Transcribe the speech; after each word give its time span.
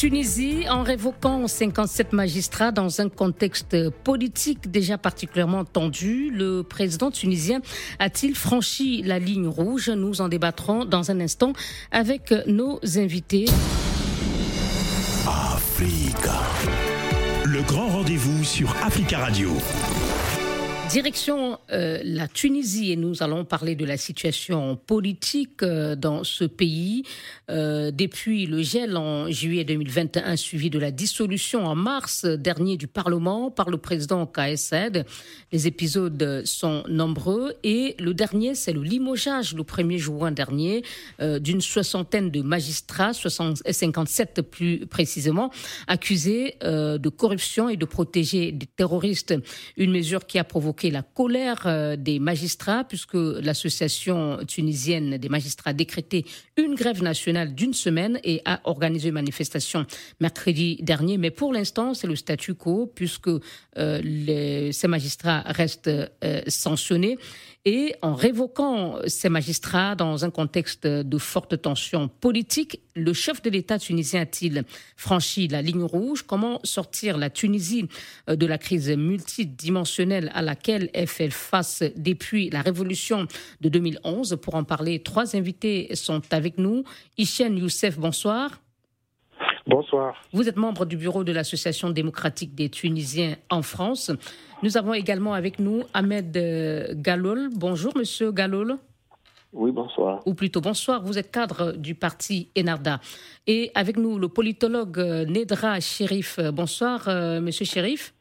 Tunisie, 0.00 0.64
en 0.70 0.82
révoquant 0.82 1.46
57 1.46 2.14
magistrats 2.14 2.72
dans 2.72 3.02
un 3.02 3.10
contexte 3.10 3.90
politique 4.02 4.70
déjà 4.70 4.96
particulièrement 4.96 5.66
tendu, 5.66 6.30
le 6.30 6.62
président 6.62 7.10
tunisien 7.10 7.60
a-t-il 7.98 8.34
franchi 8.34 9.02
la 9.02 9.18
ligne 9.18 9.46
rouge? 9.46 9.90
Nous 9.90 10.22
en 10.22 10.28
débattrons 10.28 10.86
dans 10.86 11.10
un 11.10 11.20
instant 11.20 11.52
avec 11.90 12.32
nos 12.46 12.80
invités. 12.96 13.44
Africa. 15.26 16.40
Le 17.44 17.60
grand 17.60 17.88
rendez-vous 17.88 18.42
sur 18.42 18.74
Africa 18.82 19.18
Radio. 19.18 19.50
Direction 20.90 21.56
euh, 21.70 22.00
la 22.02 22.26
Tunisie 22.26 22.90
et 22.90 22.96
nous 22.96 23.22
allons 23.22 23.44
parler 23.44 23.76
de 23.76 23.84
la 23.84 23.96
situation 23.96 24.74
politique 24.74 25.62
euh, 25.62 25.94
dans 25.94 26.24
ce 26.24 26.42
pays. 26.42 27.04
Euh, 27.48 27.92
depuis 27.92 28.46
le 28.46 28.60
gel 28.62 28.96
en 28.96 29.30
juillet 29.30 29.62
2021 29.62 30.34
suivi 30.34 30.68
de 30.68 30.80
la 30.80 30.90
dissolution 30.90 31.64
en 31.64 31.76
mars 31.76 32.24
dernier 32.24 32.76
du 32.76 32.88
Parlement 32.88 33.52
par 33.52 33.70
le 33.70 33.76
président 33.76 34.26
Kais 34.26 34.56
Saied, 34.56 35.06
les 35.52 35.68
épisodes 35.68 36.42
sont 36.44 36.82
nombreux 36.88 37.54
et 37.62 37.94
le 38.00 38.12
dernier 38.12 38.56
c'est 38.56 38.72
le 38.72 38.82
limogeage 38.82 39.54
le 39.54 39.62
1er 39.62 39.98
juin 39.98 40.32
dernier 40.32 40.82
d'une 41.20 41.60
soixantaine 41.60 42.30
de 42.30 42.42
magistrats, 42.42 43.12
57 43.12 44.42
plus 44.42 44.86
précisément, 44.86 45.50
accusés 45.86 46.56
de 46.62 47.08
corruption 47.08 47.68
et 47.68 47.76
de 47.76 47.84
protéger 47.84 48.52
des 48.52 48.66
terroristes. 48.66 49.34
Une 49.76 49.92
mesure 49.92 50.26
qui 50.26 50.38
a 50.38 50.44
provoqué 50.44 50.79
la 50.88 51.02
colère 51.02 51.66
euh, 51.66 51.96
des 51.96 52.18
magistrats, 52.18 52.84
puisque 52.84 53.14
l'association 53.14 54.38
tunisienne 54.46 55.18
des 55.18 55.28
magistrats 55.28 55.70
a 55.70 55.74
décrété 55.74 56.24
une 56.56 56.74
grève 56.74 57.02
nationale 57.02 57.54
d'une 57.54 57.74
semaine 57.74 58.18
et 58.24 58.40
a 58.46 58.60
organisé 58.64 59.08
une 59.08 59.14
manifestation 59.14 59.84
mercredi 60.20 60.78
dernier. 60.80 61.18
Mais 61.18 61.30
pour 61.30 61.52
l'instant, 61.52 61.92
c'est 61.92 62.06
le 62.06 62.16
statu 62.16 62.54
quo, 62.54 62.90
puisque 62.94 63.28
euh, 63.28 64.72
ces 64.72 64.88
magistrats 64.88 65.42
restent 65.46 65.88
euh, 65.88 66.40
sanctionnés. 66.46 67.18
Et 67.66 67.94
en 68.00 68.14
révoquant 68.14 68.96
ces 69.06 69.28
magistrats 69.28 69.94
dans 69.94 70.24
un 70.24 70.30
contexte 70.30 70.86
de 70.86 71.18
forte 71.18 71.60
tension 71.60 72.08
politique, 72.08 72.80
le 72.94 73.12
chef 73.12 73.42
de 73.42 73.50
l'État 73.50 73.78
tunisien 73.78 74.22
a-t-il 74.22 74.64
franchi 74.96 75.46
la 75.46 75.60
ligne 75.60 75.82
rouge? 75.82 76.22
Comment 76.22 76.58
sortir 76.64 77.18
la 77.18 77.28
Tunisie 77.28 77.86
de 78.28 78.46
la 78.46 78.56
crise 78.56 78.88
multidimensionnelle 78.88 80.30
à 80.34 80.40
laquelle 80.40 80.69
elle 80.70 81.06
fait 81.06 81.30
face 81.30 81.82
depuis 81.96 82.50
la 82.50 82.62
révolution 82.62 83.26
de 83.60 83.68
2011 83.68 84.38
Pour 84.42 84.54
en 84.54 84.64
parler, 84.64 85.02
trois 85.02 85.36
invités 85.36 85.94
sont 85.94 86.22
avec 86.30 86.58
nous. 86.58 86.84
Hichem 87.18 87.56
Youssef, 87.58 87.98
bonsoir. 87.98 88.60
Bonsoir. 89.66 90.16
Vous 90.32 90.48
êtes 90.48 90.56
membre 90.56 90.84
du 90.84 90.96
bureau 90.96 91.22
de 91.22 91.32
l'Association 91.32 91.90
démocratique 91.90 92.54
des 92.54 92.68
Tunisiens 92.68 93.36
en 93.50 93.62
France. 93.62 94.10
Nous 94.62 94.76
avons 94.76 94.94
également 94.94 95.34
avec 95.34 95.58
nous 95.58 95.84
Ahmed 95.94 96.36
euh, 96.36 96.88
Galol. 96.94 97.50
Bonjour, 97.54 97.96
monsieur 97.96 98.32
Galol. 98.32 98.78
Oui, 99.52 99.72
bonsoir. 99.72 100.20
Ou 100.26 100.34
plutôt 100.34 100.60
bonsoir, 100.60 101.02
vous 101.02 101.18
êtes 101.18 101.30
cadre 101.30 101.72
du 101.72 101.94
parti 101.94 102.50
Enarda. 102.56 103.00
Et 103.46 103.72
avec 103.74 103.96
nous, 103.96 104.18
le 104.18 104.28
politologue 104.28 104.98
euh, 104.98 105.24
Nedra 105.24 105.80
Chérif. 105.80 106.38
Bonsoir, 106.52 107.08
euh, 107.08 107.40
monsieur 107.40 107.64
Chérif. 107.64 108.14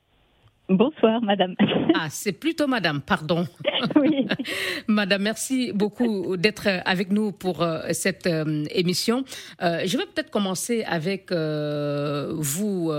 Bonsoir, 0.70 1.22
madame. 1.24 1.56
Ah, 1.96 2.08
c'est 2.12 2.34
plutôt 2.34 2.68
madame, 2.68 3.02
pardon. 3.02 3.48
Oui. 3.96 4.28
madame, 4.88 5.24
merci 5.24 5.72
beaucoup 5.74 6.38
d'être 6.38 6.68
avec 6.86 7.12
nous 7.12 7.32
pour 7.32 7.64
euh, 7.64 7.82
cette 7.94 8.28
euh, 8.28 8.66
émission. 8.72 9.24
Euh, 9.62 9.82
je 9.86 9.98
vais 9.98 10.06
peut-être 10.06 10.30
commencer 10.30 10.84
avec 10.84 11.32
vous, 11.32 12.92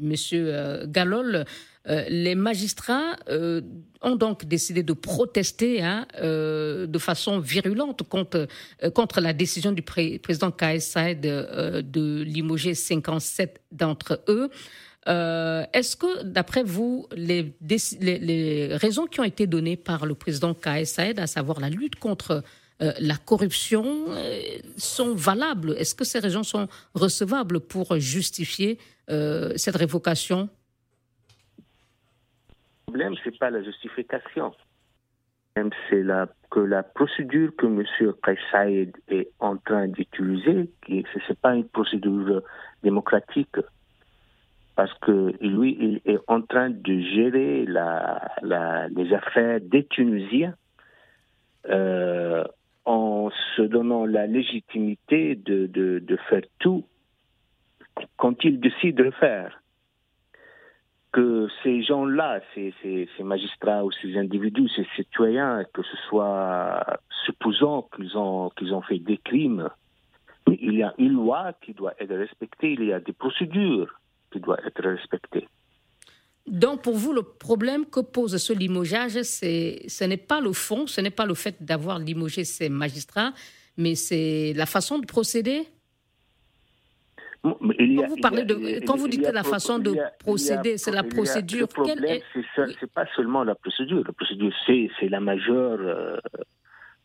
monsieur 0.00 0.86
Galol. 0.86 1.44
les 1.86 2.34
magistrats 2.34 3.16
ont 4.02 4.16
donc 4.16 4.46
décidé 4.46 4.82
de 4.82 4.92
protester 4.92 5.82
hein, 5.82 6.06
de 6.22 6.98
façon 6.98 7.38
virulente 7.40 8.02
contre, 8.08 8.46
contre 8.94 9.20
la 9.20 9.32
décision 9.32 9.72
du 9.72 9.82
président 9.82 10.50
Kais 10.50 10.80
Saïd 10.80 11.20
de 11.20 12.22
limoger 12.22 12.74
57 12.74 13.60
d'entre 13.72 14.22
eux. 14.28 14.50
Euh, 15.08 15.64
est-ce 15.72 15.96
que, 15.96 16.24
d'après 16.24 16.62
vous, 16.62 17.06
les, 17.16 17.54
raisons 18.76 19.06
qui 19.06 19.20
ont 19.20 19.24
été 19.24 19.46
données 19.46 19.76
par 19.76 20.06
le 20.06 20.14
président 20.14 20.54
Kais 20.54 20.84
Saïd, 20.84 21.18
à 21.18 21.26
savoir 21.26 21.60
la 21.60 21.70
lutte 21.70 21.96
contre 21.96 22.42
euh, 22.82 22.92
la 23.00 23.16
corruption, 23.16 24.06
euh, 24.10 24.40
sont 24.76 25.14
valables? 25.14 25.74
Est-ce 25.78 25.94
que 25.94 26.04
ces 26.04 26.18
raisons 26.18 26.42
sont 26.42 26.68
recevables 26.94 27.60
pour 27.60 27.96
justifier 27.98 28.78
cette 29.56 29.74
révocation? 29.74 30.48
Le 32.86 32.92
problème, 32.92 33.14
ce 33.24 33.28
n'est 33.28 33.36
pas 33.38 33.50
la 33.50 33.60
justification. 33.60 34.54
C'est 35.56 36.04
que 36.50 36.60
la 36.60 36.82
procédure 36.84 37.50
que 37.56 37.66
M. 37.66 37.84
Kais 38.24 38.38
Saïd 38.52 38.96
est 39.08 39.32
en 39.40 39.56
train 39.56 39.88
d'utiliser, 39.88 40.70
ce 40.86 40.92
n'est 40.94 41.36
pas 41.42 41.56
une 41.56 41.68
procédure 41.68 42.42
démocratique 42.84 43.56
parce 44.76 44.92
que 45.00 45.34
lui, 45.40 45.76
il 45.80 46.00
est 46.10 46.18
en 46.26 46.42
train 46.42 46.70
de 46.70 47.00
gérer 47.00 47.66
les 47.66 49.14
affaires 49.14 49.60
des 49.60 49.84
Tunisiens 49.84 50.54
euh, 51.68 52.44
en 52.84 53.30
se 53.56 53.62
donnant 53.62 54.06
la 54.06 54.26
légitimité 54.26 55.34
de, 55.34 56.16
faire 56.28 56.42
tout 56.58 56.84
quand 58.16 58.42
il 58.44 58.60
décide 58.60 58.96
de 58.96 59.04
le 59.04 59.10
faire. 59.10 59.62
Que 61.12 61.48
ces 61.64 61.82
gens-là, 61.82 62.40
ces, 62.54 62.72
magistrats 63.20 63.84
ou 63.84 63.90
ces 63.90 64.16
individus, 64.16 64.68
ces 64.76 64.86
citoyens, 64.94 65.64
que 65.74 65.82
ce 65.82 65.96
soit 66.08 66.84
supposant 67.26 67.88
qu'ils 67.94 68.16
ont, 68.16 68.50
qu'ils 68.50 68.72
ont 68.72 68.80
fait 68.80 69.00
des 69.00 69.18
crimes, 69.18 69.68
il 70.46 70.74
y 70.74 70.82
a 70.84 70.94
une 70.98 71.14
loi 71.14 71.52
qui 71.60 71.74
doit 71.74 71.94
être 71.98 72.14
respectée, 72.14 72.72
il 72.72 72.84
y 72.84 72.92
a 72.92 73.00
des 73.00 73.12
procédures 73.12 74.00
qui 74.30 74.40
doit 74.40 74.58
être 74.66 74.82
respecté. 74.82 75.48
Donc, 76.46 76.82
pour 76.82 76.96
vous, 76.96 77.12
le 77.12 77.22
problème 77.22 77.86
que 77.86 78.00
pose 78.00 78.36
ce 78.36 78.52
limogeage, 78.52 79.22
ce 79.22 80.04
n'est 80.04 80.16
pas 80.16 80.40
le 80.40 80.52
fond, 80.52 80.86
ce 80.86 81.00
n'est 81.00 81.10
pas 81.10 81.26
le 81.26 81.34
fait 81.34 81.62
d'avoir 81.62 81.98
limogé 81.98 82.44
ces 82.44 82.68
magistrats, 82.68 83.32
mais 83.76 83.94
c'est 83.94 84.52
la 84.56 84.66
façon 84.66 84.98
de 84.98 85.06
procéder? 85.06 85.66
Quand 87.42 87.56
vous 87.60 88.20
parlez 88.20 88.44
de, 88.44 88.84
quand 88.84 88.96
vous 88.96 89.08
dites 89.08 89.26
la 89.32 89.42
façon 89.42 89.78
de 89.78 89.96
procéder, 90.18 90.76
c'est 90.76 90.90
la 90.90 91.02
procédure. 91.02 91.60
Le 91.60 91.66
problème, 91.66 92.20
c'est 92.56 92.92
pas 92.92 93.06
seulement 93.16 93.44
la 93.44 93.54
procédure. 93.54 94.04
La 94.06 94.12
procédure, 94.12 94.52
c'est 94.66 95.08
la 95.08 95.20
majeure, 95.20 95.78
euh, 95.80 96.18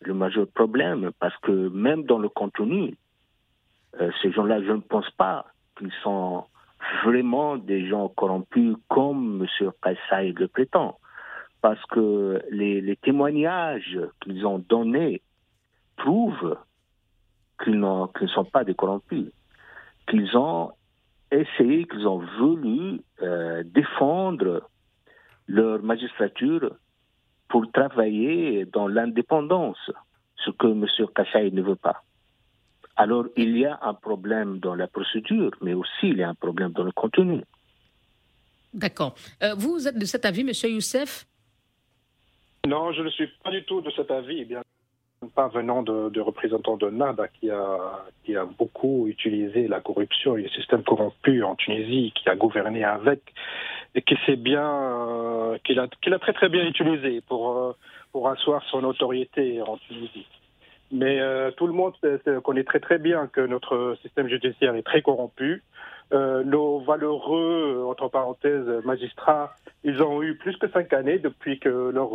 le 0.01 0.13
majeur 0.13 0.47
problème, 0.47 1.11
parce 1.19 1.37
que 1.37 1.69
même 1.69 2.03
dans 2.03 2.19
le 2.19 2.27
contenu, 2.27 2.97
euh, 4.01 4.11
ces 4.21 4.31
gens-là, 4.33 4.61
je 4.61 4.71
ne 4.71 4.81
pense 4.81 5.09
pas 5.11 5.45
qu'ils 5.77 5.93
sont 6.03 6.43
vraiment 7.03 7.57
des 7.57 7.87
gens 7.87 8.09
corrompus 8.09 8.75
comme 8.87 9.45
M. 9.61 9.71
Kaysai 9.81 10.33
le 10.33 10.47
prétend. 10.47 10.97
Parce 11.61 11.83
que 11.87 12.41
les, 12.51 12.95
témoignages 12.97 13.99
qu'ils 14.21 14.45
ont 14.45 14.59
donnés 14.59 15.21
prouvent 15.97 16.57
qu'ils 17.63 17.79
ne 17.79 18.27
sont 18.27 18.45
pas 18.45 18.63
des 18.63 18.75
corrompus, 18.75 19.31
qu'ils 20.07 20.37
ont 20.37 20.73
essayé, 21.31 21.85
qu'ils 21.85 22.07
ont 22.07 22.23
voulu 22.37 23.01
euh, 23.21 23.63
défendre 23.65 24.69
leur 25.47 25.81
magistrature 25.81 26.75
pour 27.47 27.71
travailler 27.71 28.65
dans 28.65 28.87
l'indépendance, 28.87 29.91
ce 30.37 30.51
que 30.51 30.67
M. 30.67 30.85
Kassai 31.15 31.51
ne 31.51 31.61
veut 31.61 31.75
pas. 31.75 32.03
Alors 32.95 33.25
il 33.35 33.57
y 33.57 33.65
a 33.65 33.79
un 33.81 33.93
problème 33.93 34.59
dans 34.59 34.75
la 34.75 34.87
procédure, 34.87 35.51
mais 35.61 35.73
aussi 35.73 36.03
il 36.03 36.17
y 36.17 36.23
a 36.23 36.29
un 36.29 36.35
problème 36.35 36.71
dans 36.71 36.83
le 36.83 36.91
contenu. 36.91 37.41
D'accord. 38.73 39.15
Euh, 39.41 39.53
vous 39.55 39.87
êtes 39.87 39.97
de 39.97 40.05
cet 40.05 40.25
avis, 40.25 40.41
M. 40.41 40.51
Youssef? 40.71 41.25
Non, 42.67 42.91
je 42.91 43.01
ne 43.01 43.09
suis 43.09 43.27
pas 43.43 43.51
du 43.51 43.63
tout 43.63 43.81
de 43.81 43.91
cet 43.91 44.11
avis. 44.11 44.39
Eh 44.41 44.45
bien, 44.45 44.61
pas 45.33 45.47
venant 45.47 45.81
de, 45.83 46.19
représentants 46.19 46.77
de 46.77 46.89
NADA 46.89 47.27
qui 47.29 47.49
a, 47.49 48.05
qui 48.23 48.35
a 48.35 48.45
beaucoup 48.45 49.07
utilisé 49.07 49.67
la 49.67 49.79
corruption 49.79 50.37
et 50.37 50.43
le 50.43 50.49
système 50.49 50.83
corrompu 50.83 51.43
en 51.43 51.55
Tunisie, 51.55 52.13
qui 52.15 52.29
a 52.29 52.35
gouverné 52.35 52.83
avec, 52.83 53.21
et 53.95 54.01
qui 54.01 54.15
sait 54.25 54.35
bien, 54.35 54.67
euh, 54.67 55.57
qu'il 55.63 55.79
a, 55.79 55.83
a, 55.83 56.19
très 56.19 56.33
très 56.33 56.49
bien 56.49 56.65
utilisé 56.65 57.21
pour, 57.21 57.57
euh, 57.57 57.75
pour 58.11 58.29
asseoir 58.29 58.63
son 58.69 58.83
autorité 58.83 59.61
en 59.61 59.77
Tunisie. 59.77 60.27
Mais 60.91 61.19
tout 61.57 61.67
le 61.67 61.73
monde 61.73 61.93
connaît 62.43 62.63
très 62.63 62.79
très 62.79 62.97
bien 62.97 63.27
que 63.27 63.41
notre 63.41 63.97
système 64.01 64.27
judiciaire 64.27 64.75
est 64.75 64.83
très 64.83 65.01
corrompu. 65.01 65.63
nos 66.11 66.79
valeureux, 66.79 67.83
entre 67.87 68.07
parenthèses, 68.07 68.67
magistrats, 68.85 69.55
ils 69.83 70.01
ont 70.01 70.21
eu 70.21 70.35
plus 70.35 70.55
que 70.57 70.69
cinq 70.69 70.93
années 70.93 71.17
depuis 71.17 71.59
que 71.59 71.69
leur 71.89 72.11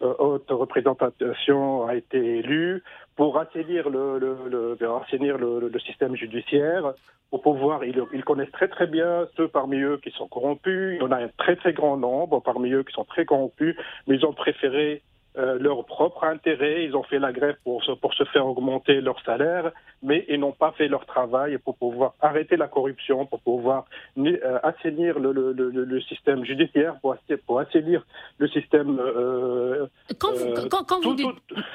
haute 0.00 0.50
représentation 0.50 1.86
a 1.86 1.94
été 1.94 2.38
élue 2.38 2.82
pour 3.18 3.36
assainir 3.36 3.90
le, 3.90 4.18
le, 4.20 4.36
le, 4.48 5.68
le, 5.68 5.80
système 5.80 6.14
judiciaire, 6.14 6.92
pour 7.30 7.42
pouvoir, 7.42 7.84
ils, 7.84 8.00
ils, 8.14 8.24
connaissent 8.24 8.52
très 8.52 8.68
très 8.68 8.86
bien 8.86 9.26
ceux 9.36 9.48
parmi 9.48 9.80
eux 9.80 9.98
qui 10.00 10.12
sont 10.12 10.28
corrompus, 10.28 10.94
il 10.94 11.02
y 11.02 11.04
en 11.04 11.10
a 11.10 11.24
un 11.24 11.28
très 11.36 11.56
très 11.56 11.72
grand 11.72 11.96
nombre 11.96 12.40
parmi 12.40 12.70
eux 12.70 12.84
qui 12.84 12.92
sont 12.92 13.04
très 13.04 13.24
corrompus, 13.24 13.74
mais 14.06 14.14
ils 14.14 14.24
ont 14.24 14.32
préféré 14.32 15.02
euh, 15.38 15.56
leur 15.60 15.84
propre 15.84 16.24
intérêt. 16.24 16.84
Ils 16.84 16.96
ont 16.96 17.04
fait 17.04 17.20
la 17.20 17.32
grève 17.32 17.56
pour 17.62 17.84
se, 17.84 17.92
pour 17.92 18.12
se 18.14 18.24
faire 18.24 18.44
augmenter 18.46 19.00
leur 19.00 19.22
salaire, 19.24 19.70
mais 20.02 20.24
ils 20.28 20.40
n'ont 20.40 20.52
pas 20.52 20.72
fait 20.72 20.88
leur 20.88 21.06
travail 21.06 21.58
pour 21.58 21.76
pouvoir 21.76 22.14
arrêter 22.20 22.56
la 22.56 22.66
corruption, 22.66 23.24
pour 23.24 23.38
pouvoir 23.40 23.84
euh, 24.18 24.58
assainir 24.64 25.18
le, 25.20 25.32
le, 25.32 25.52
le, 25.52 25.70
le, 25.70 26.00
système 26.02 26.44
judiciaire, 26.44 26.96
pour, 27.00 27.16
pour 27.46 27.60
assainir 27.60 28.04
le 28.38 28.48
système. 28.48 28.98
Euh, 28.98 29.86
quand 30.18 30.34
vous, 30.34 30.68
quand, 30.68 31.00
vous 31.02 31.14
dites, 31.14 31.26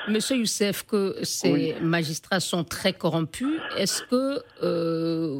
Monsieur 0.09 0.35
Youssef, 0.35 0.83
que 0.83 1.23
ces 1.23 1.75
magistrats 1.81 2.41
sont 2.41 2.65
très 2.65 2.91
corrompus, 2.91 3.61
est-ce 3.77 4.03
que 4.03 4.41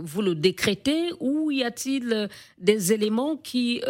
vous 0.02 0.22
le 0.22 0.36
décrétez 0.36 1.12
ou 1.20 1.52
y 1.52 1.64
a-t-il 1.64 2.30
des 2.58 2.94
éléments 2.94 3.36
qui 3.36 3.82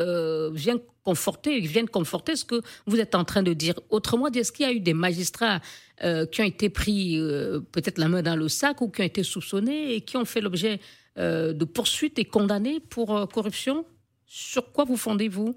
viennent 0.53 0.79
conforter, 1.03 1.59
viennent 1.59 1.89
conforter 1.89 2.35
ce 2.35 2.45
que 2.45 2.61
vous 2.85 2.99
êtes 2.99 3.15
en 3.15 3.23
train 3.23 3.43
de 3.43 3.53
dire. 3.53 3.75
Autrement 3.89 4.29
dit, 4.29 4.39
est-ce 4.39 4.51
qu'il 4.51 4.65
y 4.65 4.69
a 4.69 4.73
eu 4.73 4.79
des 4.79 4.93
magistrats 4.93 5.59
euh, 6.03 6.25
qui 6.25 6.41
ont 6.41 6.45
été 6.45 6.69
pris 6.69 7.19
euh, 7.19 7.59
peut-être 7.71 7.97
la 7.97 8.07
main 8.07 8.21
dans 8.21 8.35
le 8.35 8.47
sac 8.47 8.81
ou 8.81 8.89
qui 8.89 9.01
ont 9.01 9.05
été 9.05 9.23
soupçonnés 9.23 9.93
et 9.93 10.01
qui 10.01 10.17
ont 10.17 10.25
fait 10.25 10.41
l'objet 10.41 10.79
euh, 11.17 11.53
de 11.53 11.65
poursuites 11.65 12.17
et 12.19 12.25
condamnés 12.25 12.79
pour 12.79 13.27
corruption? 13.29 13.85
Sur 14.25 14.71
quoi 14.71 14.85
vous 14.85 14.97
fondez-vous 14.97 15.55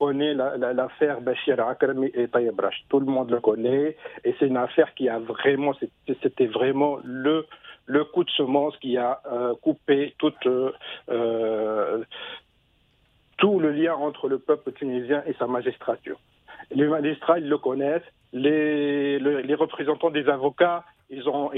on 0.00 0.06
connaît 0.12 0.32
l'affaire 0.32 1.20
Bachir 1.20 1.58
Akrami 1.58 2.12
et 2.14 2.28
Tayyip 2.28 2.62
Tout 2.88 3.00
le 3.00 3.06
monde 3.06 3.32
le 3.32 3.40
connaît. 3.40 3.96
Et 4.22 4.32
c'est 4.38 4.46
une 4.46 4.56
affaire 4.56 4.94
qui 4.94 5.08
a 5.08 5.18
vraiment, 5.18 5.74
c'était 6.22 6.46
vraiment 6.46 7.00
le, 7.02 7.46
le 7.86 8.04
coup 8.04 8.22
de 8.22 8.30
semence 8.30 8.76
qui 8.76 8.96
a 8.96 9.20
coupé 9.60 10.14
toute, 10.18 10.46
tout 13.38 13.58
le 13.58 13.72
lien 13.72 13.94
entre 13.94 14.28
le 14.28 14.38
peuple 14.38 14.72
tunisien 14.72 15.22
et 15.26 15.32
sa 15.34 15.46
magistrature. 15.46 16.18
Les 16.70 16.86
magistrats, 16.86 17.38
ils 17.38 17.48
le 17.48 17.58
connaissent. 17.58 18.02
Les, 18.32 19.18
représentants 19.54 20.10
des 20.10 20.28
avocats, 20.28 20.84
ils 21.08 21.26
ont, 21.28 21.50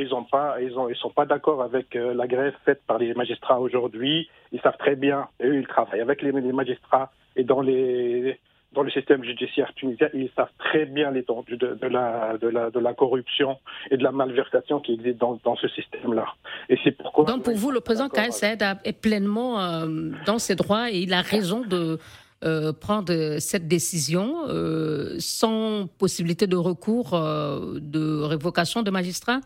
sont 0.95 1.11
pas 1.11 1.27
d'accord 1.27 1.63
avec 1.63 1.97
euh, 1.97 2.15
la 2.15 2.29
grève 2.29 2.55
faite 2.65 2.83
par 2.87 2.99
les 2.99 3.13
magistrats 3.15 3.59
aujourd'hui. 3.59 4.29
Ils 4.53 4.61
savent 4.61 4.79
très 4.79 4.95
bien, 4.95 5.27
eux, 5.43 5.57
ils 5.57 5.67
travaillent 5.67 6.01
avec 6.01 6.23
les 6.23 6.33
magistrats 6.33 7.11
et 7.35 7.43
dans 7.43 7.61
les, 7.61 8.39
dans 8.73 8.83
le 8.83 8.91
système 8.91 9.25
judiciaire 9.25 9.73
tunisien, 9.75 10.09
ils 10.15 10.31
savent 10.37 10.53
très 10.59 10.87
bien 10.87 11.11
l'étendue 11.11 11.57
de, 11.57 11.75
de, 11.75 11.87
la, 11.89 12.39
de, 12.39 12.49
la, 12.49 12.71
de 12.71 12.79
la 12.79 12.95
corruption 12.95 13.59
et 13.91 13.97
de 13.97 14.05
la 14.05 14.13
malversation 14.13 14.79
qui 14.81 14.95
existe 14.95 15.19
dans, 15.19 15.41
dans 15.45 15.57
ce 15.57 15.69
système-là. 15.69 16.27
Et 16.69 16.79
c'est 16.85 16.93
pourquoi. 16.93 17.25
Donc 17.25 17.43
pour 17.43 17.57
vous, 17.57 17.71
le 17.73 17.81
président 17.81 18.09
Kais 18.09 18.31
Saïd 18.31 18.63
est 18.85 19.01
pleinement 19.01 19.61
euh, 19.61 20.11
dans 20.25 20.39
ses 20.39 20.55
droits 20.55 20.91
et 20.91 20.99
il 20.99 21.13
a 21.13 21.21
raison 21.21 21.63
de 21.63 21.99
euh, 22.45 22.73
prendre 22.73 23.39
cette 23.39 23.67
décision 23.67 24.49
euh, 24.49 25.17
sans 25.19 25.89
possibilité 25.99 26.47
de 26.47 26.57
recours 26.57 27.11
de 27.11 28.23
révocation 28.23 28.83
de 28.83 28.91
magistrats 28.91 29.41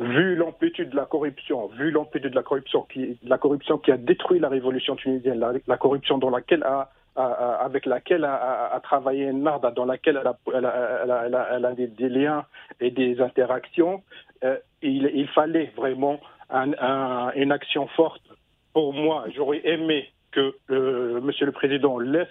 vu 0.00 0.36
l'amplitude 0.36 0.90
de 0.90 0.96
la 0.96 1.06
corruption, 1.06 1.66
vu 1.76 1.90
l'amplitude 1.90 2.30
de 2.30 2.36
la 2.36 2.44
corruption 2.44 2.82
qui, 2.82 3.18
la 3.24 3.36
corruption 3.36 3.78
qui 3.78 3.90
a 3.90 3.96
détruit 3.96 4.38
la 4.38 4.48
révolution 4.48 4.94
tunisienne, 4.94 5.40
la, 5.40 5.54
la 5.66 5.76
corruption 5.76 6.18
dans 6.18 6.30
laquelle 6.30 6.62
a 6.62 6.92
avec 7.18 7.86
laquelle 7.86 8.24
a, 8.24 8.78
travaillé 8.82 9.32
Narda, 9.32 9.70
dans 9.70 9.84
laquelle 9.84 10.20
elle 10.54 10.66
a, 10.66 11.72
des, 11.74 12.08
liens 12.08 12.44
et 12.80 12.90
des 12.90 13.20
interactions, 13.20 14.02
euh, 14.44 14.56
il, 14.82 15.28
fallait 15.28 15.72
vraiment 15.76 16.20
un, 16.50 16.72
un, 16.78 17.32
une 17.34 17.52
action 17.52 17.86
forte. 17.88 18.22
Pour 18.72 18.92
moi, 18.92 19.24
j'aurais 19.34 19.60
aimé 19.64 20.10
que 20.30 20.54
euh, 20.70 21.20
Monsieur 21.20 21.46
le 21.46 21.52
Président 21.52 21.98
laisse, 21.98 22.28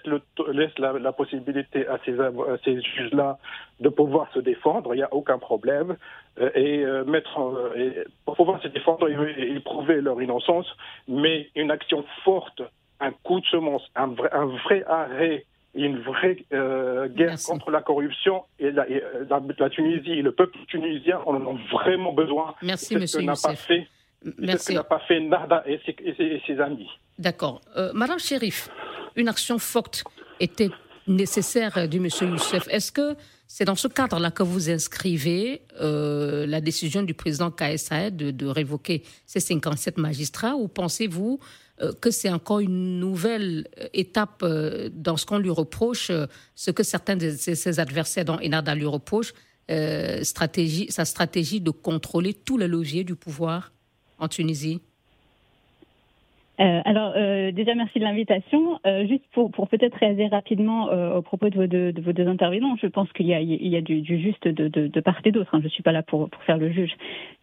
la, 0.78 1.12
possibilité 1.12 1.88
à 1.88 1.98
ces, 2.06 2.82
juges-là 2.82 3.38
de 3.80 3.90
pouvoir 3.90 4.32
se 4.34 4.40
défendre, 4.40 4.94
il 4.94 4.98
n'y 4.98 5.04
a 5.04 5.14
aucun 5.14 5.40
problème, 5.40 5.98
euh, 6.40 6.50
et 6.54 6.84
euh, 6.86 7.04
mettre 7.06 7.40
et 7.76 8.04
pour 8.26 8.36
pouvoir 8.36 8.62
se 8.62 8.68
défendre 8.68 9.10
et, 9.10 9.56
et, 9.56 9.60
prouver 9.60 10.02
leur 10.02 10.22
innocence, 10.22 10.68
mais 11.08 11.50
une 11.56 11.72
action 11.72 12.06
forte 12.24 12.62
un 13.00 13.12
coup 13.24 13.40
de 13.40 13.46
semence, 13.46 13.84
un 13.96 14.08
vrai, 14.08 14.30
un 14.32 14.46
vrai 14.46 14.84
arrêt 14.88 15.46
une 15.78 16.00
vraie 16.02 16.38
euh, 16.54 17.08
guerre 17.08 17.38
contre 17.46 17.72
la 17.72 17.82
corruption 17.82 18.44
et 18.60 18.72
la, 18.72 18.84
euh, 18.84 19.26
la, 19.60 19.70
Tunisie 19.70 20.12
et 20.12 20.22
le 20.22 20.32
peuple 20.32 20.58
tunisien 20.68 21.20
en 21.26 21.36
ont 21.46 21.60
vraiment 21.72 22.14
besoin. 22.14 22.56
Merci, 22.62 22.96
Monsieur 22.96 23.22
n'a 23.22 23.36
pas 23.42 23.56
fait. 23.56 23.88
Merci. 24.40 24.74
n'a 24.74 24.84
pas 24.84 25.00
fait 25.08 25.20
Nada 25.20 25.64
et 25.68 25.80
ses, 25.86 26.60
amis. 26.60 26.90
D'accord. 27.20 27.62
Euh, 27.76 27.92
Madame 27.94 28.20
Chérif, 28.20 28.70
une 29.16 29.28
action 29.28 29.60
forte 29.60 30.04
était 30.40 30.70
nécessaire 31.06 31.88
du 31.88 32.00
Monsieur 32.00 32.28
Youssef. 32.28 32.68
Est-ce 32.70 32.92
que 32.92 33.16
c'est 33.46 33.66
dans 33.66 33.76
ce 33.76 33.88
cadre-là 33.88 34.32
que 34.32 34.44
vous 34.44 34.70
inscrivez 34.70 35.62
la 35.80 36.60
décision 36.60 37.04
du 37.04 37.14
président 37.14 37.50
KSA 37.50 38.10
de, 38.10 38.32
de 38.32 38.46
révoquer 38.46 39.04
ces 39.26 39.40
57 39.40 39.98
magistrats 39.98 40.56
ou 40.56 40.68
pensez-vous 40.68 41.40
euh, 41.40 41.46
que 42.02 42.12
c'est 42.12 42.30
encore 42.30 42.60
une 42.60 43.00
nouvelle 43.00 43.68
euh, 43.80 43.88
étape 43.94 44.42
euh, 44.44 44.90
dans 44.92 45.18
ce 45.18 45.26
qu'on 45.26 45.38
lui 45.38 45.50
reproche, 45.50 46.12
ce 46.56 46.72
que 46.72 46.84
certains 46.84 47.16
de 47.16 47.32
ses 47.32 47.80
adversaires, 47.80 48.26
dont 48.26 48.40
Enada 48.40 48.76
lui 48.76 48.86
reproche, 48.86 49.34
stratégie, 50.24 50.88
sa 50.90 51.04
stratégie 51.04 51.60
de 51.60 51.72
contrôler 51.72 52.34
tous 52.34 52.58
les 52.58 52.70
leviers 52.70 53.04
du 53.04 53.16
pouvoir 53.16 53.74
en 54.18 54.30
Tunisie 54.30 54.82
euh, 56.60 56.82
alors, 56.86 57.14
euh, 57.16 57.52
déjà, 57.52 57.76
merci 57.76 58.00
de 58.00 58.04
l'invitation. 58.04 58.80
Euh, 58.88 59.06
juste 59.06 59.24
pour, 59.32 59.52
pour 59.52 59.68
peut-être 59.68 59.96
réagir 59.96 60.32
rapidement 60.32 60.90
euh, 60.90 61.18
au 61.18 61.22
propos 61.22 61.50
de 61.50 61.56
vos 61.56 61.68
deux, 61.68 61.92
de 61.92 62.02
vos 62.02 62.14
deux 62.14 62.28
intervenants, 62.28 62.76
je 62.82 62.88
pense 62.88 63.12
qu'il 63.14 63.28
y 63.28 63.34
a, 63.36 63.42
il 63.42 63.68
y 63.68 63.76
a 63.76 63.82
du, 63.82 64.02
du 64.02 64.20
juste 64.20 64.48
de, 64.48 64.68
de, 64.68 64.88
de, 64.88 65.00
part 65.00 65.22
et 65.24 65.32
d'autre. 65.32 65.54
Hein. 65.54 65.60
Je 65.60 65.66
ne 65.66 65.70
suis 65.70 65.84
pas 65.84 65.92
là 65.92 66.02
pour, 66.02 66.30
pour 66.30 66.42
faire 66.44 66.58
le 66.58 66.72
juge. 66.72 66.92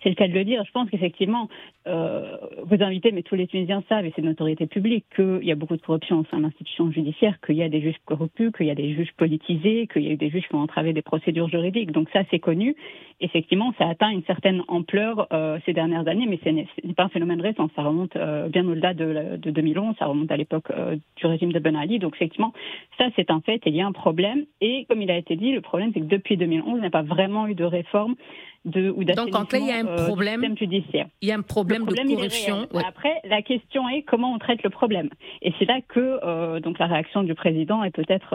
C'est 0.03 0.09
le 0.09 0.17
cas 0.17 0.27
de 0.27 0.33
le 0.33 0.45
dire. 0.45 0.65
Je 0.67 0.73
pense 0.73 0.91
qu'effectivement, 0.91 1.49
euh, 1.87 2.37
vos 2.65 2.83
invités, 2.83 3.13
mais 3.13 3.23
tous 3.23 3.37
les 3.37 3.47
Tunisiens 3.47 3.85
savent, 3.89 4.05
et 4.05 4.13
c'est 4.17 4.23
une 4.23 4.31
autorité 4.31 4.67
publique, 4.67 5.05
qu'il 5.15 5.45
y 5.45 5.53
a 5.53 5.55
beaucoup 5.55 5.77
de 5.77 5.83
corruption 5.83 6.19
au 6.19 6.25
sein 6.25 6.39
de 6.39 6.43
l'institution 6.43 6.91
judiciaire, 6.91 7.39
qu'il 7.41 7.55
y 7.57 7.63
a 7.63 7.69
des 7.69 7.81
juges 7.81 7.99
corrompus, 8.05 8.51
qu'il 8.57 8.67
y 8.67 8.71
a 8.71 8.75
des 8.75 8.95
juges 8.95 9.13
politisés, 9.17 9.87
qu'il 9.93 10.03
y 10.03 10.09
a 10.09 10.13
eu 10.13 10.17
des 10.17 10.31
juges 10.31 10.49
qui 10.49 10.55
ont 10.57 10.61
entravé 10.61 10.93
des 10.93 11.03
procédures 11.03 11.49
juridiques. 11.49 11.93
Donc 11.93 12.09
ça, 12.13 12.23
c'est 12.33 12.41
connu. 12.41 12.75
Effectivement, 13.21 13.73
ça 13.79 13.89
atteint 13.89 14.11
une 14.11 14.25
certaine 14.25 14.63
ampleur 14.67 15.29
euh, 15.33 15.59
ces 15.67 15.73
dernières 15.73 16.09
années, 16.09 16.27
mais 16.27 16.41
ce 16.43 16.49
n'est 16.49 16.95
pas 16.95 17.05
un 17.05 17.09
phénomène 17.09 17.41
récent. 17.41 17.69
Ça 17.77 17.83
remonte 17.83 18.17
bien 18.51 18.67
au-delà 18.67 18.93
de 18.93 19.04
de, 19.05 19.51
2011, 19.51 19.97
ça 19.99 20.07
remonte 20.07 20.31
à 20.31 20.37
l'époque 20.37 20.71
euh, 20.71 20.97
du 21.17 21.27
régime 21.27 21.53
de 21.53 21.59
Ben 21.59 21.77
Ali. 21.77 21.99
Donc 21.99 22.15
effectivement, 22.17 22.53
ça 22.99 23.07
c'est 23.17 23.31
un 23.31 23.41
fait 23.41 23.57
et 23.67 23.71
il 23.71 23.77
y 23.77 23.81
a 23.81 23.87
un 23.87 23.93
problème. 23.93 24.45
Et 24.61 24.87
comme 24.89 25.03
il 25.03 25.11
a 25.11 25.17
été 25.17 25.37
dit, 25.37 25.53
le 25.53 25.61
problème 25.61 25.91
c'est 25.95 26.01
que 26.01 26.07
depuis 26.07 26.37
2011, 26.37 26.77
il 26.77 26.81
n'y 26.81 26.87
a 26.87 26.91
pas 26.91 27.03
vraiment 27.03 27.47
eu 27.47 27.55
de 27.55 27.65
réforme 27.65 28.15
de, 28.65 28.91
ou 28.91 29.05
Donc 29.05 29.35
en 29.35 29.45
fait, 29.45 29.61
il 29.61 29.67
y 29.67 29.73
a 29.73 29.77
un 29.77 29.87
euh, 29.87 30.07
problème 30.07 30.57
judiciaire. 30.57 31.07
Il 31.21 31.29
y 31.29 31.33
a 31.33 31.37
un 31.37 31.43
problème, 31.43 31.85
de 31.85 31.95
corruption. 31.95 32.67
Après, 32.87 33.21
la 33.25 33.43
question 33.43 33.89
est 33.89 34.03
comment 34.03 34.33
on 34.33 34.39
traite 34.39 34.63
le 34.63 34.71
problème. 34.71 35.11
Et 35.43 35.53
c'est 35.59 35.65
là 35.65 35.81
que 35.87 36.19
euh, 36.23 36.61
donc 36.61 36.79
la 36.79 36.87
réaction 36.87 37.23
du 37.23 37.35
président 37.35 37.85
est 37.85 37.91
peut-être 37.91 38.35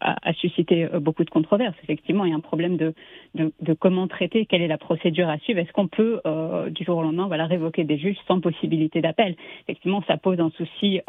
a, 0.00 0.32
suscité 0.34 0.88
beaucoup 1.00 1.24
de 1.24 1.30
controverses. 1.30 1.76
Effectivement, 1.82 2.24
il 2.24 2.30
y 2.30 2.32
a 2.32 2.36
un 2.36 2.40
problème 2.40 2.76
de, 2.76 2.94
de, 3.34 3.52
de 3.60 3.72
comment 3.72 4.06
traiter, 4.06 4.46
quelle 4.46 4.62
est 4.62 4.68
la 4.68 4.78
procédure 4.78 5.28
à 5.28 5.38
suivre. 5.38 5.60
Est-ce 5.60 5.72
qu'on 5.72 5.88
peut 5.88 6.20
du 6.70 6.84
jour 6.84 6.98
au 6.98 7.02
lendemain 7.02 7.26
voilà 7.26 7.46
révoquer 7.46 7.84
des 7.84 7.98
juges 7.98 8.18
sans 8.26 8.40
possibilité 8.40 9.00
d'appel? 9.00 9.36
Effectivement, 9.64 10.02
ça 10.06 10.16
pose 10.16 10.40
un 10.40 10.50
souci 10.56 11.00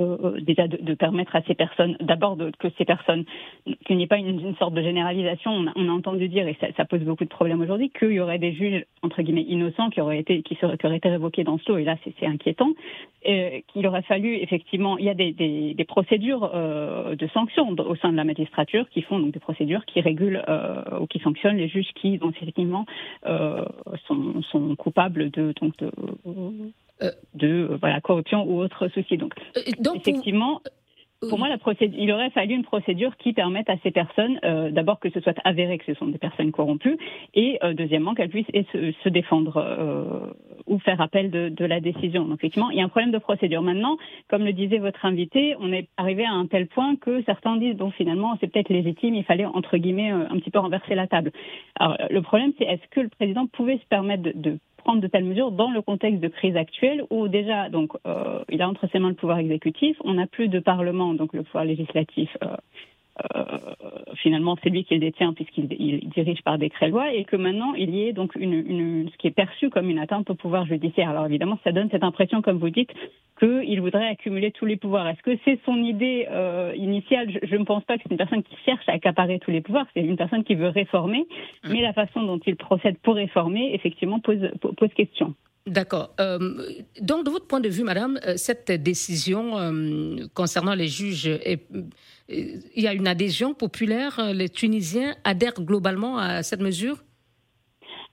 euh, 0.00 0.16
euh, 0.22 0.40
déjà 0.40 0.68
de, 0.68 0.94
permettre 0.94 1.34
à 1.34 1.42
ces 1.42 1.54
personnes, 1.54 1.96
d'abord 2.00 2.36
que 2.58 2.68
ces 2.78 2.84
personnes, 2.84 3.24
qu'il 3.86 3.96
n'y 3.96 4.04
ait 4.04 4.08
pas 4.08 4.18
une, 4.18 4.54
sorte 4.56 4.74
de 4.74 4.82
généralisation. 4.82 5.50
On 5.76 5.88
a, 5.88 5.92
entendu 5.92 6.28
dire, 6.28 6.46
et 6.46 6.56
ça, 6.76 6.84
pose 6.84 7.00
beaucoup 7.00 7.24
de 7.24 7.28
problèmes 7.28 7.60
aujourd'hui, 7.60 7.90
qu'il 7.90 8.12
y 8.12 8.20
aurait 8.20 8.38
des 8.38 8.52
juges 8.52 8.84
entre 9.02 9.22
guillemets 9.22 9.44
innocents 9.48 9.90
qui 9.90 10.00
auraient 10.00 10.18
été, 10.18 10.42
qui, 10.42 10.54
seraient, 10.56 10.78
qui 10.78 10.86
auraient 10.86 10.96
été 10.96 11.08
révoqués 11.08 11.44
dans 11.44 11.58
ce 11.58 11.70
lot. 11.70 11.78
Et 11.78 11.84
là, 11.84 11.96
c'est 12.04 12.26
inquiétant. 12.26 12.70
Qu'il 13.24 13.86
aurait 13.86 14.02
fallu 14.02 14.36
effectivement, 14.36 14.96
il 14.96 15.04
y 15.04 15.10
a 15.10 15.14
des, 15.14 15.84
procédures 15.86 16.50
euh, 16.54 17.16
de 17.16 17.26
sanctions 17.28 17.70
au 17.70 17.96
sein 17.96 18.12
de 18.12 18.16
la 18.16 18.24
magistrature 18.24 18.88
qui 18.90 19.02
font 19.02 19.18
donc 19.18 19.32
des 19.32 19.40
procédures 19.40 19.84
qui 19.84 20.00
régulent 20.00 20.42
ou 21.00 21.06
qui 21.06 21.18
sanctionnent 21.18 21.56
les 21.56 21.68
juges 21.68 21.90
qui, 21.94 22.20
effectivement, 22.40 22.86
sont, 24.06 24.76
coupables 24.76 25.30
de 25.30 25.52
de 27.34 27.68
euh, 27.70 27.76
voilà, 27.80 28.00
corruption 28.00 28.44
ou 28.44 28.60
autre 28.60 28.88
souci. 28.88 29.16
Donc, 29.16 29.34
euh, 29.56 29.60
donc 29.80 29.96
effectivement. 29.96 30.60
pour 31.28 31.38
moi, 31.38 31.48
la 31.48 31.58
il 31.80 32.12
aurait 32.12 32.30
fallu 32.30 32.54
une 32.54 32.62
procédure 32.62 33.16
qui 33.16 33.32
permette 33.32 33.68
à 33.68 33.76
ces 33.82 33.90
personnes, 33.90 34.38
euh, 34.44 34.70
d'abord 34.70 35.00
que 35.00 35.10
ce 35.10 35.18
soit 35.20 35.34
avéré 35.44 35.76
que 35.78 35.84
ce 35.84 35.94
sont 35.94 36.06
des 36.06 36.18
personnes 36.18 36.52
corrompues, 36.52 36.96
et 37.34 37.58
euh, 37.64 37.74
deuxièmement 37.74 38.14
qu'elles 38.14 38.28
puissent 38.28 38.46
se, 38.72 39.08
défendre 39.08 39.56
euh, 39.56 40.32
ou 40.68 40.78
faire 40.78 41.00
appel 41.00 41.32
de, 41.32 41.48
de, 41.48 41.64
la 41.64 41.80
décision. 41.80 42.24
Donc 42.24 42.38
effectivement, 42.38 42.70
il 42.70 42.78
y 42.78 42.80
a 42.80 42.84
un 42.84 42.88
problème 42.88 43.10
de 43.10 43.18
procédure. 43.18 43.62
Maintenant, 43.62 43.96
comme 44.28 44.44
le 44.44 44.52
disait 44.52 44.78
votre 44.78 45.04
invité, 45.04 45.56
on 45.58 45.72
est 45.72 45.88
arrivé 45.96 46.24
à 46.24 46.32
un 46.32 46.46
tel 46.46 46.68
point 46.68 46.94
que 46.94 47.20
certains 47.24 47.56
disent 47.56 47.76
bon 47.76 47.90
finalement 47.90 48.36
c'est 48.40 48.46
peut-être 48.46 48.68
légitime, 48.68 49.16
il 49.16 49.24
fallait 49.24 49.44
entre 49.44 49.76
guillemets 49.76 50.10
un 50.10 50.38
petit 50.38 50.50
peu 50.50 50.60
renverser 50.60 50.94
la 50.94 51.08
table. 51.08 51.32
Alors 51.80 51.96
le 52.08 52.22
problème 52.22 52.52
c'est 52.58 52.64
est-ce 52.64 52.86
que 52.90 53.00
le 53.00 53.08
président 53.08 53.48
pouvait 53.48 53.78
se 53.78 53.86
permettre 53.86 54.22
de, 54.22 54.32
de 54.36 54.58
de 54.96 55.06
telles 55.06 55.24
mesures 55.24 55.52
dans 55.52 55.70
le 55.70 55.82
contexte 55.82 56.20
de 56.20 56.28
crise 56.28 56.56
actuelle 56.56 57.04
où 57.10 57.28
déjà, 57.28 57.68
donc, 57.68 57.92
euh, 58.06 58.42
il 58.48 58.62
a 58.62 58.68
entre 58.68 58.88
ses 58.90 58.98
mains 58.98 59.10
le 59.10 59.14
pouvoir 59.14 59.38
exécutif, 59.38 59.96
on 60.04 60.14
n'a 60.14 60.26
plus 60.26 60.48
de 60.48 60.58
parlement, 60.58 61.14
donc 61.14 61.32
le 61.32 61.42
pouvoir 61.42 61.64
législatif. 61.64 62.36
Euh, 63.34 63.58
finalement, 64.16 64.56
c'est 64.62 64.70
lui 64.70 64.84
qui 64.84 64.94
le 64.94 65.00
détient 65.00 65.32
puisqu'il 65.32 65.66
dirige 66.08 66.42
par 66.42 66.58
décret-loi 66.58 67.12
et 67.12 67.24
que 67.24 67.36
maintenant 67.36 67.74
il 67.74 67.94
y 67.94 68.04
ait 68.04 68.12
donc 68.12 68.34
une, 68.36 68.52
une, 68.52 69.08
ce 69.10 69.16
qui 69.16 69.26
est 69.26 69.32
perçu 69.32 69.70
comme 69.70 69.90
une 69.90 69.98
atteinte 69.98 70.30
au 70.30 70.34
pouvoir 70.34 70.66
judiciaire. 70.66 71.10
Alors 71.10 71.26
évidemment, 71.26 71.58
ça 71.64 71.72
donne 71.72 71.88
cette 71.90 72.04
impression, 72.04 72.42
comme 72.42 72.58
vous 72.58 72.70
dites, 72.70 72.90
qu'il 73.38 73.80
voudrait 73.80 74.08
accumuler 74.08 74.50
tous 74.50 74.66
les 74.66 74.76
pouvoirs. 74.76 75.08
Est-ce 75.08 75.22
que 75.22 75.38
c'est 75.44 75.58
son 75.64 75.76
idée 75.76 76.26
euh, 76.30 76.72
initiale? 76.76 77.38
Je 77.42 77.56
ne 77.56 77.64
pense 77.64 77.84
pas 77.84 77.96
que 77.96 78.02
c'est 78.04 78.10
une 78.10 78.18
personne 78.18 78.42
qui 78.42 78.56
cherche 78.64 78.88
à 78.88 78.92
accaparer 78.92 79.38
tous 79.38 79.50
les 79.50 79.60
pouvoirs, 79.60 79.86
c'est 79.94 80.00
une 80.00 80.16
personne 80.16 80.44
qui 80.44 80.54
veut 80.54 80.68
réformer, 80.68 81.26
mmh. 81.64 81.72
mais 81.72 81.82
la 81.82 81.92
façon 81.92 82.22
dont 82.22 82.40
il 82.46 82.56
procède 82.56 82.98
pour 82.98 83.14
réformer, 83.14 83.74
effectivement, 83.74 84.20
pose, 84.20 84.50
pose 84.76 84.92
question. 84.94 85.34
D'accord. 85.66 86.14
Euh, 86.18 86.38
donc, 87.02 87.26
de 87.26 87.30
votre 87.30 87.46
point 87.46 87.60
de 87.60 87.68
vue, 87.68 87.82
Madame, 87.82 88.18
cette 88.36 88.70
décision 88.70 89.58
euh, 89.58 90.26
concernant 90.34 90.74
les 90.74 90.88
juges, 90.88 91.28
il 92.28 92.82
y 92.82 92.86
a 92.86 92.92
une 92.92 93.08
adhésion 93.08 93.54
populaire. 93.54 94.32
Les 94.34 94.48
Tunisiens 94.48 95.14
adhèrent 95.24 95.60
globalement 95.62 96.18
à 96.18 96.42
cette 96.42 96.60
mesure? 96.60 97.02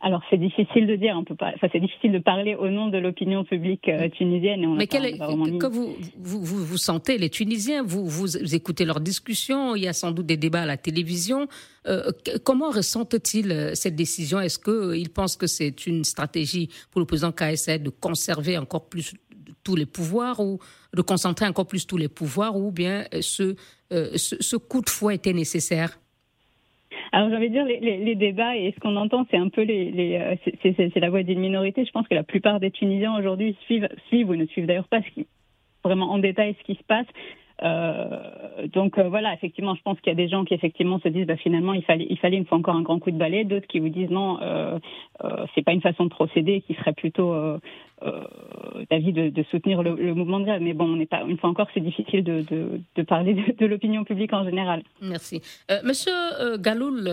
Alors 0.02 0.22
c'est 0.30 0.38
difficile 0.38 0.86
de 0.86 0.96
dire, 0.96 1.16
on 1.18 1.24
peut 1.24 1.36
pas, 1.36 1.52
enfin, 1.56 1.68
c'est 1.72 1.80
difficile 1.80 2.12
de 2.12 2.20
parler 2.20 2.54
au 2.54 2.70
nom 2.70 2.90
de 2.90 2.98
l'opinion 2.98 3.44
publique 3.44 3.88
euh, 3.88 4.08
tunisienne. 4.10 4.62
Et 4.62 4.68
on 4.68 4.76
Mais 4.76 4.88
quel 4.88 5.18
que 5.18 5.66
vous, 5.66 5.96
vous, 6.20 6.44
vous, 6.44 6.78
sentez 6.78 7.18
les 7.18 7.30
Tunisiens, 7.30 7.82
vous, 7.82 8.06
vous, 8.06 8.54
écoutez 8.54 8.86
leurs 8.86 9.00
discussions, 9.00 9.76
il 9.76 9.84
y 9.84 9.88
a 9.88 9.94
sans 9.94 10.12
doute 10.12 10.28
des 10.28 10.38
débats 10.38 10.62
à 10.62 10.66
la 10.66 10.78
télévision. 10.78 11.48
Euh, 11.88 12.12
comment 12.44 12.70
ressentent-ils 12.70 13.52
euh, 13.52 13.74
cette 13.74 13.96
décision? 13.96 14.40
Est-ce 14.40 14.60
qu'ils 14.60 15.10
pensent 15.10 15.38
que 15.38 15.48
c'est 15.48 15.88
une 15.88 16.04
stratégie 16.04 16.70
pour 16.92 17.00
le 17.00 17.08
président 17.08 17.32
KSA 17.32 17.80
de 17.80 17.90
conserver 17.90 18.58
encore 18.60 18.88
plus 18.90 19.14
tous 19.66 19.76
les 19.76 19.86
pouvoirs 19.86 20.40
ou 20.40 20.60
de 20.96 21.02
concentrer 21.02 21.46
encore 21.46 21.68
plus 21.68 21.86
tous 21.86 21.98
les 21.98 22.08
pouvoirs 22.08 22.56
ou 22.56 22.72
bien 22.72 23.04
ce, 23.20 23.56
ce, 23.92 24.36
ce 24.40 24.56
coup 24.56 24.82
de 24.82 24.90
fouet 24.90 25.16
était 25.16 25.34
nécessaire? 25.34 25.98
Alors 27.12 27.30
de 27.30 27.48
dire 27.48 27.64
les, 27.64 27.80
les, 27.80 27.98
les, 27.98 28.16
débats 28.16 28.58
et 28.58 28.74
ce 28.76 28.80
qu'on 28.82 28.96
entend, 28.98 29.26
c'est 29.32 29.38
un 29.38 29.50
peu 29.50 29.62
les, 29.62 29.92
les 29.92 30.18
euh, 30.18 30.36
c'est 30.62 31.00
la 31.00 31.10
voix 31.10 31.24
d'une 31.24 31.40
minorité. 31.40 31.86
Je 31.86 31.92
pense 31.92 32.08
que 32.08 32.14
la 32.14 32.24
plupart 32.24 32.60
des 32.60 32.72
Tunisiens 32.72 33.18
aujourd'hui 33.18 33.56
suivent, 33.66 33.88
suivent 34.08 34.30
ou 34.30 34.36
ne 34.36 34.46
suivent 34.46 34.66
d'ailleurs 34.66 34.88
pas 34.88 35.00
vraiment 35.84 36.12
en 36.12 36.18
détail 36.18 36.56
ce 36.60 36.64
qui 36.66 36.78
se 36.78 36.84
passe. 36.84 37.08
Euh, 37.64 38.68
donc 38.74 38.98
euh, 38.98 39.08
voilà, 39.08 39.34
effectivement, 39.34 39.76
je 39.76 39.82
pense 39.82 40.00
qu'il 40.02 40.12
y 40.12 40.16
a 40.16 40.16
des 40.16 40.28
gens 40.28 40.44
qui 40.44 40.54
effectivement 40.54 41.00
se 41.00 41.08
disent 41.08 41.26
bah, 41.26 41.38
finalement 41.38 41.74
il 41.74 41.84
fallait, 41.84 42.08
une 42.38 42.46
fois 42.46 42.58
encore 42.58 42.76
un 42.76 42.82
grand 42.82 43.00
coup 43.00 43.12
de 43.12 43.18
balai, 43.18 43.46
d'autres 43.46 43.68
qui 43.68 43.80
vous 43.80 43.90
disent 43.90 44.10
non, 44.10 44.40
euh, 44.42 44.78
euh, 45.24 45.46
c'est 45.54 45.62
pas 45.62 45.72
une 45.72 45.82
façon 45.82 46.06
de 46.06 46.10
procéder, 46.10 46.62
qui 46.62 46.74
serait 46.76 46.94
plutôt 46.94 47.34
d'avis 48.92 49.14
de, 49.14 49.44
soutenir 49.50 49.82
le, 49.82 50.14
mouvement 50.14 50.40
de 50.40 50.46
grève. 50.46 50.62
Mais 50.62 50.74
bon, 50.74 50.86
on 50.86 50.96
n'est 50.98 51.06
pas 51.06 51.24
une 51.24 51.38
fois 51.38 51.50
encore, 51.50 51.68
c'est 51.74 51.80
difficile 51.80 52.24
de, 52.24 53.04
parler 53.04 53.34
de, 53.34 53.66
l'opinion 53.66 54.04
publique 54.04 54.34
en 54.34 54.44
général. 54.44 54.84
Merci, 55.02 55.42
Monsieur 55.84 56.58
Galoul. 56.60 57.10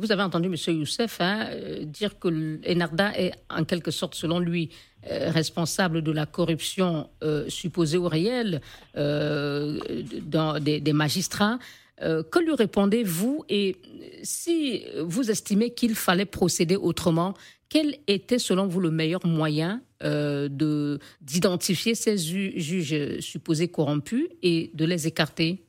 vous 0.00 0.12
avez 0.12 0.22
entendu 0.22 0.48
Monsieur 0.48 0.72
Youssef 0.74 1.20
hein, 1.20 1.46
dire 1.84 2.18
que 2.18 2.28
Enarda 2.70 3.12
est 3.18 3.32
en 3.50 3.64
quelque 3.64 3.90
sorte, 3.90 4.14
selon 4.14 4.38
lui, 4.38 4.70
euh, 5.06 5.30
responsable 5.30 6.02
de 6.02 6.10
la 6.10 6.26
corruption 6.26 7.08
euh, 7.22 7.48
supposée 7.48 7.96
ou 7.96 8.08
réelle 8.08 8.60
euh, 8.96 9.78
dans 10.22 10.58
des, 10.58 10.92
magistrats. 10.92 11.60
que 12.00 12.38
lui 12.40 12.54
répondez-vous? 12.54 13.44
Et 13.48 13.76
si 14.24 14.84
vous 15.00 15.30
estimez 15.30 15.70
qu'il 15.70 15.94
fallait 15.94 16.26
procéder 16.26 16.74
autrement, 16.74 17.34
quel 17.68 17.94
était 18.08 18.40
selon 18.40 18.66
vous 18.66 18.80
le 18.80 18.90
meilleur 18.90 19.24
moyen 19.24 19.82
de 20.00 20.98
d'identifier 21.20 21.94
ces 21.94 22.16
juges 22.18 23.20
supposés 23.20 23.68
corrompus 23.68 24.26
et 24.42 24.70
de 24.74 24.84
les 24.84 25.06
écarter? 25.06 25.62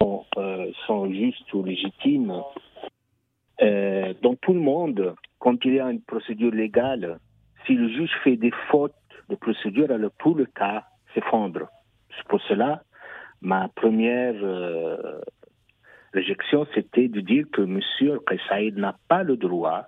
Bon, 0.00 0.24
Sont 0.86 1.10
justes 1.10 1.52
ou 1.54 1.62
légitimes. 1.62 2.42
dans 3.60 4.36
tout 4.42 4.52
le 4.52 4.60
monde, 4.60 5.14
quand 5.44 5.62
il 5.66 5.74
y 5.74 5.80
a 5.80 5.90
une 5.90 6.00
procédure 6.00 6.52
légale, 6.52 7.18
si 7.66 7.74
le 7.74 7.86
juge 7.90 8.10
fait 8.24 8.36
des 8.36 8.52
fautes 8.70 8.94
de 9.28 9.34
procédure, 9.34 9.90
alors 9.90 10.10
tout 10.18 10.32
le 10.32 10.46
cas 10.46 10.84
s'effondre. 11.12 11.68
C'est 12.16 12.26
pour 12.28 12.40
cela, 12.48 12.82
ma 13.42 13.68
première 13.68 14.36
euh, 14.42 15.20
réjection, 16.14 16.66
c'était 16.74 17.08
de 17.08 17.20
dire 17.20 17.44
que 17.52 17.60
M. 17.60 17.78
Saïd 18.48 18.78
n'a 18.78 18.96
pas 19.06 19.22
le 19.22 19.36
droit 19.36 19.82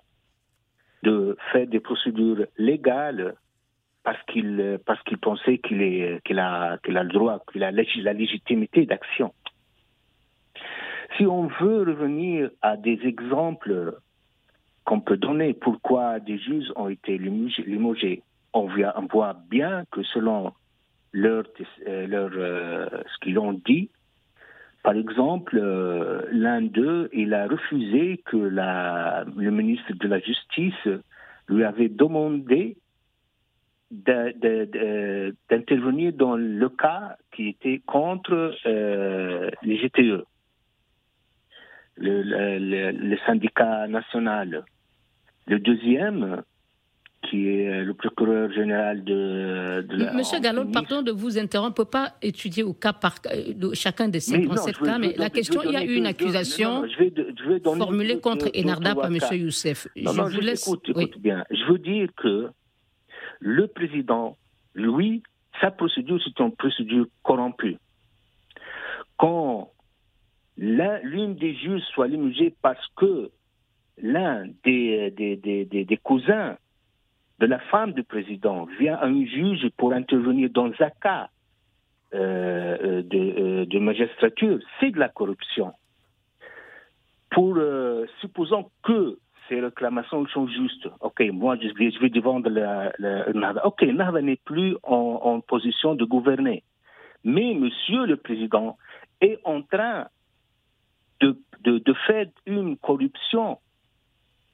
de 1.01 1.35
faire 1.51 1.65
des 1.65 1.79
procédures 1.79 2.45
légales 2.59 3.33
parce 4.03 4.21
qu'il 4.27 4.79
parce 4.85 5.01
qu'il 5.03 5.17
pensait 5.17 5.57
qu'il 5.57 5.81
est 5.81 6.21
qu'il 6.23 6.37
a 6.37 6.77
qu'il 6.83 6.97
a 6.97 7.03
le 7.03 7.09
droit 7.09 7.39
qu'il 7.51 7.63
a 7.63 7.71
la 7.71 8.13
légitimité 8.13 8.85
d'action. 8.85 9.33
Si 11.17 11.25
on 11.25 11.47
veut 11.47 11.79
revenir 11.79 12.51
à 12.61 12.77
des 12.77 12.99
exemples 13.03 13.97
qu'on 14.87 15.01
peut 15.01 15.17
donner 15.17 15.53
pourquoi 15.53 16.19
des 16.21 16.39
juges 16.39 16.71
ont 16.77 16.87
été 16.87 17.17
limogés? 17.17 18.23
On 18.53 18.67
voit 18.67 19.35
bien 19.49 19.83
que 19.91 20.01
selon 20.01 20.53
leur, 21.11 21.43
euh, 21.87 22.07
leur 22.07 22.31
euh, 22.33 22.87
ce 23.11 23.17
qu'ils 23.21 23.37
ont 23.37 23.51
dit, 23.51 23.89
par 24.83 24.95
exemple, 24.95 25.59
euh, 25.61 26.21
l'un 26.31 26.61
d'eux, 26.61 27.09
il 27.11 27.33
a 27.33 27.47
refusé 27.47 28.23
que 28.25 28.37
le 28.37 29.51
ministre 29.51 29.91
de 29.93 30.07
la 30.07 30.19
Justice 30.19 30.87
lui 31.49 31.65
avait 31.65 31.89
demandé 31.89 32.77
d'intervenir 33.91 36.13
dans 36.13 36.37
le 36.37 36.69
cas 36.69 37.17
qui 37.33 37.49
était 37.49 37.81
contre 37.85 38.55
les 39.63 39.77
GTE, 39.77 40.23
le 41.97 43.17
syndicat 43.25 43.89
national. 43.89 44.63
Le 45.47 45.59
deuxième, 45.59 46.43
qui 47.23 47.47
est 47.47 47.83
le 47.83 47.93
procureur 47.93 48.51
général 48.51 49.03
de, 49.03 49.85
de 49.87 49.95
la 49.97 50.13
Monsieur 50.13 50.39
Gallo, 50.39 50.65
pardon 50.65 51.01
de 51.01 51.11
vous 51.11 51.37
interrompre, 51.37 51.79
on 51.79 51.81
ne 51.81 51.85
peut 51.85 51.89
pas 51.89 52.13
étudier 52.21 52.63
au 52.63 52.73
cas 52.73 52.93
par 52.93 53.15
de 53.23 53.73
chacun 53.73 54.07
de 54.09 54.19
ces 54.19 54.43
37 54.43 54.77
cas, 54.77 54.99
mais 54.99 55.13
la 55.17 55.29
question, 55.29 55.61
il 55.63 55.71
y 55.71 55.75
a 55.75 55.83
eu 55.83 55.95
une 55.95 56.05
accusation 56.05 56.83
formulée 57.63 58.19
contre 58.19 58.49
Enarda 58.57 58.95
par 58.95 59.09
Monsieur 59.09 59.37
Youssef. 59.37 59.87
je 59.95 60.09
vous 60.09 60.41
laisse. 60.41 60.67
Écoute, 60.67 60.89
écoute 60.89 61.19
bien. 61.19 61.43
Je 61.49 61.71
veux 61.71 61.79
dire 61.79 62.09
que 62.17 62.49
le 63.39 63.67
président, 63.67 64.37
lui, 64.75 65.23
sa 65.61 65.71
procédure, 65.71 66.19
c'est 66.23 66.39
une 66.41 66.55
procédure 66.55 67.07
corrompue. 67.23 67.77
Quand 69.17 69.71
l'une 70.57 71.35
des 71.35 71.55
juges 71.55 71.83
soit 71.93 72.07
limogée 72.07 72.53
parce 72.61 72.85
que 72.95 73.31
l'un 74.01 74.47
des, 74.63 75.99
cousins 76.03 76.57
de 77.39 77.45
la 77.45 77.59
femme 77.59 77.93
du 77.93 78.03
président 78.03 78.65
vient 78.79 78.95
à 78.95 79.05
un 79.05 79.25
juge 79.25 79.69
pour 79.77 79.93
intervenir 79.93 80.49
dans 80.49 80.71
un 80.79 80.89
cas 81.01 81.29
euh, 82.13 83.01
de, 83.01 83.17
euh, 83.17 83.65
de, 83.65 83.79
magistrature, 83.79 84.59
c'est 84.79 84.91
de 84.91 84.99
la 84.99 85.09
corruption. 85.09 85.73
Pour 87.31 87.55
euh, 87.57 88.05
supposons 88.21 88.69
que 88.83 89.19
ces 89.49 89.59
réclamations 89.59 90.25
sont 90.27 90.47
justes, 90.47 90.87
ok, 91.01 91.21
moi 91.31 91.57
je 91.61 91.67
vais, 91.77 91.91
je 91.91 91.99
vais 91.99 92.09
défendre 92.09 92.49
la, 92.49 92.91
la, 92.97 93.65
ok, 93.65 93.81
Nahda 93.83 94.21
n'est 94.21 94.39
plus 94.43 94.75
en, 94.83 95.41
position 95.41 95.95
de 95.95 96.05
gouverner, 96.05 96.63
mais 97.23 97.53
Monsieur 97.53 98.05
le 98.05 98.17
Président 98.17 98.77
est 99.21 99.39
en 99.43 99.61
train 99.61 100.07
de 101.21 101.93
faire 102.05 102.27
une 102.45 102.77
corruption 102.77 103.57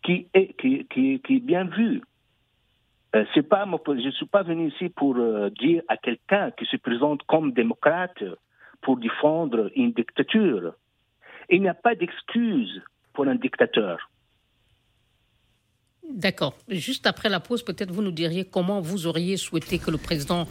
qui 0.04 0.28
est, 0.34 1.40
bien 1.42 1.66
vu. 1.66 2.02
Euh, 3.16 3.26
pas, 3.50 3.66
je 3.88 3.92
ne 3.92 4.12
suis 4.12 4.26
pas 4.26 4.44
venu 4.44 4.70
ici 4.70 4.90
pour 4.90 5.18
euh, 5.18 5.50
dire 5.50 5.84
à 5.88 5.98
quelqu'un 5.98 6.52
qui 6.52 6.66
se 6.66 6.78
présente 6.78 7.22
comme 7.24 7.54
démocrate 7.54 8.24
pour 8.82 8.98
défendre 8.98 9.72
une 9.76 9.94
dictature. 9.94 10.74
Il 11.50 11.62
n'y 11.62 11.70
a 11.70 11.74
pas 11.74 11.96
d'excuse 11.96 12.82
pour 13.14 13.28
un 13.28 13.36
dictateur. 13.36 14.10
D'accord. 16.10 16.58
Juste 16.68 17.08
après 17.08 17.30
la 17.30 17.40
pause, 17.40 17.64
peut-être 17.64 17.92
vous 17.92 18.02
nous 18.02 18.12
diriez 18.12 18.46
comment 18.46 18.82
vous 18.82 19.08
auriez 19.08 19.38
souhaité 19.38 19.80
que 19.80 19.90
le 19.92 19.98
président 19.98 20.48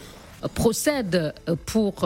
procède 0.55 1.35
pour 1.67 2.05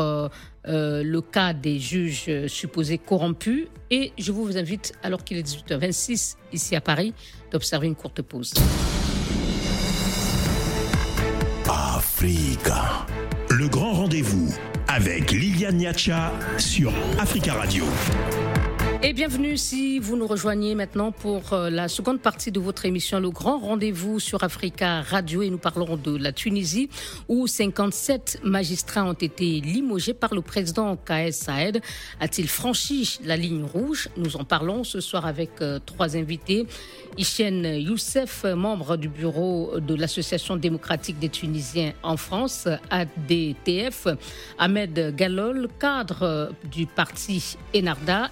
le 0.66 1.20
cas 1.20 1.52
des 1.52 1.78
juges 1.78 2.46
supposés 2.48 2.98
corrompus. 2.98 3.66
Et 3.90 4.12
je 4.18 4.32
vous 4.32 4.56
invite, 4.58 4.92
alors 5.02 5.22
qu'il 5.22 5.36
est 5.36 5.46
18h26 5.46 6.36
ici 6.52 6.74
à 6.74 6.80
Paris, 6.80 7.14
d'observer 7.50 7.86
une 7.86 7.94
courte 7.94 8.22
pause. 8.22 8.52
Africa. 11.68 13.06
Le 13.50 13.68
grand 13.68 13.92
rendez-vous 13.92 14.54
avec 14.88 15.32
Liliane 15.32 15.76
Niacha 15.76 16.32
sur 16.58 16.92
Africa 17.18 17.54
Radio. 17.54 17.84
Et 19.02 19.12
bienvenue 19.12 19.58
si 19.58 19.98
vous 19.98 20.16
nous 20.16 20.26
rejoignez 20.26 20.74
maintenant 20.74 21.12
pour 21.12 21.52
euh, 21.52 21.68
la 21.68 21.86
seconde 21.86 22.20
partie 22.20 22.50
de 22.50 22.58
votre 22.58 22.86
émission 22.86 23.20
Le 23.20 23.30
Grand 23.30 23.58
Rendez-vous 23.58 24.18
sur 24.20 24.42
Africa 24.42 25.02
Radio 25.02 25.42
et 25.42 25.50
nous 25.50 25.58
parlerons 25.58 25.96
de 25.96 26.16
la 26.16 26.32
Tunisie 26.32 26.88
où 27.28 27.46
57 27.46 28.40
magistrats 28.42 29.04
ont 29.04 29.12
été 29.12 29.60
limogés 29.60 30.14
par 30.14 30.34
le 30.34 30.40
président 30.40 30.96
Kaes 30.96 31.32
Saed. 31.32 31.82
A-t-il 32.20 32.48
franchi 32.48 33.18
la 33.22 33.36
ligne 33.36 33.64
rouge? 33.64 34.08
Nous 34.16 34.36
en 34.36 34.44
parlons 34.44 34.82
ce 34.82 35.00
soir 35.00 35.26
avec 35.26 35.50
euh, 35.60 35.78
trois 35.84 36.16
invités. 36.16 36.66
Hichem 37.18 37.64
Youssef, 37.64 38.44
membre 38.44 38.96
du 38.96 39.08
bureau 39.08 39.78
de 39.78 39.94
l'Association 39.94 40.56
démocratique 40.56 41.18
des 41.18 41.28
Tunisiens 41.28 41.92
en 42.02 42.16
France, 42.16 42.68
ADTF, 42.90 44.08
Ahmed 44.58 45.14
Galol, 45.16 45.68
cadre 45.78 46.50
du 46.70 46.86
parti 46.86 47.56
Enarda 47.74 48.30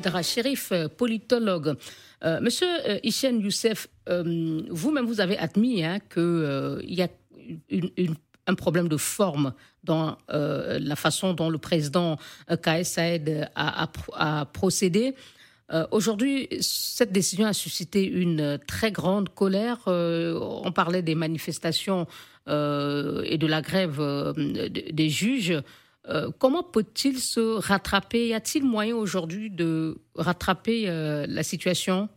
Nedra 0.00 0.22
Sherif, 0.22 0.72
politologue. 0.96 1.76
Euh, 2.24 2.40
monsieur 2.40 2.68
euh, 2.88 2.98
Youssef, 3.02 3.88
euh, 4.08 4.62
vous-même 4.70 5.04
vous 5.04 5.20
avez 5.20 5.36
admis 5.36 5.84
hein, 5.84 5.98
qu'il 6.12 6.80
y 6.88 7.02
a 7.02 7.08
un 8.46 8.54
problème 8.54 8.88
de 8.88 8.96
forme 8.96 9.52
dans 9.84 10.16
la 10.28 10.96
façon 10.96 11.34
dont 11.34 11.50
le 11.50 11.58
président 11.58 12.18
Kaes 12.62 12.84
Saed 12.84 13.48
a, 13.54 13.88
a 14.14 14.44
procédé. 14.46 15.14
Euh, 15.72 15.86
aujourd'hui, 15.90 16.48
cette 16.60 17.12
décision 17.12 17.46
a 17.46 17.52
suscité 17.52 18.04
une 18.04 18.58
très 18.66 18.90
grande 18.90 19.28
colère. 19.28 19.78
Euh, 19.86 20.38
on 20.64 20.72
parlait 20.72 21.02
des 21.02 21.14
manifestations 21.14 22.06
euh, 22.48 23.22
et 23.24 23.38
de 23.38 23.46
la 23.46 23.62
grève 23.62 24.00
des 24.36 25.08
juges. 25.08 25.54
Comment 26.38 26.62
peut-il 26.62 27.18
se 27.18 27.58
rattraper? 27.58 28.28
Y 28.28 28.34
a-t-il 28.34 28.64
moyen 28.64 28.96
aujourd'hui 28.96 29.50
de 29.50 29.98
rattraper 30.16 30.86
la 31.28 31.42
situation? 31.42 32.08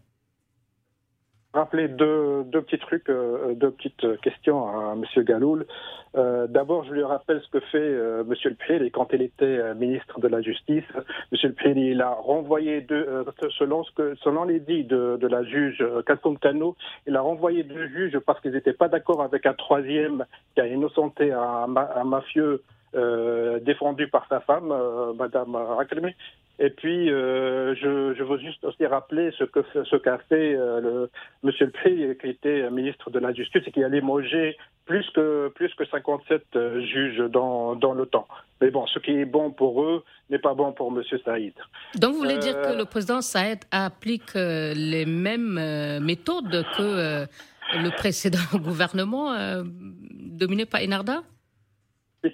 Rappeler 1.54 1.88
deux, 1.88 2.44
deux 2.46 2.64
petits 2.64 2.80
trucs, 2.80 3.08
euh, 3.10 3.54
deux 3.54 3.70
petites 3.70 4.20
questions 4.22 4.66
à 4.68 4.96
M. 4.96 5.24
Galoul. 5.24 5.68
Euh, 6.16 6.48
D'abord, 6.48 6.84
je 6.84 6.92
lui 6.94 7.04
rappelle 7.04 7.42
ce 7.42 7.50
que 7.50 7.60
fait 7.60 7.78
euh, 7.78 8.24
M. 8.24 8.34
Le 8.44 8.56
Piri 8.56 8.90
quand 8.90 9.08
il 9.14 9.22
était 9.22 9.46
euh, 9.46 9.76
ministre 9.76 10.20
de 10.20 10.28
la 10.28 10.42
Justice. 10.42 10.84
M. 10.96 11.04
Le 11.32 11.52
Piri, 11.52 11.92
il 11.92 12.02
a 12.02 12.10
renvoyé, 12.10 12.82
deux, 12.82 13.06
euh, 13.08 13.24
selon, 13.60 13.84
ce 13.84 13.92
que, 13.92 14.16
selon 14.24 14.46
les 14.46 14.60
dits 14.60 14.84
de, 14.84 15.18
de 15.22 15.28
la 15.28 15.44
juge 15.44 15.86
Kassoum 16.08 16.40
Kano, 16.40 16.76
il 17.06 17.16
a 17.16 17.22
renvoyé 17.22 17.62
deux 17.62 17.88
juges 17.90 18.18
parce 18.26 18.42
qu'ils 18.42 18.54
n'étaient 18.54 18.74
pas 18.74 18.88
d'accord 18.88 19.22
avec 19.22 19.46
un 19.46 19.54
troisième 19.54 20.26
qui 20.56 20.62
a 20.62 20.66
innocenté 20.66 21.32
un, 21.32 21.68
mafieux 21.68 22.44
euh, 22.44 22.64
défendu 23.62 24.08
par 24.08 24.28
sa 24.30 24.40
femme, 24.42 24.72
euh, 24.72 25.14
Madame 25.14 25.56
Rakalmi. 25.56 26.14
Et 26.60 26.70
puis, 26.70 27.10
euh, 27.10 27.74
je, 27.76 28.14
je, 28.16 28.24
veux 28.24 28.38
juste 28.38 28.64
aussi 28.64 28.86
rappeler 28.86 29.32
ce 29.40 29.44
que 29.44 29.62
ce 29.74 29.96
qu'a 29.96 30.20
fait 30.30 30.56
euh, 30.56 30.80
le, 30.82 31.10
Monsieur 31.42 31.66
le 31.66 31.72
Prix, 31.72 32.16
qui 32.22 32.30
était 32.30 32.70
ministre 32.70 33.10
de 33.10 33.18
la 33.18 33.34
Justice 33.34 33.64
et 33.66 33.72
qui 33.72 33.84
a 33.84 33.90
limogé 33.90 34.56
plus 34.86 35.10
que 35.16 35.48
plus 35.56 35.74
que 35.74 35.84
57 35.86 36.44
euh, 36.56 36.82
juges 36.82 37.24
dans, 37.32 37.76
dans 37.76 37.94
le 37.94 38.06
temps. 38.06 38.28
Mais 38.62 38.70
bon, 38.70 38.86
ce 38.86 39.00
qui 39.00 39.12
est 39.12 39.26
bon 39.26 39.50
pour 39.50 39.84
eux 39.84 40.04
n'est 40.30 40.38
pas 40.38 40.54
bon 40.54 40.74
pour 40.74 40.92
Monsieur 40.92 41.20
Saïd. 41.26 41.54
Donc, 41.96 42.14
vous 42.14 42.20
voulez 42.20 42.38
dire 42.38 42.62
que 42.62 42.78
le 42.78 42.86
président 42.86 43.22
Saïd 43.22 43.60
applique 43.72 44.36
les 44.36 45.06
mêmes 45.08 46.00
méthodes 46.02 46.66
que 46.78 47.26
le 47.74 47.90
précédent 47.98 48.38
gouvernement 48.54 49.34
dominé 49.64 50.68
par 50.68 50.82
Enarda 50.84 51.24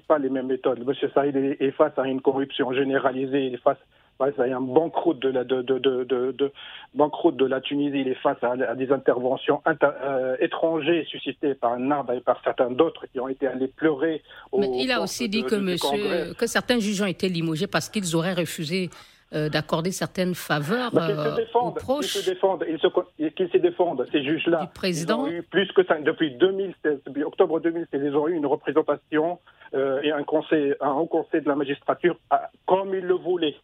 pas 0.07 0.19
les 0.19 0.29
mêmes 0.29 0.47
méthodes. 0.47 0.85
Monsieur 0.85 1.09
Saïd 1.13 1.35
est 1.35 1.71
face 1.71 1.97
à 1.97 2.07
une 2.07 2.21
corruption 2.21 2.71
généralisée, 2.73 3.47
il 3.47 3.53
est 3.55 3.63
face 3.63 3.77
à 4.19 4.43
un 4.43 4.61
banqueroute 4.61 5.19
de 5.19 5.29
la, 5.29 5.43
de, 5.43 5.61
de, 5.61 5.79
de, 5.79 6.03
de, 6.03 6.51
banqueroute 6.93 7.37
de 7.37 7.45
la 7.45 7.61
Tunisie, 7.61 8.01
il 8.01 8.07
est 8.09 8.21
face 8.21 8.37
à, 8.41 8.75
des 8.75 8.91
interventions 8.91 9.61
euh, 9.83 10.35
étrangères 10.39 11.05
suscitées 11.07 11.55
par 11.55 11.73
arbre 11.91 12.13
et 12.13 12.21
par 12.21 12.41
certains 12.43 12.69
d'autres 12.69 13.05
qui 13.07 13.19
ont 13.19 13.29
été 13.29 13.47
allés 13.47 13.67
pleurer. 13.67 14.21
Au 14.51 14.59
Mais 14.59 14.69
il 14.73 14.91
a 14.91 15.01
aussi 15.01 15.29
dit 15.29 15.43
que, 15.43 15.55
monsieur, 15.55 16.33
que 16.33 16.47
certains 16.47 16.79
juges 16.79 17.01
ont 17.01 17.07
été 17.07 17.29
limogés 17.29 17.67
parce 17.67 17.89
qu'ils 17.89 18.15
auraient 18.15 18.33
refusé 18.33 18.89
euh, 19.31 19.47
d'accorder 19.47 19.91
certaines 19.91 20.33
faveurs 20.33 20.91
bah, 20.91 21.07
euh, 21.07 21.37
aux 21.61 21.71
proches. 21.71 22.13
Qu'ils 22.13 22.21
se 22.21 22.29
défendent, 22.31 22.63
se 22.63 24.11
ces 24.11 24.23
juges-là. 24.23 24.71
président. 24.73 25.27
Ils 25.27 25.29
ont 25.29 25.33
eu 25.33 25.43
plus 25.43 25.71
que 25.71 25.83
ça, 25.85 25.99
depuis 25.99 26.31
2016, 26.31 27.01
depuis 27.05 27.23
octobre 27.23 27.59
2016, 27.59 28.01
ils 28.03 28.15
ont 28.15 28.27
eu 28.27 28.33
une 28.33 28.47
représentation 28.47 29.37
euh, 29.73 30.01
et 30.01 30.11
un 30.11 30.23
conseil, 30.23 30.75
un 30.81 30.91
haut 30.91 31.05
conseil 31.05 31.41
de 31.41 31.47
la 31.47 31.55
magistrature 31.55 32.17
comme 32.65 32.93
ils 32.93 33.05
le 33.05 33.15
voulaient. 33.15 33.55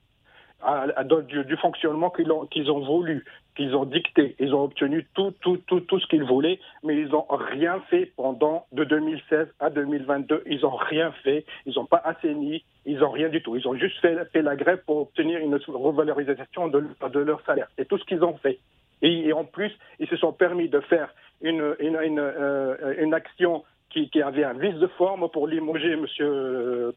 Du, 1.27 1.57
fonctionnement 1.57 2.09
qu'ils 2.09 2.31
ont, 2.31 2.47
qu'ils 2.47 2.71
ont 2.71 2.79
voulu, 2.79 3.23
qu'ils 3.55 3.75
ont 3.75 3.85
dicté. 3.85 4.35
Ils 4.39 4.55
ont 4.55 4.63
obtenu 4.63 5.05
tout, 5.13 5.31
tout, 5.41 5.57
tout, 5.67 5.81
tout 5.81 5.99
ce 5.99 6.07
qu'ils 6.07 6.23
voulaient, 6.23 6.59
mais 6.83 6.97
ils 6.97 7.09
n'ont 7.09 7.27
rien 7.29 7.81
fait 7.89 8.11
pendant 8.17 8.65
de 8.71 8.83
2016 8.83 9.47
à 9.59 9.69
2022. 9.69 10.43
Ils 10.47 10.61
n'ont 10.61 10.75
rien 10.75 11.11
fait. 11.23 11.45
Ils 11.67 11.73
n'ont 11.75 11.85
pas 11.85 12.01
assaini. 12.03 12.63
Ils 12.85 12.97
n'ont 12.97 13.11
rien 13.11 13.29
du 13.29 13.43
tout. 13.43 13.55
Ils 13.55 13.67
ont 13.67 13.75
juste 13.75 13.99
fait, 13.99 14.41
la 14.41 14.55
grève 14.55 14.81
pour 14.87 14.97
obtenir 14.97 15.39
une 15.39 15.55
revalorisation 15.67 16.67
de, 16.67 17.19
leur 17.19 17.41
salaire. 17.45 17.67
C'est 17.77 17.87
tout 17.87 17.99
ce 17.99 18.05
qu'ils 18.05 18.23
ont 18.23 18.37
fait. 18.37 18.57
Et, 19.03 19.33
en 19.33 19.43
plus, 19.43 19.71
ils 19.99 20.07
se 20.07 20.15
sont 20.15 20.33
permis 20.33 20.69
de 20.69 20.79
faire 20.79 21.13
une, 21.41 21.75
une, 21.79 21.99
une, 22.01 22.19
euh, 22.19 22.95
une 22.97 23.13
action 23.13 23.63
qui, 23.89 24.21
avait 24.21 24.43
un 24.43 24.53
vice 24.53 24.75
de 24.75 24.87
forme 24.87 25.29
pour 25.29 25.47
limoger 25.47 25.93
M. 25.93 26.05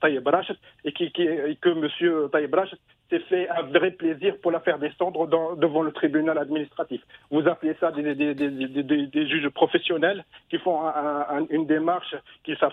Taïeb 0.01 0.27
Rachet 0.27 0.57
et, 0.85 0.93
qui, 0.93 1.13
que 1.13 1.69
M. 1.69 2.29
Taïeb 2.31 2.55
Rachet 2.55 2.77
s'est 3.09 3.21
fait 3.21 3.49
un 3.49 3.63
vrai 3.63 3.93
plaisir 3.93 4.37
pour 4.43 4.51
la 4.51 4.61
faire 4.61 4.79
descendre 4.79 5.27
devant 5.57 5.83
le 5.83 5.93
tribunal 5.93 6.39
administratif. 6.39 7.01
Vous 7.31 7.47
appelez 7.47 7.77
ça 7.81 7.93
des, 7.93 8.15
des, 8.15 9.29
juges 9.29 9.49
professionnels 9.51 10.25
qui 10.51 10.59
font 10.59 10.81
une 11.51 11.67
démarche 11.67 12.15
qui 12.45 12.57
savent 12.57 12.73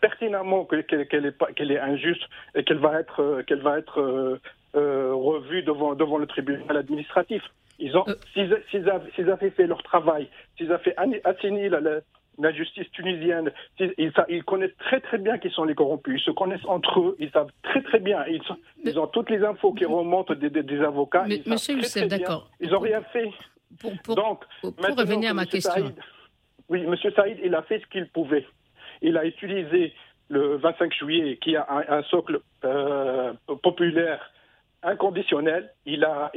pertinemment 0.00 0.64
qu'elle 0.64 1.06
est, 1.26 1.72
est, 1.72 1.78
injuste 1.78 2.22
et 2.54 2.64
qu'elle 2.64 2.78
va 2.78 3.00
être, 3.00 3.42
qu'elle 3.42 3.60
va 3.60 3.78
être 3.78 4.00
euh, 4.00 4.40
euh, 4.74 5.14
revue 5.14 5.62
devant, 5.62 5.94
devant 5.94 6.18
le 6.18 6.26
tribunal 6.26 6.76
administratif. 6.76 7.42
Ils 7.78 7.96
ont, 7.96 8.04
euh. 8.08 8.14
s'ils, 8.34 9.30
avaient 9.30 9.50
fait 9.50 9.66
leur 9.66 9.82
travail, 9.82 10.28
s'ils 10.56 10.72
avaient 10.72 10.94
assigné 11.24 11.68
la, 11.68 11.80
la 12.38 12.52
justice 12.52 12.90
tunisienne, 12.92 13.50
ils, 13.78 14.44
connaissent 14.44 14.76
très 14.78 15.00
très 15.00 15.18
bien 15.18 15.38
qui 15.38 15.50
sont 15.50 15.64
les 15.64 15.74
corrompus. 15.74 16.20
Ils 16.22 16.24
se 16.24 16.30
connaissent 16.30 16.64
entre 16.66 17.00
eux. 17.00 17.16
Ils 17.18 17.30
savent 17.30 17.50
très 17.62 17.82
très 17.82 17.98
bien. 17.98 18.24
Ils, 18.26 18.40
ils 18.84 18.98
ont 18.98 19.06
toutes 19.06 19.30
les 19.30 19.44
infos 19.44 19.72
qui 19.72 19.84
remontent 19.84 20.34
des, 20.34 20.50
des, 20.50 20.80
avocats. 20.80 21.24
Mais, 21.28 21.42
monsieur 21.46 21.74
Youssef, 21.76 22.08
d'accord. 22.08 22.50
Ils 22.60 22.70
n'ont 22.70 22.78
rien 22.78 23.02
fait. 23.12 23.30
Pour, 23.78 24.16
Donc, 24.16 24.44
pour 24.62 24.96
revenir 24.96 25.30
à 25.30 25.34
ma 25.34 25.46
question. 25.46 25.92
oui, 26.68 26.86
monsieur 26.86 27.12
Saïd, 27.12 27.38
il 27.44 27.54
a 27.54 27.62
fait 27.62 27.80
ce 27.80 27.86
qu'il 27.86 28.08
pouvait. 28.08 28.46
Il 29.02 29.16
a 29.16 29.24
utilisé 29.24 29.92
le 30.28 30.56
25 30.56 30.92
juillet, 30.94 31.36
qui 31.36 31.56
a 31.56 31.66
un, 31.88 32.02
socle 32.04 32.40
euh, 32.64 33.32
populaire 33.62 34.20
inconditionnel. 34.82 35.72
Il 35.86 36.04
a, 36.04 36.32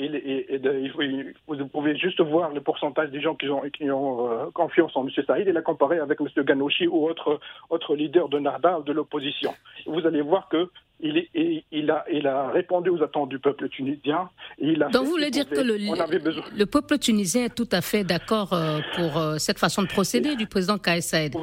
vous 1.47 1.67
pouvez 1.67 1.97
juste 1.97 2.21
voir 2.21 2.51
le 2.53 2.61
pourcentage 2.61 3.09
des 3.11 3.21
gens 3.21 3.35
qui 3.35 3.49
ont, 3.49 4.31
euh, 4.31 4.51
confiance 4.53 4.95
en 4.95 5.07
M. 5.07 5.11
Saïd 5.25 5.47
et 5.47 5.51
la 5.51 5.61
comparer 5.61 5.99
avec 5.99 6.19
M. 6.19 6.27
Ganouchi 6.43 6.87
ou 6.87 7.05
autre, 7.07 7.39
autre 7.69 7.95
leader 7.95 8.29
de 8.29 8.39
Narda 8.39 8.79
ou 8.79 8.83
de 8.83 8.91
l'opposition. 8.91 9.53
Vous 9.85 10.05
allez 10.05 10.21
voir 10.21 10.49
que 10.49 10.69
il, 11.03 11.17
est, 11.17 11.63
il, 11.71 11.91
a, 11.91 12.05
il 12.09 12.25
a 12.27 12.47
répondu 12.49 12.89
aux 12.89 13.03
attentes 13.03 13.29
du 13.29 13.37
peuple 13.37 13.67
tunisien. 13.67 14.29
il 14.57 14.81
a 14.81 14.87
Donc 14.87 15.03
vous 15.03 15.11
voulez 15.11 15.29
dire 15.31 15.47
que 15.47 15.59
le, 15.59 15.75
le, 15.77 16.65
peuple 16.65 16.97
tunisien 16.97 17.43
est 17.45 17.53
tout 17.53 17.67
à 17.73 17.81
fait 17.81 18.05
d'accord 18.05 18.53
euh, 18.53 18.79
pour 18.95 19.17
euh, 19.17 19.37
cette 19.37 19.59
façon 19.59 19.81
de 19.81 19.87
procéder 19.87 20.37
du 20.37 20.47
président 20.47 20.77
Kaïs 20.77 21.05
Saïd 21.05 21.35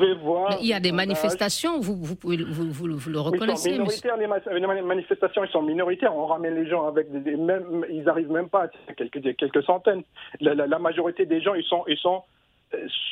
Il 0.62 0.66
y 0.66 0.72
a 0.72 0.80
des 0.80 0.92
manifestations, 0.92 1.78
vous, 1.78 1.94
vous, 1.94 2.16
vous, 2.22 2.70
vous, 2.70 3.10
le 3.10 3.20
reconnaissez 3.20 3.70
Ils 3.70 3.76
sont 3.76 3.82
minoritaires, 3.82 4.16
les, 4.16 4.82
manifestations, 4.82 5.44
ils 5.44 5.50
sont 5.50 5.62
minoritaires. 5.62 6.16
On 6.16 6.26
ramène 6.26 6.54
les 6.54 6.68
gens 6.68 6.86
avec 6.86 7.10
des, 7.10 7.36
même, 7.36 7.84
ils 7.90 8.02
n'arrivent 8.04 8.32
même 8.32 8.48
pas 8.48 8.64
à 8.88 8.94
quelques, 8.94 9.36
quelques 9.36 9.62
centaines. 9.64 10.02
La, 10.40 10.54
la, 10.54 10.78
majorité 10.78 11.26
des 11.26 11.42
gens, 11.42 11.52
ils 11.54 11.64
sont, 11.64 11.84
ils 11.86 11.98
sont 11.98 12.22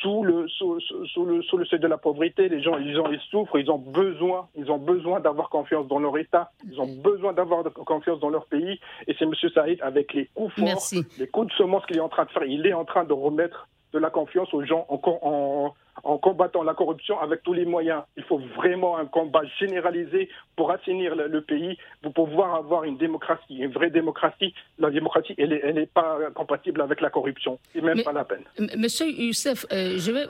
sous 0.01 0.23
le, 0.23 0.47
sous, 0.47 0.79
sous, 0.79 1.25
le, 1.25 1.41
sous 1.43 1.57
le 1.57 1.65
seuil 1.65 1.79
de 1.79 1.87
la 1.87 1.97
pauvreté, 1.97 2.47
les 2.47 2.61
gens, 2.61 2.77
ils, 2.77 2.97
ont, 2.99 3.11
ils 3.11 3.19
souffrent, 3.29 3.59
ils 3.59 3.69
ont 3.69 3.77
besoin, 3.77 4.47
ils 4.55 4.71
ont 4.71 4.77
besoin 4.77 5.19
d'avoir 5.19 5.49
confiance 5.49 5.87
dans 5.87 5.99
leur 5.99 6.17
État, 6.17 6.51
ils 6.71 6.79
ont 6.79 6.87
besoin 6.87 7.33
d'avoir 7.33 7.63
confiance 7.73 8.19
dans 8.19 8.29
leur 8.29 8.45
pays. 8.45 8.79
Et 9.07 9.15
c'est 9.19 9.25
M. 9.25 9.33
Saïd, 9.53 9.79
avec 9.81 10.13
les 10.13 10.27
coups 10.33 10.53
forts, 10.53 11.01
les 11.17 11.27
coups 11.27 11.47
de 11.47 11.53
semence 11.53 11.85
qu'il 11.85 11.97
est 11.97 12.01
en 12.01 12.09
train 12.09 12.25
de 12.25 12.31
faire, 12.31 12.43
il 12.45 12.65
est 12.65 12.73
en 12.73 12.85
train 12.85 13.03
de 13.03 13.13
remettre 13.13 13.67
de 13.91 13.99
la 13.99 14.09
confiance 14.09 14.53
aux 14.53 14.63
gens 14.63 14.85
en, 14.87 15.01
en, 15.03 15.73
en 16.03 16.17
combattant 16.17 16.63
la 16.63 16.73
corruption 16.73 17.19
avec 17.19 17.43
tous 17.43 17.53
les 17.53 17.65
moyens. 17.65 18.03
Il 18.17 18.23
faut 18.23 18.39
vraiment 18.55 18.97
un 18.97 19.05
combat 19.05 19.41
généralisé 19.59 20.29
pour 20.55 20.71
assainir 20.71 21.15
le, 21.15 21.41
pays, 21.41 21.77
pour 22.01 22.13
pouvoir 22.13 22.55
avoir 22.55 22.83
une 22.83 22.97
démocratie, 22.97 23.57
une 23.57 23.71
vraie 23.71 23.89
démocratie. 23.89 24.53
La 24.77 24.89
démocratie, 24.89 25.35
elle 25.37 25.73
n'est 25.75 25.85
pas 25.85 26.17
compatible 26.33 26.81
avec 26.81 27.01
la 27.01 27.09
corruption. 27.09 27.59
C'est 27.73 27.81
même 27.81 28.03
pas 28.03 28.13
la 28.13 28.25
peine. 28.25 28.43
Monsieur 28.77 29.07
Youssef, 29.09 29.65
euh, 29.71 29.97
je 29.97 30.11
vais 30.11 30.25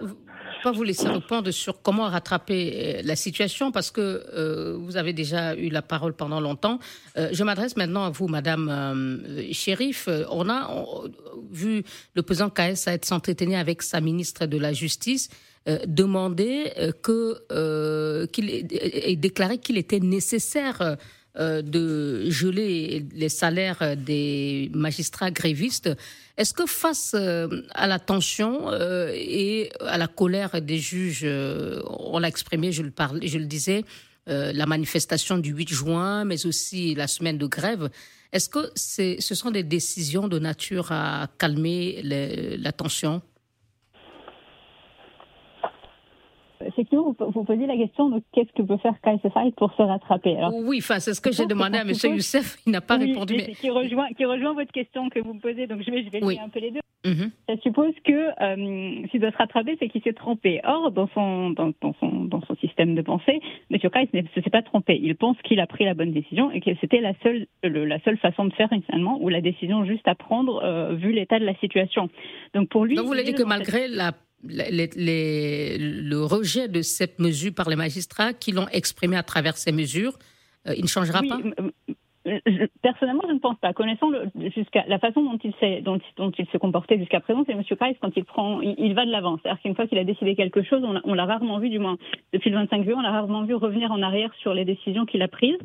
pas 0.63 0.71
vous 0.71 0.83
laisser 0.83 1.07
répondre 1.07 1.49
sur 1.51 1.81
comment 1.81 2.07
rattraper 2.07 2.97
euh, 2.97 3.01
la 3.03 3.15
situation 3.15 3.71
parce 3.71 3.91
que 3.91 4.01
euh, 4.01 4.77
vous 4.77 4.97
avez 4.97 5.13
déjà 5.13 5.55
eu 5.55 5.69
la 5.69 5.81
parole 5.81 6.13
pendant 6.13 6.39
longtemps. 6.39 6.79
je 7.15 7.43
m'adresse 7.43 7.75
maintenant 7.77 8.03
à 8.03 8.09
vous, 8.09 8.27
Madame 8.27 9.23
Shérif. 9.51 10.07
On 10.29 10.49
a 10.49 10.69
vu 11.51 11.83
le 12.15 12.21
président 12.21 12.49
KS 12.49 12.87
être 12.87 13.05
s'entretenir 13.05 13.59
avec 13.59 13.81
sa 13.81 14.01
ministre 14.01 14.45
de 14.45 14.57
la 14.57 14.73
Justice. 14.73 15.29
Demander 15.85 16.71
que 17.01 18.25
qu'il 18.27 18.49
ait 18.49 19.15
déclaré 19.15 19.57
qu'il 19.57 19.77
était 19.77 19.99
nécessaire 19.99 20.97
euh, 21.39 21.61
de 21.61 22.29
geler 22.31 23.05
les 23.13 23.29
salaires 23.29 23.95
des 23.95 24.71
magistrats 24.73 25.29
grévistes. 25.29 25.89
Est-ce 26.37 26.55
que 26.55 26.65
face 26.65 27.11
euh, 27.13 27.47
à 27.69 27.85
la 27.85 27.99
tension 27.99 28.71
euh, 28.71 29.11
et 29.13 29.69
à 29.79 29.99
la 29.99 30.07
colère 30.07 30.59
des 30.59 30.79
juges, 30.79 31.27
on 31.85 32.17
l'a 32.17 32.27
exprimé, 32.27 32.71
je 32.71 32.81
le, 32.81 32.89
parlais, 32.89 33.27
je 33.27 33.37
le 33.37 33.45
disais, 33.45 33.85
la 34.27 34.65
manifestation 34.67 35.37
du 35.37 35.51
8 35.51 35.69
juin, 35.69 36.25
mais 36.25 36.45
aussi 36.45 36.93
la 36.93 37.07
semaine 37.07 37.37
de 37.37 37.47
grève, 37.47 37.89
est-ce 38.31 38.47
que 38.47 38.71
ce 38.75 39.33
sont 39.35 39.49
des 39.49 39.63
décisions 39.63 40.27
de 40.27 40.37
nature 40.39 40.91
à 40.91 41.29
calmer 41.39 42.01
la 42.03 42.71
tension? 42.71 43.21
Effectivement, 46.79 47.15
vous, 47.19 47.31
vous 47.31 47.43
posez 47.43 47.65
la 47.65 47.75
question 47.75 48.09
de 48.09 48.21
qu'est-ce 48.33 48.51
que 48.53 48.61
peut 48.61 48.77
faire 48.77 48.95
KSFI 49.01 49.51
pour 49.57 49.73
se 49.73 49.81
rattraper. 49.81 50.37
oui, 50.63 50.79
enfin, 50.79 50.99
c'est 50.99 51.13
ce 51.13 51.21
que 51.21 51.31
j'ai 51.31 51.45
demandé 51.45 51.77
à 51.77 51.81
M. 51.81 51.89
Youssef, 51.89 52.57
il 52.65 52.71
n'a 52.71 52.81
pas 52.81 52.97
répondu. 52.97 53.35
Mais... 53.37 53.53
Qui, 53.53 53.69
rejoint, 53.69 54.07
qui 54.15 54.25
rejoint 54.25 54.53
votre 54.53 54.71
question 54.71 55.09
que 55.09 55.19
vous 55.19 55.33
me 55.33 55.39
posez, 55.39 55.67
donc 55.67 55.81
je 55.81 55.91
vais, 55.91 56.03
je 56.03 56.09
vais 56.09 56.39
un 56.39 56.49
peu 56.49 56.59
les 56.59 56.71
deux. 56.71 56.79
Mhm. 57.05 57.31
Ça 57.47 57.55
suppose 57.61 57.93
que 58.03 58.11
euh, 58.11 59.07
s'il 59.09 59.21
doit 59.21 59.31
se 59.31 59.37
rattraper, 59.37 59.77
c'est 59.79 59.87
qu'il 59.87 60.01
s'est 60.01 60.13
trompé. 60.13 60.59
Or, 60.65 60.91
dans 60.91 61.07
son, 61.13 61.51
dans, 61.51 61.71
son, 61.99 62.25
dans 62.25 62.41
son 62.41 62.55
système 62.57 62.95
de 62.95 63.01
pensée, 63.01 63.39
M. 63.71 63.79
Kais 63.79 64.09
ne 64.13 64.41
s'est 64.41 64.49
pas 64.49 64.61
trompé. 64.61 64.99
Il 65.01 65.15
pense 65.15 65.37
qu'il 65.43 65.59
a 65.61 65.67
pris 65.67 65.85
la 65.85 65.93
bonne 65.93 66.11
décision 66.11 66.51
et 66.51 66.59
que 66.59 66.71
c'était 66.81 66.99
la 66.99 67.13
seule, 67.23 67.47
la 67.63 67.99
seule 68.01 68.17
façon 68.17 68.45
de 68.45 68.53
faire 68.53 68.69
finalement, 68.69 69.17
ou 69.21 69.29
la 69.29 69.41
décision 69.41 69.85
juste 69.85 70.07
à 70.07 70.15
prendre 70.15 70.61
euh, 70.63 70.93
vu 70.95 71.11
l'état 71.11 71.39
de 71.39 71.45
la 71.45 71.55
situation. 71.55 72.09
Donc 72.53 72.69
pour 72.69 72.85
lui. 72.85 72.95
Donc 72.95 73.05
vous 73.05 73.11
voulez 73.11 73.23
dire 73.23 73.35
que 73.35 73.43
malgré 73.43 73.87
la 73.87 74.11
le 74.43 76.23
rejet 76.23 76.67
de 76.67 76.81
cette 76.81 77.19
mesure 77.19 77.53
par 77.53 77.69
les 77.69 77.75
magistrats 77.75 78.33
qui 78.33 78.51
l'ont 78.51 78.67
exprimé 78.69 79.15
à 79.17 79.23
travers 79.23 79.57
ces 79.57 79.71
mesures, 79.71 80.17
euh, 80.67 80.73
il 80.75 80.83
ne 80.83 80.87
changera 80.87 81.21
pas? 81.21 81.39
Personnellement, 82.81 83.23
je 83.27 83.33
ne 83.33 83.39
pense 83.39 83.57
pas. 83.59 83.73
Connaissant 83.73 84.11
jusqu'à 84.55 84.83
la 84.87 84.99
façon 84.99 85.23
dont 85.23 85.39
il 85.43 85.53
s'est 85.59 85.81
dont, 85.81 85.99
il 86.37 86.45
se 86.47 86.57
comportait 86.57 86.97
jusqu'à 86.97 87.21
présent, 87.21 87.43
c'est 87.45 87.53
M. 87.53 87.63
Price 87.63 87.97
quand 88.01 88.11
il 88.15 88.25
prend, 88.25 88.61
il, 88.61 88.93
va 88.93 89.05
de 89.05 89.11
l'avant. 89.11 89.37
C'est-à-dire 89.41 89.61
qu'une 89.61 89.75
fois 89.75 89.87
qu'il 89.87 89.97
a 89.97 90.03
décidé 90.03 90.35
quelque 90.35 90.61
chose, 90.61 90.83
on 91.03 91.13
l'a 91.13 91.25
rarement 91.25 91.59
vu, 91.59 91.69
du 91.69 91.79
moins 91.79 91.97
depuis 92.33 92.49
le 92.49 92.57
25 92.57 92.83
juillet, 92.83 92.95
on 92.95 93.01
l'a 93.01 93.11
rarement 93.11 93.43
vu 93.43 93.55
revenir 93.55 93.91
en 93.91 94.01
arrière 94.01 94.31
sur 94.41 94.53
les 94.53 94.65
décisions 94.65 95.05
qu'il 95.05 95.21
a 95.21 95.27
prises. 95.27 95.57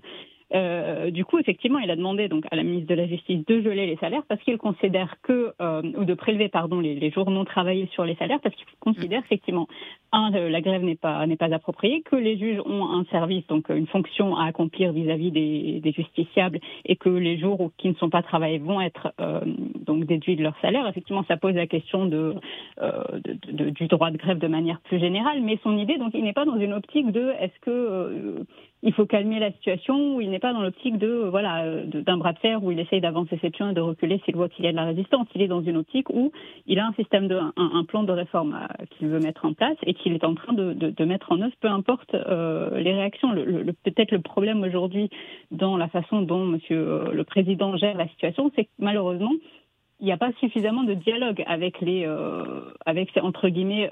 Euh, 0.53 1.11
du 1.11 1.25
coup, 1.25 1.39
effectivement, 1.39 1.79
il 1.79 1.91
a 1.91 1.97
demandé 1.97 2.29
donc 2.29 2.45
à 2.51 2.57
la 2.57 2.63
ministre 2.63 2.89
de 2.89 2.95
la 2.95 3.07
Justice 3.07 3.45
de 3.47 3.63
geler 3.63 3.87
les 3.87 3.97
salaires 3.97 4.23
parce 4.29 4.43
qu'il 4.43 4.59
considère 4.59 5.17
que, 5.23 5.53
euh, 5.61 5.83
ou 5.97 6.05
de 6.05 6.15
prélever 6.15 6.49
pardon 6.49 6.81
les, 6.81 7.11
jours 7.11 7.31
non 7.31 7.45
travaillés 7.45 7.89
sur 7.93 8.05
les 8.05 8.15
salaires 8.17 8.41
parce 8.43 8.55
qu'il 8.55 8.67
considère 8.81 9.21
effectivement 9.21 9.69
un 10.13 10.33
euh, 10.35 10.49
la 10.49 10.61
grève 10.61 10.83
n'est 10.83 10.97
pas 10.97 11.27
n'est 11.27 11.37
pas 11.37 11.53
appropriée, 11.53 12.03
que 12.03 12.17
les 12.17 12.37
juges 12.37 12.61
ont 12.65 12.89
un 12.91 13.05
service 13.07 13.47
donc 13.47 13.69
une 13.69 13.87
fonction 13.87 14.37
à 14.37 14.47
accomplir 14.47 14.93
vis-à-vis 14.93 15.31
des, 15.31 15.93
justiciables 15.95 16.61
et 16.85 16.97
que 16.97 17.09
les 17.09 17.39
jours 17.39 17.71
qui 17.79 17.89
ne 17.89 17.95
sont 17.95 18.11
pas 18.11 18.23
travaillés 18.23 18.59
vont 18.59 18.81
être 18.81 19.13
donc 19.87 20.05
déduits 20.05 20.35
de 20.35 20.43
leur 20.43 20.59
salaire. 20.61 20.89
Effectivement, 20.89 21.25
ça 21.29 21.37
pose 21.37 21.55
la 21.55 21.67
question 21.67 22.07
de, 22.07 22.35
du 23.71 23.87
droit 23.87 24.11
de 24.11 24.17
grève 24.17 24.39
de 24.39 24.49
manière 24.49 24.81
plus 24.81 24.99
générale, 24.99 25.41
mais 25.43 25.59
son 25.63 25.77
idée 25.79 25.99
donc 25.99 26.13
il 26.15 26.25
n'est 26.25 26.33
pas 26.33 26.45
dans 26.45 26.59
une 26.59 26.73
optique 26.73 27.13
de 27.13 27.31
est-ce 27.41 27.59
que 27.61 28.45
il 28.85 28.93
faut 28.93 29.07
calmer 29.07 29.39
la 29.41 29.51
situation, 29.51 30.17
où 30.17 30.21
il 30.21 30.31
n'est 30.31 30.39
pas 30.39 30.53
dans 30.53 30.61
l'optique 30.61 30.99
de 30.99 31.09
euh, 31.09 31.31
voilà 31.31 31.65
euh, 31.65 31.87
d'un 31.87 32.19
bras 32.19 32.35
de 32.35 32.39
fer 32.39 32.63
où 32.63 32.71
il 32.71 32.79
essaye 32.79 33.01
d'avancer 33.01 33.39
ses 33.41 33.49
pions 33.49 33.71
et 33.71 33.73
de 33.73 33.81
reculer 33.81 34.21
s'il 34.25 34.37
voit 34.37 34.51
qu'il 34.51 34.65
y 34.65 34.69
a 34.69 34.73
de 34.73 34.77
la 34.77 34.85
résistance. 34.85 35.27
Il 35.35 35.41
est 35.41 35.49
dans 35.49 35.63
une 35.63 35.79
optique 35.79 36.11
où 36.11 36.33
il 36.67 36.79
a 36.79 36.87
un 36.87 36.93
système 36.93 37.27
de 37.27 37.39
un, 37.57 37.85
plan 37.85 38.03
de 38.03 38.13
réforme 38.13 38.55
euh, 38.55 38.85
qu'il 38.91 39.09
veut 39.09 39.21
mettre 39.21 39.47
en 39.47 39.55
place 39.55 39.77
et 39.85 39.95
qu'il 39.95 40.13
est 40.13 40.25
en 40.25 40.35
train 40.35 40.53
de, 40.53 40.75
de, 40.75 41.05
mettre 41.05 41.33
en 41.33 41.41
œuvre, 41.41 41.55
peu 41.61 41.69
importe 41.69 42.13
les 42.15 42.93
réactions. 42.93 43.33
Le, 43.33 43.73
Peut-être 43.85 44.13
le 44.13 44.21
problème 44.21 44.63
aujourd'hui 44.63 45.11
dans 45.51 45.77
la 45.77 45.89
façon 45.89 46.23
dont 46.23 46.45
Monsieur 46.45 47.11
le 47.13 47.25
Président 47.25 47.77
gère 47.77 47.97
la 47.97 48.09
situation, 48.09 48.51
c'est 48.55 48.65
que 48.65 48.71
malheureusement 48.79 49.33
il 50.01 50.07
n'y 50.07 50.13
a 50.13 50.17
pas 50.17 50.33
suffisamment 50.41 50.83
de 50.83 50.95
dialogue 50.95 51.43
avec 51.47 51.81
les, 51.81 52.07
avec 52.85 53.11
entre 53.23 53.49
guillemets, 53.49 53.91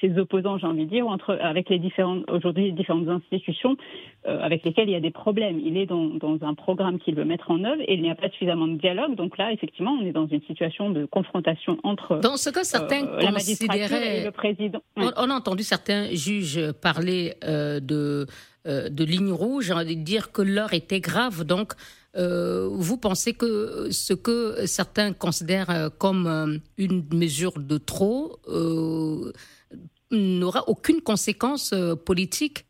ses 0.00 0.18
opposants, 0.18 0.58
j'ai 0.58 0.66
envie 0.66 0.84
de 0.84 0.90
dire, 0.90 1.06
ou 1.06 1.10
entre, 1.10 1.38
avec 1.40 1.68
les 1.70 1.78
différentes, 1.78 2.24
aujourd'hui, 2.30 2.72
différentes 2.72 3.08
institutions 3.08 3.76
euh, 4.26 4.40
avec 4.40 4.64
lesquelles 4.64 4.88
il 4.88 4.92
y 4.92 4.96
a 4.96 5.00
des 5.00 5.10
problèmes. 5.10 5.58
Il 5.60 5.76
est 5.76 5.86
dans, 5.86 6.06
dans 6.06 6.38
un 6.42 6.54
programme 6.54 6.98
qu'il 6.98 7.14
veut 7.14 7.24
mettre 7.24 7.50
en 7.50 7.64
œuvre 7.64 7.80
et 7.80 7.94
il 7.94 8.02
n'y 8.02 8.10
a 8.10 8.14
pas 8.14 8.28
suffisamment 8.30 8.66
de 8.66 8.76
dialogue. 8.76 9.14
Donc 9.14 9.38
là, 9.38 9.52
effectivement, 9.52 9.92
on 9.92 10.04
est 10.04 10.12
dans 10.12 10.26
une 10.26 10.42
situation 10.42 10.90
de 10.90 11.06
confrontation 11.06 11.78
entre 11.82 12.18
dans 12.18 12.36
ce 12.36 12.50
que 12.50 12.64
certains 12.64 13.06
euh, 13.06 13.20
et 13.20 14.24
le 14.24 14.30
président. 14.30 14.80
On, 14.96 15.30
a 15.30 15.34
entendu 15.34 15.62
certains 15.62 16.08
juges 16.12 16.72
parler 16.82 17.34
euh, 17.44 17.80
de 17.80 18.26
de 18.66 19.04
ligne 19.04 19.30
rouge, 19.30 19.72
dire 19.94 20.32
que 20.32 20.42
l'heure 20.42 20.74
était 20.74 20.98
grave. 20.98 21.44
Donc, 21.44 21.74
vous 22.16 22.96
pensez 22.96 23.34
que 23.34 23.88
ce 23.90 24.14
que 24.14 24.66
certains 24.66 25.12
considèrent 25.12 25.90
comme 25.98 26.60
une 26.78 27.04
mesure 27.12 27.58
de 27.58 27.78
trop 27.78 28.38
n'aura 30.10 30.68
aucune 30.68 31.00
conséquence 31.00 31.72
euh, 31.72 31.94
politique 31.96 32.66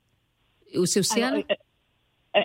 ou 0.75 0.87
sociale? 0.87 1.45
Euh, 1.51 1.55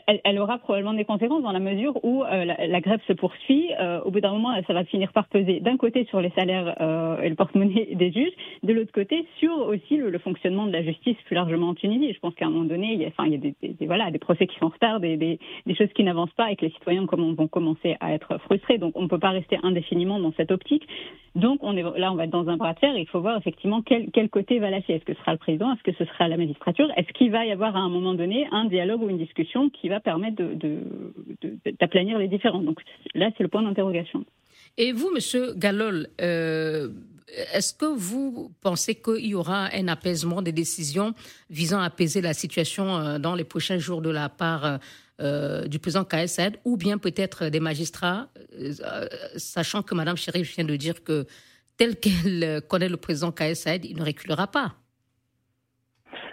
elle, 0.08 0.40
aura 0.40 0.58
probablement 0.58 0.94
des 0.94 1.06
conséquences 1.06 1.44
dans 1.44 1.52
la 1.52 1.60
mesure 1.60 2.04
où 2.04 2.24
euh, 2.24 2.46
la, 2.46 2.82
grève 2.82 3.00
se 3.08 3.14
poursuit. 3.14 3.70
Euh, 3.80 4.02
au 4.02 4.12
bout 4.12 4.22
d'un 4.22 4.32
moment, 4.32 4.54
ça 4.66 4.74
va 4.74 4.84
finir 4.86 5.12
par 5.12 5.28
peser 5.28 5.60
d'un 5.60 5.78
côté 5.78 6.06
sur 6.06 6.22
les 6.22 6.30
salaires 6.32 6.76
euh, 6.80 7.22
et 7.22 7.30
le 7.30 7.36
porte-monnaie 7.36 7.90
des 7.96 8.12
juges, 8.12 8.34
de 8.64 8.74
l'autre 8.74 8.92
côté 8.92 9.26
sur 9.40 9.52
aussi 9.68 9.98
le, 9.98 10.18
fonctionnement 10.20 10.66
de 10.66 10.72
la 10.72 10.84
justice 10.84 11.18
plus 11.26 11.36
largement 11.36 11.70
en 11.70 11.74
Tunisie. 11.74 12.14
Je 12.14 12.20
pense 12.20 12.34
qu'à 12.36 12.46
un 12.46 12.50
moment 12.50 12.66
donné, 12.66 12.94
il 12.94 13.02
y 13.02 13.06
a, 13.06 13.08
enfin, 13.08 13.26
il 13.26 13.32
y 13.32 13.36
a 13.36 13.38
des, 13.38 13.86
voilà, 13.86 14.12
des 14.12 14.20
procès 14.20 14.48
qui 14.48 14.58
sont 14.60 14.66
en 14.66 14.70
retard, 14.70 15.00
des, 15.00 15.18
des, 15.18 15.40
choses 15.76 15.92
qui 15.94 16.04
n'avancent 16.04 16.34
pas 16.34 16.52
et 16.52 16.56
que 16.56 16.66
les 16.66 16.72
citoyens 16.72 17.06
vont 17.06 17.48
commencer 17.48 17.98
à 18.00 18.14
être 18.14 18.38
frustrés. 18.40 18.78
Donc 18.78 18.94
on 18.96 19.04
ne 19.04 19.08
peut 19.08 19.20
pas 19.20 19.30
rester 19.30 19.58
indéfiniment 19.64 20.20
dans 20.20 20.32
cette 20.34 20.52
optique. 20.52 20.88
Donc 21.36 21.60
on 21.62 21.78
est, 21.78 21.84
là, 21.98 22.12
on 22.12 22.16
va 22.16 22.26
être 22.26 22.32
dans 22.32 22.50
un 22.50 22.58
bras 22.58 22.74
de 22.74 22.80
fer 22.80 22.92
il 22.98 23.08
faut 23.08 23.22
voir 23.22 23.38
effectivement 23.38 23.82
quel, 23.82 24.12
quel 24.12 24.30
côté 24.30 24.60
va 24.60 24.70
lâcher. 24.70 24.94
Est-ce 24.94 25.06
que 25.06 25.14
ce 25.14 25.20
sera 25.20 25.32
le 25.32 25.38
président? 25.38 25.72
Est-ce 25.74 25.84
que 25.84 25.94
ce 25.94 26.06
sera 26.06 26.28
la 26.28 26.38
magistrature? 26.38 26.88
Est-ce 26.98 27.12
qu'il 27.14 27.32
va 27.32 27.46
y 27.46 27.52
avoir 27.52 27.76
à 27.76 27.80
un 27.80 27.90
moment 27.90 28.14
donné 28.14 28.48
un 28.52 28.66
dialogue 28.66 29.02
ou 29.02 29.10
une 29.10 29.18
discussion 29.18 29.70
va 29.90 30.00
permettre 30.00 30.42
d'aplanir 31.80 32.18
de, 32.18 32.22
les 32.22 32.28
différents. 32.28 32.62
Donc 32.62 32.80
là, 33.14 33.30
c'est 33.38 33.44
le 33.44 33.50
point 33.50 33.64
d'interrogation. 33.64 34.26
Et 34.78 34.92
vous, 34.92 35.12
Monsieur 35.12 35.54
Galol, 35.54 36.08
euh, 36.22 36.90
est-ce 37.54 37.74
que 37.74 37.86
vous 37.86 38.52
pensez 38.62 38.96
qu'il 38.96 39.26
y 39.26 39.36
aura 39.36 39.70
un 39.74 39.88
apaisement 39.88 40.42
des 40.42 40.52
décisions 40.52 41.14
visant 41.50 41.80
à 41.80 41.86
apaiser 41.86 42.22
la 42.22 42.34
situation 42.34 42.98
euh, 42.98 43.20
dans 43.20 43.36
les 43.36 43.44
prochains 43.44 43.78
jours 43.78 44.02
de 44.02 44.10
la 44.10 44.30
part 44.30 44.80
euh, 45.20 45.68
du 45.68 45.80
président 45.80 46.06
KSAD 46.06 46.58
ou 46.66 46.78
bien 46.78 46.98
peut-être 46.98 47.50
des 47.50 47.60
magistrats, 47.60 48.30
sachant 49.36 49.84
que 49.84 49.94
Mme 49.94 50.18
Chérif 50.18 50.56
vient 50.56 50.66
de 50.66 50.76
dire 50.76 51.04
que 51.04 51.26
tel 51.78 52.00
qu'elle 52.00 52.62
connaît 52.68 52.90
le 52.90 52.98
président 52.98 53.32
KSAD, 53.32 53.86
il 53.86 53.98
ne 53.98 54.04
reculera 54.04 54.48
pas? 54.48 54.76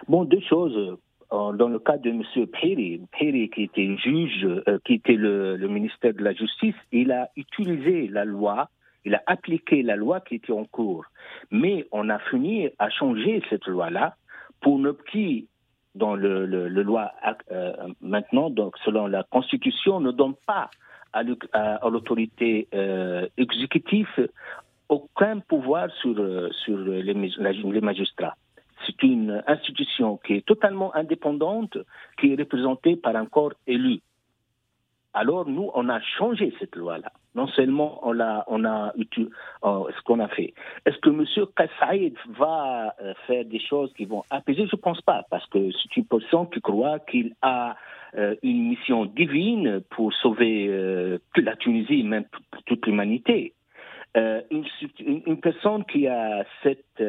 Bon, 0.09 0.25
deux 0.25 0.41
choses 0.49 0.97
dans 1.31 1.69
le 1.69 1.79
cas 1.79 1.99
de 1.99 2.11
M. 2.11 2.23
Peri, 2.47 3.01
Peri 3.19 3.51
qui 3.51 3.65
était 3.65 3.97
juge, 3.97 4.45
euh, 4.45 4.79
qui 4.85 4.95
était 4.95 5.15
le, 5.15 5.57
ministère 5.69 6.15
de 6.15 6.23
la 6.23 6.33
Justice, 6.33 6.75
il 6.93 7.13
a 7.13 7.29
utilisé 7.37 8.09
la 8.09 8.25
loi, 8.25 8.71
il 9.05 9.15
a 9.15 9.23
appliqué 9.27 9.83
la 9.83 9.97
loi 9.97 10.21
qui 10.21 10.37
était 10.37 10.53
en 10.53 10.65
cours. 10.65 11.05
Mais 11.51 11.87
on 11.93 12.09
a 12.09 12.19
fini 12.31 12.69
à 12.79 12.89
changer 12.91 13.43
cette 13.51 13.67
loi-là 13.67 14.17
pour 14.61 14.79
ne 14.79 14.93
qui, 14.93 15.49
dans 15.95 16.15
le, 16.15 16.47
loi 16.47 17.13
euh, 17.51 17.73
maintenant, 18.01 18.51
donc 18.51 18.77
selon 18.85 19.07
la 19.07 19.23
Constitution, 19.25 20.01
ne 20.01 20.13
donne 20.13 20.35
pas 20.47 20.71
à 21.13 21.23
l'autorité 21.23 22.69
euh, 22.75 23.27
exécutive 23.37 24.29
aucun 24.89 25.41
pouvoir 25.41 25.91
sur, 26.01 26.15
sur 26.65 26.79
les, 26.79 27.03
les 27.13 27.81
magistrats. 27.81 28.37
C'est 29.01 29.07
une 29.07 29.43
institution 29.47 30.17
qui 30.19 30.35
est 30.35 30.47
totalement 30.47 30.95
indépendante, 30.95 31.79
qui 32.19 32.33
est 32.33 32.39
représentée 32.39 32.97
par 32.97 33.17
un 33.17 33.27
corps 33.27 33.55
élu. 33.67 34.01
Alors 35.15 35.49
nous, 35.49 35.71
on 35.75 35.89
a 35.89 36.01
changé 36.01 36.53
cette 36.59 36.77
loi-là. 36.77 37.11
non 37.35 37.47
seulement 37.49 38.01
on 38.03 38.19
a, 38.21 38.45
on 38.49 38.65
a 38.65 38.93
ce 38.97 40.03
qu'on 40.05 40.21
a 40.21 40.29
fait. 40.29 40.55
Est-ce 40.85 40.99
que 40.99 41.11
M. 41.11 41.25
Kassaïd 41.57 42.17
va 42.37 42.95
euh, 43.01 43.15
faire 43.27 43.45
des 43.45 43.61
choses 43.61 43.93
qui 43.95 44.05
vont 44.05 44.25
apaiser? 44.31 44.67
Je 44.67 44.77
ne 44.77 44.81
pense 44.81 45.01
pas, 45.03 45.25
parce 45.31 45.47
que 45.47 45.71
c'est 45.73 45.97
une 45.97 46.07
personne 46.07 46.49
qui 46.51 46.61
croit 46.61 46.99
qu'il 46.99 47.35
a 47.43 47.77
euh, 48.17 48.35
une 48.43 48.69
mission 48.71 49.05
divine 49.07 49.81
pour 49.91 50.13
sauver 50.15 50.67
euh, 50.69 51.19
la 51.37 51.55
Tunisie, 51.57 52.03
même 52.03 52.25
toute 52.67 52.87
l'humanité. 52.87 53.55
Une, 54.15 54.65
une, 55.01 55.41
personne 55.41 55.85
qui 55.85 56.09
a 56.09 56.45
cette, 56.63 57.03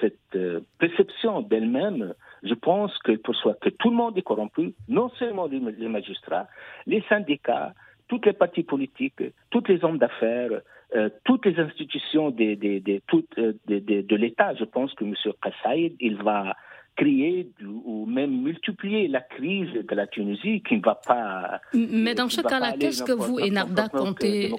cette 0.00 0.38
perception 0.78 1.42
d'elle-même, 1.42 2.14
je 2.42 2.54
pense 2.54 2.96
que 2.98 3.12
pour 3.16 3.36
soi 3.36 3.54
que 3.60 3.68
tout 3.68 3.90
le 3.90 3.96
monde 3.96 4.18
est 4.18 4.22
corrompu, 4.22 4.74
non 4.88 5.08
seulement 5.10 5.46
les 5.46 5.88
magistrats, 5.88 6.48
les 6.86 7.02
syndicats, 7.08 7.74
toutes 8.08 8.26
les 8.26 8.32
partis 8.32 8.64
politiques, 8.64 9.22
tous 9.50 9.62
les 9.68 9.84
hommes 9.84 9.98
d'affaires, 9.98 10.62
euh, 10.96 11.10
toutes 11.24 11.44
les 11.44 11.60
institutions 11.60 12.34
euh, 12.40 12.56
de 12.56 14.16
l'État. 14.16 14.54
Je 14.54 14.64
pense 14.64 14.94
que 14.94 15.04
M. 15.04 15.14
Kassaïd, 15.42 15.94
il 16.00 16.16
va 16.16 16.56
créer 16.98 17.50
ou 17.64 18.06
même 18.06 18.42
multiplier 18.42 19.08
la 19.08 19.20
crise 19.20 19.72
de 19.72 19.94
la 19.94 20.06
Tunisie 20.06 20.62
qui 20.68 20.76
ne 20.76 20.82
va 20.82 20.96
pas. 20.96 21.60
Mais 21.72 22.14
dans 22.14 22.28
ce 22.28 22.42
cas-là, 22.42 22.72
qu'est-ce 22.78 23.04
que 23.04 23.12
vous, 23.12 23.38
Enarda, 23.38 23.88
comptez? 23.88 24.52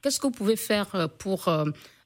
Qu'est-ce 0.00 0.20
que 0.20 0.28
vous 0.28 0.32
pouvez 0.32 0.56
faire 0.56 0.94
euh, 0.94 1.06
pour 1.18 1.48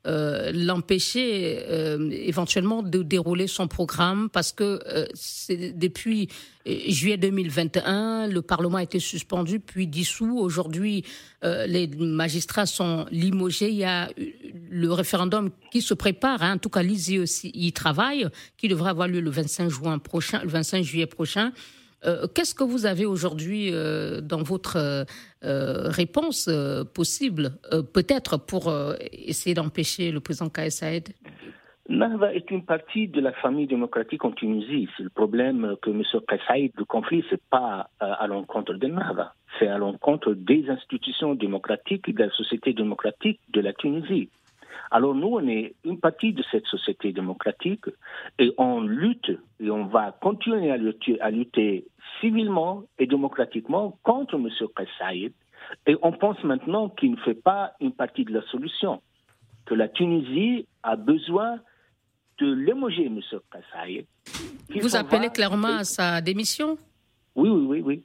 euh, 0.07 0.53
l'empêcher 0.53 1.65
euh, 1.71 2.11
éventuellement 2.11 2.83
de 2.83 3.03
dérouler 3.03 3.47
son 3.47 3.69
programme 3.69 4.29
parce 4.29 4.53
que 4.53 4.79
euh, 4.87 5.07
depuis 5.75 6.29
juillet 6.67 7.17
2021, 7.17 8.27
le 8.27 8.43
Parlement 8.43 8.77
a 8.77 8.83
été 8.83 8.99
suspendu 8.99 9.61
puis 9.61 9.87
dissous. 9.87 10.39
Aujourd'hui, 10.39 11.05
les 11.43 11.87
magistrats 11.89 12.65
sont 12.65 13.05
limogés. 13.11 13.69
Il 13.69 13.77
y 13.77 13.85
a 13.85 14.09
le 14.71 14.93
référendum 14.93 15.51
qui 15.71 15.83
se 15.83 15.93
prépare. 15.93 16.43
Hein. 16.43 16.55
En 16.55 16.59
tout 16.59 16.71
cas, 16.71 16.83
l'ISI 16.83 17.19
aussi 17.19 17.51
y 17.53 17.71
travaille, 17.73 18.27
qui 18.57 18.69
devrait 18.69 18.91
avoir 18.91 19.09
lieu 19.09 19.21
le 19.21 19.31
25 19.31 19.69
juin 19.69 19.99
prochain, 19.99 20.41
le 20.43 20.49
25 20.49 20.83
juillet 20.83 21.07
prochain. 21.07 21.53
Euh, 22.07 22.27
qu'est-ce 22.35 22.55
que 22.55 22.65
vous 22.65 22.87
avez 22.87 23.07
aujourd'hui 23.07 23.71
euh, 23.73 24.21
dans 24.21 24.43
votre 24.43 24.77
euh, 24.77 25.89
réponse 25.89 26.51
possible, 26.95 27.53
peut-être 27.93 28.37
pour 28.39 28.73
essayer 29.13 29.55
d'empêcher 29.55 30.11
le 30.11 30.21
président 30.21 30.49
Kais 30.49 30.71
Saïd 30.71 31.09
Nahda 31.87 32.33
est 32.33 32.51
une 32.51 32.65
partie 32.65 33.09
de 33.09 33.21
la 33.21 33.33
famille 33.33 33.67
démocratique 33.67 34.25
en 34.25 34.33
Tunisie. 34.33 34.89
C'est 34.97 35.03
le 35.03 35.11
problème 35.11 35.77
que 35.83 35.91
M. 35.91 36.03
Saïd, 36.47 36.73
le 36.79 36.87
conflit, 36.87 37.23
c'est 37.29 37.43
pas 37.51 37.91
à 38.01 38.27
l'encontre 38.27 38.73
de 38.73 38.87
Nahda, 38.87 39.35
c'est 39.59 39.69
à 39.69 39.77
l'encontre 39.77 40.33
des 40.33 40.71
institutions 40.71 41.35
démocratiques 41.35 42.09
et 42.09 42.15
de 42.15 42.23
la 42.23 42.31
société 42.31 42.73
démocratique 42.73 43.39
de 43.51 43.61
la 43.61 43.75
Tunisie. 43.75 44.31
Alors 44.91 45.15
nous, 45.15 45.29
on 45.29 45.47
est 45.49 45.75
une 45.85 45.99
partie 45.99 46.33
de 46.33 46.43
cette 46.51 46.67
société 46.67 47.13
démocratique 47.13 47.87
et 48.39 48.53
on 48.59 48.81
lutte 48.81 49.33
et 49.61 49.71
on 49.71 49.87
va 49.87 50.13
continuer 50.21 50.71
à 50.71 50.77
lutter, 50.77 51.21
à 51.21 51.31
lutter 51.31 51.87
civilement 52.21 52.85
et 52.99 53.07
démocratiquement 53.07 53.99
contre 54.03 54.35
M. 54.35 54.49
Qais 54.77 55.33
Et 55.87 55.97
on 56.03 56.13
pense 56.13 56.43
maintenant 56.45 56.89
qu'il 56.89 57.13
ne 57.13 57.17
fait 57.17 57.35
pas 57.35 57.73
une 57.81 57.93
partie 57.93 58.25
de 58.25 58.33
la 58.33 58.43
solution, 58.43 59.03
que 59.67 59.75
la 59.75 59.89
Tunisie 59.89 60.67
a 60.83 60.97
besoin 60.97 61.59
de 62.39 62.53
l'émoger, 62.53 63.07
M. 63.07 63.21
Qais 63.31 64.07
Vous 64.81 64.97
appelez 64.97 65.31
clairement 65.31 65.79
à 65.79 65.85
sa 65.85 66.21
démission? 66.21 66.77
Oui, 67.35 67.49
oui, 67.49 67.67
oui, 67.67 67.81
oui. 67.81 68.03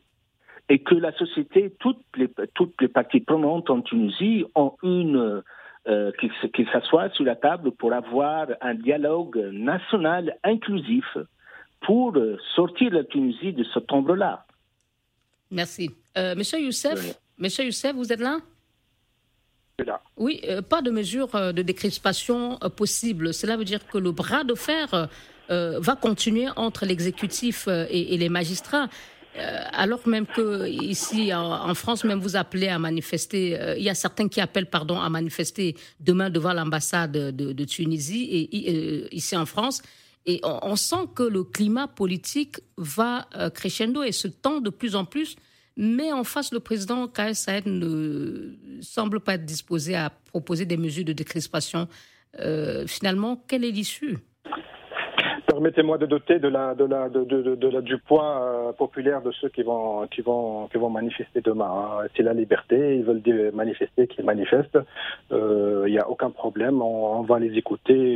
Et 0.71 0.79
que 0.79 0.93
la 0.93 1.11
société, 1.13 1.73
toutes 1.79 2.03
les, 2.15 2.29
toutes 2.53 2.79
les 2.79 2.87
parties 2.87 3.21
prenantes 3.21 3.69
en 3.71 3.81
Tunisie 3.81 4.45
ont 4.53 4.75
une 4.83 5.41
euh, 5.87 6.11
qu'ils 6.53 6.69
s'assoient 6.71 7.09
sur 7.11 7.23
la 7.25 7.35
table 7.35 7.71
pour 7.71 7.93
avoir 7.93 8.47
un 8.61 8.75
dialogue 8.75 9.37
national 9.51 10.37
inclusif 10.43 11.17
pour 11.81 12.17
sortir 12.55 12.93
la 12.93 13.05
Tunisie 13.05 13.53
de 13.53 13.63
ce 13.63 13.79
tombe-là. 13.79 14.45
Merci. 15.51 15.91
Euh, 16.17 16.35
Monsieur 16.35 16.59
Youssef, 16.59 17.19
Monsieur 17.37 17.65
Youssef, 17.65 17.95
vous 17.95 18.11
êtes 18.11 18.19
là? 18.19 18.39
Là. 19.85 20.01
Oui, 20.17 20.41
euh, 20.47 20.61
pas 20.61 20.81
de 20.81 20.91
mesure 20.91 21.33
euh, 21.35 21.53
de 21.53 21.61
décrispation 21.61 22.59
possible. 22.75 23.33
Cela 23.33 23.55
veut 23.55 23.63
dire 23.63 23.87
que 23.87 23.97
le 23.97 24.11
bras 24.11 24.43
de 24.43 24.55
fer 24.55 25.09
va 25.49 25.95
continuer 25.95 26.47
entre 26.57 26.85
l'exécutif 26.85 27.67
et, 27.67 28.17
les 28.17 28.29
magistrats. 28.29 28.87
Euh, 29.37 29.63
alors 29.71 30.07
même 30.07 30.25
que 30.25 30.67
ici 30.67 31.33
en, 31.33 31.73
France, 31.75 32.03
même 32.03 32.19
vous 32.19 32.35
appelez 32.35 32.67
à 32.67 32.79
manifester, 32.79 33.59
euh, 33.59 33.77
il 33.77 33.83
y 33.83 33.89
a 33.89 33.95
certains 33.95 34.27
qui 34.27 34.41
appellent 34.41 34.69
pardon 34.69 34.99
à 34.99 35.09
manifester 35.09 35.75
demain 35.99 36.29
devant 36.29 36.53
l'ambassade 36.53 37.11
de, 37.11 37.65
Tunisie 37.65 38.49
et 38.51 38.75
euh, 38.75 39.07
ici 39.11 39.37
en 39.37 39.45
France. 39.45 39.81
Et 40.25 40.41
on, 40.43 40.75
sent 40.75 41.07
que 41.15 41.23
le 41.23 41.43
climat 41.43 41.87
politique 41.87 42.57
va 42.77 43.27
crescendo 43.55 44.03
et 44.03 44.11
se 44.11 44.27
tend 44.27 44.59
de 44.59 44.69
plus 44.69 44.95
en 44.95 45.05
plus. 45.05 45.35
Mais 45.77 46.11
en 46.11 46.23
face, 46.23 46.51
le 46.51 46.59
président 46.59 47.07
Kais 47.07 47.33
Saed 47.33 47.65
ne 47.65 48.51
semble 48.81 49.21
pas 49.21 49.35
être 49.35 49.45
disposé 49.45 49.95
à 49.95 50.09
proposer 50.09 50.65
des 50.65 50.77
mesures 50.77 51.05
de 51.05 51.13
décrispation. 51.13 51.87
finalement, 52.85 53.43
quelle 53.47 53.63
est 53.63 53.71
l'issue? 53.71 54.17
Permettez-moi 55.49 55.97
de 55.97 56.05
doter 56.05 56.37
de 56.37 56.47
la, 56.47 56.75
de 56.75 56.85
la, 56.85 57.09
de, 57.09 57.23
de, 57.23 57.55
de, 57.55 57.81
du 57.81 57.97
poids 57.97 58.41
euh, 58.43 58.71
populaire 58.71 59.23
de 59.23 59.31
ceux 59.31 59.49
qui 59.49 59.63
vont, 59.63 60.05
qui 60.07 60.21
vont, 60.21 60.69
manifester 60.91 61.41
demain. 61.41 61.65
Hein. 61.65 62.07
C'est 62.15 62.21
la 62.21 62.33
liberté, 62.33 62.97
ils 62.97 63.03
veulent 63.03 63.51
manifester, 63.53 64.05
qu'ils 64.07 64.25
manifestent. 64.25 64.77
Euh, 65.31 65.85
il 65.87 65.91
n'y 65.91 65.97
a 65.97 66.07
aucun 66.07 66.29
problème, 66.29 66.83
on, 66.83 67.23
va 67.23 67.39
les 67.39 67.57
écouter. 67.57 68.13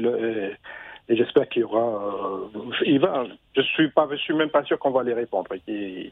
et, 1.10 1.16
j'espère 1.16 1.50
qu'il 1.50 1.64
y 1.64 1.66
aura. 1.66 2.46
Euh, 2.46 3.28
je 3.56 3.62
suis 3.64 3.92
suis 4.18 4.34
même 4.36 4.52
pas 4.52 4.64
sûr 4.64 4.78
qu'on 4.78 4.92
va 4.92 5.02
les 5.02 5.14
répondre. 5.14 5.50
Et, 5.68 6.12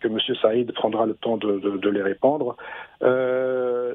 que 0.00 0.08
M. 0.08 0.18
Saïd 0.40 0.72
prendra 0.72 1.06
le 1.06 1.14
temps 1.14 1.36
de, 1.36 1.88
les 1.88 2.02
répondre. 2.02 2.56
Euh, 3.02 3.94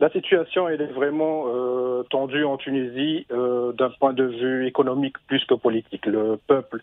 la 0.00 0.10
situation 0.10 0.68
est 0.68 0.76
vraiment 0.92 1.44
euh, 1.48 2.02
tendue 2.10 2.44
en 2.44 2.56
Tunisie 2.56 3.26
euh, 3.30 3.72
d'un 3.72 3.90
point 4.00 4.12
de 4.12 4.24
vue 4.24 4.66
économique 4.66 5.16
plus 5.26 5.44
que 5.44 5.54
politique. 5.54 6.06
Le 6.06 6.38
peuple, 6.46 6.82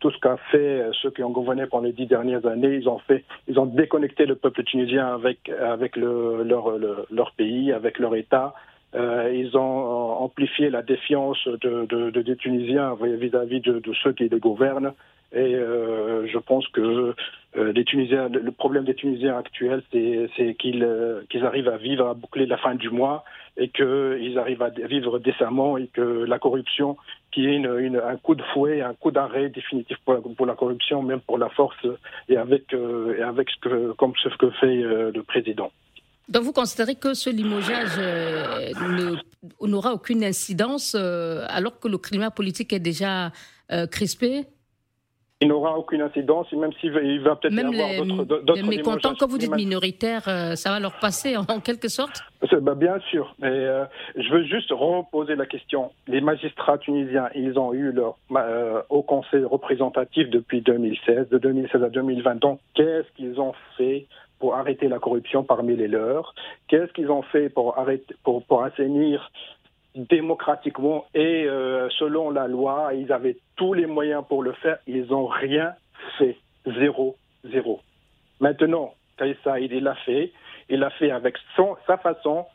tout 0.00 0.10
ce 0.10 0.18
qu'a 0.18 0.36
fait 0.50 0.84
ceux 1.02 1.10
qui 1.10 1.22
ont 1.22 1.30
gouverné 1.30 1.66
pendant 1.66 1.84
les 1.84 1.92
dix 1.92 2.06
dernières 2.06 2.46
années, 2.46 2.76
ils 2.76 2.88
ont 2.88 2.98
fait, 2.98 3.24
ils 3.48 3.58
ont 3.58 3.66
déconnecté 3.66 4.26
le 4.26 4.34
peuple 4.34 4.64
tunisien 4.64 5.06
avec 5.06 5.48
avec 5.48 5.96
le, 5.96 6.42
leur, 6.42 6.72
leur 7.10 7.32
pays, 7.32 7.72
avec 7.72 7.98
leur 7.98 8.14
État. 8.14 8.54
Euh, 8.94 9.30
ils 9.32 9.56
ont 9.56 10.20
amplifié 10.20 10.68
la 10.68 10.82
défiance 10.82 11.38
de, 11.46 11.86
de, 11.86 12.10
de 12.10 12.22
des 12.22 12.36
Tunisiens 12.36 12.96
vis-à-vis 13.00 13.60
de, 13.60 13.78
de, 13.78 13.92
ceux 14.02 14.12
qui 14.12 14.28
les 14.28 14.38
gouvernent. 14.40 14.92
Et 15.32 15.54
euh, 15.54 16.26
je 16.26 16.38
pense 16.38 16.66
que 16.68 17.14
euh, 17.56 17.72
les 17.72 17.84
Tunisiens, 17.84 18.28
le 18.28 18.50
problème 18.50 18.84
des 18.84 18.94
Tunisiens 18.94 19.36
actuels, 19.36 19.82
c'est 19.92 20.54
qu'ils 20.54 20.82
euh, 20.82 21.22
qu'ils 21.30 21.44
arrivent 21.44 21.68
à 21.68 21.76
vivre, 21.76 22.08
à 22.08 22.14
boucler 22.14 22.46
la 22.46 22.56
fin 22.56 22.74
du 22.74 22.90
mois 22.90 23.24
et 23.56 23.68
qu'ils 23.68 24.38
arrivent 24.38 24.62
à 24.62 24.70
vivre 24.70 25.18
décemment 25.20 25.76
et 25.76 25.86
que 25.86 26.00
la 26.00 26.38
corruption, 26.38 26.96
qui 27.30 27.46
est 27.46 27.64
un 27.64 28.16
coup 28.16 28.34
de 28.34 28.42
fouet, 28.52 28.80
un 28.80 28.94
coup 28.94 29.12
d'arrêt 29.12 29.50
définitif 29.50 29.98
pour 30.04 30.46
la, 30.46 30.54
corruption, 30.54 31.02
même 31.02 31.20
pour 31.20 31.36
la 31.36 31.48
force, 31.50 31.76
et 32.28 32.36
avec, 32.36 32.64
ce 32.70 33.60
que, 33.60 33.92
comme 33.92 34.12
ce 34.22 34.28
que 34.36 34.50
fait 34.50 34.76
le 34.76 35.22
président. 35.22 35.70
Donc 36.28 36.44
vous 36.44 36.52
considérez 36.52 36.94
que 36.94 37.12
ce 37.12 37.28
limogeage 37.28 37.98
n'aura 39.60 39.92
aucune 39.92 40.24
incidence 40.24 40.94
alors 40.94 41.78
que 41.80 41.88
le 41.88 41.98
climat 41.98 42.30
politique 42.30 42.72
est 42.72 42.80
déjà 42.80 43.30
crispé? 43.90 44.46
Il 45.42 45.48
n'aura 45.48 45.78
aucune 45.78 46.02
incidence, 46.02 46.52
même 46.52 46.72
s'il 46.74 46.92
va, 46.92 47.00
il 47.00 47.20
va 47.20 47.34
peut-être 47.34 47.54
y 47.54 47.80
avoir 47.80 48.26
d'autres 48.26 48.54
Les 48.54 48.62
mécontents, 48.62 49.14
quand 49.18 49.26
vous 49.26 49.38
dites 49.38 49.54
minoritaire, 49.54 50.22
euh, 50.28 50.54
ça 50.54 50.70
va 50.70 50.80
leur 50.80 50.92
passer 50.98 51.34
en, 51.36 51.60
quelque 51.60 51.88
sorte? 51.88 52.22
Bah, 52.60 52.74
Bien 52.74 52.98
sûr, 53.10 53.34
mais 53.38 53.48
euh, 53.48 53.84
je 54.16 54.30
veux 54.30 54.44
juste 54.44 54.70
reposer 54.70 55.36
la 55.36 55.46
question. 55.46 55.92
Les 56.06 56.20
magistrats 56.20 56.76
tunisiens, 56.76 57.30
ils 57.34 57.58
ont 57.58 57.72
eu 57.72 57.90
leur 57.90 58.16
euh, 58.32 58.82
au 58.90 59.02
conseil 59.02 59.44
représentatif 59.44 60.28
depuis 60.28 60.60
2016, 60.60 61.30
de 61.30 61.38
2016 61.38 61.84
à 61.84 61.88
2020. 61.88 62.34
Donc, 62.36 62.60
qu'est-ce 62.74 63.10
qu'ils 63.16 63.40
ont 63.40 63.54
fait 63.78 64.06
pour 64.38 64.54
arrêter 64.56 64.88
la 64.88 64.98
corruption 64.98 65.42
parmi 65.42 65.74
les 65.74 65.88
leurs? 65.88 66.34
Qu'est-ce 66.68 66.92
qu'ils 66.92 67.10
ont 67.10 67.22
fait 67.22 67.48
pour, 67.48 67.78
arrêter, 67.78 68.14
pour, 68.24 68.42
pour 68.44 68.62
assainir 68.62 69.30
démocratiquement 69.94 71.06
et 71.14 71.44
euh, 71.46 71.88
selon 71.98 72.30
la 72.30 72.46
loi. 72.46 72.92
Ils 72.94 73.12
avaient 73.12 73.36
tous 73.56 73.74
les 73.74 73.86
moyens 73.86 74.24
pour 74.28 74.42
le 74.42 74.52
faire. 74.52 74.78
Ils 74.86 75.06
n'ont 75.06 75.26
rien 75.26 75.74
fait. 76.18 76.36
Zéro, 76.66 77.16
zéro. 77.44 77.80
Maintenant, 78.40 78.94
Kaïssa, 79.16 79.60
il 79.60 79.82
l'a 79.82 79.94
fait. 79.94 80.32
Il 80.68 80.80
l'a 80.80 80.90
fait 80.90 81.10
avec 81.10 81.36
son, 81.56 81.76
sa 81.86 81.96
façon, 81.96 82.46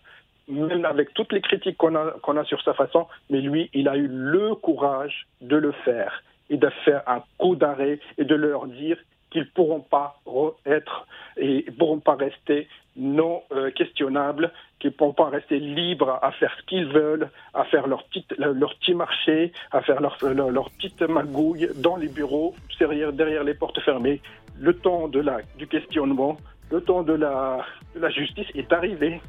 même 0.48 0.86
avec 0.86 1.14
toutes 1.14 1.34
les 1.34 1.42
critiques 1.42 1.78
qu'on 1.78 1.96
a, 1.96 2.12
qu'on 2.22 2.38
a 2.38 2.46
sur 2.46 2.62
sa 2.62 2.74
façon. 2.74 3.08
Mais 3.30 3.42
lui, 3.42 3.70
il 3.74 3.90
a 3.90 3.98
eu 3.98 4.08
le 4.08 4.56
courage 4.56 5.28
de 5.42 5.58
le 5.58 5.72
faire 5.72 6.24
et 6.50 6.58
de 6.58 6.70
faire 6.86 7.04
un 7.08 7.24
coup 7.38 7.56
d'arrêt 7.56 8.00
et 8.18 8.24
de 8.24 8.36
leur 8.36 8.68
dire 8.68 8.98
qu'ils 9.36 9.50
pourront 9.52 9.82
pas 9.82 10.22
être 10.66 11.06
et 11.36 11.66
pourront 11.78 12.00
pas 12.00 12.16
rester 12.16 12.70
non 12.96 13.42
euh, 13.52 13.70
questionnables, 13.72 14.54
qui 14.80 14.88
ne 14.88 14.94
pourront 14.94 15.12
pas 15.12 15.28
rester 15.28 15.60
libres 15.60 16.18
à 16.22 16.32
faire 16.32 16.56
ce 16.58 16.66
qu'ils 16.66 16.86
veulent, 16.86 17.30
à 17.54 17.66
faire 17.66 17.88
leur 17.88 18.06
petit, 18.06 18.26
leur 18.38 18.74
petit 18.76 18.94
marché, 18.94 19.52
à 19.72 19.82
faire 19.82 20.00
leur, 20.00 20.18
leur, 20.24 20.70
petite 20.72 21.02
magouille 21.02 21.68
dans 21.76 21.98
les 21.98 22.08
bureaux, 22.08 22.56
derrière, 22.80 23.12
derrière 23.12 23.44
les 23.44 23.54
portes 23.54 23.82
fermées. 23.82 24.22
Le 24.58 24.74
temps 24.74 25.10
de 25.10 25.20
la, 25.20 25.40
du 25.58 25.68
questionnement, 25.68 26.38
le 26.72 26.80
temps 26.80 27.04
de 27.04 27.12
la, 27.12 27.66
de 27.94 28.00
la 28.00 28.10
justice 28.10 28.48
est 28.56 28.72
arrivé. 28.72 29.20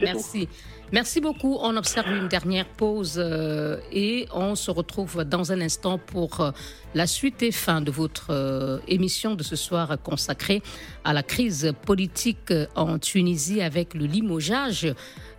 Merci. 0.00 0.48
Merci 0.92 1.20
beaucoup. 1.20 1.56
On 1.60 1.76
observe 1.76 2.12
une 2.12 2.28
dernière 2.28 2.66
pause 2.66 3.16
euh, 3.16 3.78
et 3.90 4.28
on 4.32 4.54
se 4.54 4.70
retrouve 4.70 5.24
dans 5.24 5.50
un 5.50 5.60
instant 5.60 5.98
pour 5.98 6.40
euh, 6.40 6.50
la 6.94 7.08
suite 7.08 7.42
et 7.42 7.50
fin 7.50 7.80
de 7.80 7.90
votre 7.90 8.28
euh, 8.30 8.78
émission 8.86 9.34
de 9.34 9.42
ce 9.42 9.56
soir 9.56 9.96
consacrée 10.02 10.62
à 11.04 11.12
la 11.12 11.24
crise 11.24 11.72
politique 11.84 12.52
en 12.76 12.98
Tunisie 12.98 13.62
avec 13.62 13.94
le 13.94 14.06
limogeage 14.06 14.94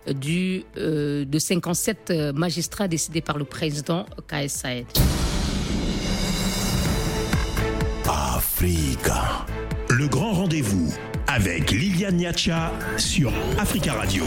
du, 0.06 0.64
de 0.76 1.38
57 1.38 2.12
magistrats 2.34 2.88
décidés 2.88 3.20
par 3.20 3.38
le 3.38 3.44
président 3.44 4.06
Kais 4.26 4.48
Saed. 4.48 4.86
Africa, 8.06 9.46
le 9.90 10.08
grand 10.08 10.32
rendez-vous 10.32 10.94
avec 11.28 11.70
Liliane 11.72 12.16
Niacha 12.16 12.72
sur 12.96 13.30
Africa 13.58 13.92
Radio. 13.92 14.24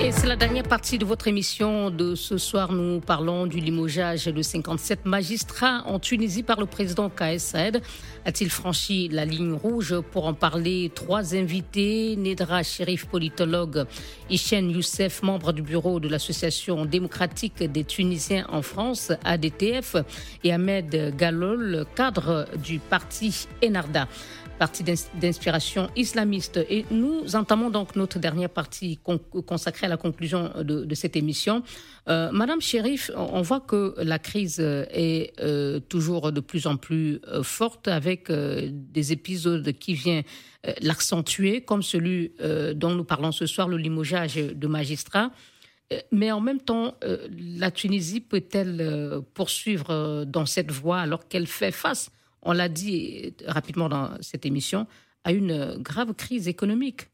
Et 0.00 0.10
c'est 0.10 0.26
la 0.26 0.34
dernière 0.34 0.64
partie 0.64 0.98
de 0.98 1.04
votre 1.04 1.28
émission 1.28 1.90
de 1.90 2.16
ce 2.16 2.38
soir. 2.38 2.72
Nous 2.72 2.98
parlons 2.98 3.46
du 3.46 3.60
limogeage 3.60 4.24
de 4.24 4.42
57 4.42 5.06
magistrats 5.06 5.84
en 5.86 6.00
Tunisie 6.00 6.42
par 6.42 6.58
le 6.58 6.66
président 6.66 7.08
Kais 7.08 7.38
Saed. 7.38 7.80
A-t-il 8.24 8.50
franchi 8.50 9.08
la 9.08 9.24
ligne 9.24 9.52
rouge 9.52 9.94
Pour 10.10 10.26
en 10.26 10.34
parler, 10.34 10.90
trois 10.92 11.36
invités. 11.36 12.16
Nedra 12.16 12.64
Sherif, 12.64 13.06
politologue. 13.06 13.86
Ishen 14.28 14.70
Youssef, 14.70 15.22
membre 15.22 15.52
du 15.52 15.62
bureau 15.62 16.00
de 16.00 16.08
l'Association 16.08 16.84
démocratique 16.84 17.62
des 17.62 17.84
Tunisiens 17.84 18.44
en 18.48 18.62
France, 18.62 19.12
ADTF. 19.24 19.96
Et 20.42 20.52
Ahmed 20.52 21.14
Galol, 21.16 21.86
cadre 21.94 22.48
du 22.58 22.80
parti 22.80 23.46
Enarda 23.64 24.08
parti 24.60 24.84
d'inspiration 24.84 25.88
islamiste. 25.96 26.60
Et 26.68 26.84
nous 26.90 27.34
entamons 27.34 27.70
donc 27.70 27.96
notre 27.96 28.18
dernière 28.18 28.50
partie 28.50 28.98
consacrée 29.46 29.86
à 29.86 29.88
la 29.88 29.96
conclusion 29.96 30.52
de, 30.62 30.94
cette 30.94 31.16
émission. 31.16 31.62
Euh, 32.08 32.30
Madame 32.30 32.60
Shérif, 32.60 33.10
on 33.16 33.40
voit 33.40 33.60
que 33.60 33.94
la 33.96 34.18
crise 34.18 34.60
est 34.60 35.32
euh, 35.40 35.80
toujours 35.80 36.30
de 36.30 36.40
plus 36.40 36.66
en 36.66 36.76
plus 36.76 37.20
euh, 37.26 37.42
forte 37.42 37.88
avec 37.88 38.30
des 38.30 39.12
épisodes 39.12 39.72
qui 39.72 39.94
viennent 39.94 40.24
l'accentuer, 40.82 41.62
comme 41.62 41.82
celui 41.82 42.32
dont 42.74 42.94
nous 42.94 43.04
parlons 43.04 43.32
ce 43.32 43.46
soir, 43.46 43.66
le 43.66 43.78
limogeage 43.78 44.34
de 44.34 44.66
magistrats. 44.66 45.30
Mais 46.12 46.30
en 46.32 46.40
même 46.40 46.60
temps, 46.60 46.96
la 47.32 47.70
Tunisie 47.70 48.20
peut-elle 48.20 49.22
poursuivre 49.32 50.24
dans 50.26 50.44
cette 50.44 50.70
voie 50.70 51.00
alors 51.00 51.28
qu'elle 51.28 51.46
fait 51.46 51.72
face 51.72 52.10
on 52.42 52.52
l'a 52.52 52.68
dit 52.68 53.34
rapidement 53.46 53.88
dans 53.88 54.10
cette 54.20 54.46
émission, 54.46 54.86
à 55.24 55.32
une 55.32 55.76
grave 55.78 56.14
crise 56.14 56.48
économique. 56.48 57.08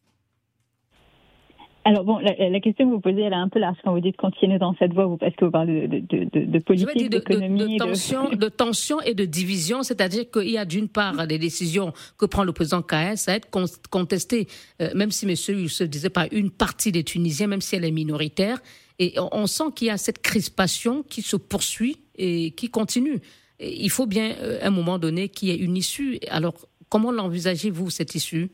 Alors 1.87 2.03
bon, 2.03 2.19
la, 2.19 2.59
question 2.59 2.89
que 2.89 2.95
vous 2.95 3.01
posez, 3.01 3.21
elle 3.21 3.33
est 3.33 3.37
un 3.37 3.49
peu 3.49 3.61
large 3.61 3.77
quand 3.85 3.93
vous 3.93 4.01
dites 4.01 4.17
continuer 4.17 4.59
dans 4.59 4.75
cette 4.77 4.93
voie, 4.93 5.09
parce 5.21 5.37
que 5.37 5.45
vous 5.45 5.53
parlez 5.53 5.87
de, 5.87 6.01
de, 6.01 6.45
de, 6.45 6.59
politique, 6.59 7.11
d'économie, 7.11 7.77
de, 7.77 7.79
tension, 7.79 8.29
de... 8.35 8.49
tension 8.49 9.01
et 9.03 9.15
de 9.15 9.25
division, 9.25 9.85
c'est-à-dire 9.85 10.29
qu'il 10.29 10.51
y 10.51 10.59
a 10.59 10.65
d'une 10.65 10.89
part 10.89 11.29
des 11.29 11.39
décisions 11.39 11.93
que 12.19 12.27
prend 12.27 12.43
le 12.43 12.51
président 12.51 12.83
KS 12.83 13.29
à 13.29 13.35
être 13.35 13.49
contestées, 13.89 14.49
euh, 14.83 14.91
même 14.97 15.12
si 15.12 15.27
M. 15.27 15.61
Youssef 15.61 15.89
disait 15.89 16.11
pas 16.11 16.27
une 16.33 16.51
partie 16.51 16.91
des 16.91 17.05
Tunisiens, 17.05 17.47
même 17.47 17.61
si 17.61 17.77
elle 17.77 17.85
est 17.85 17.93
minoritaire, 17.93 18.59
et 18.99 19.15
on 19.21 19.47
sent 19.47 19.71
qu'il 19.77 19.87
y 19.87 19.91
a 19.91 19.97
cette 19.97 20.23
crispation 20.23 21.05
qui 21.05 21.23
se 21.23 21.37
poursuit 21.37 21.99
et 22.17 22.51
qui 22.51 22.69
continue 22.69 23.21
il 23.61 23.90
faut 23.90 24.07
bien, 24.07 24.31
à 24.31 24.42
euh, 24.42 24.59
un 24.62 24.71
moment 24.71 24.99
donné, 24.99 25.29
qu'il 25.29 25.49
y 25.49 25.53
ait 25.53 25.59
une 25.59 25.77
issue. 25.77 26.19
Alors, 26.31 26.55
comment 26.88 27.12
l'envisagez-vous, 27.12 27.90
cette 27.90 28.14
issue? 28.14 28.51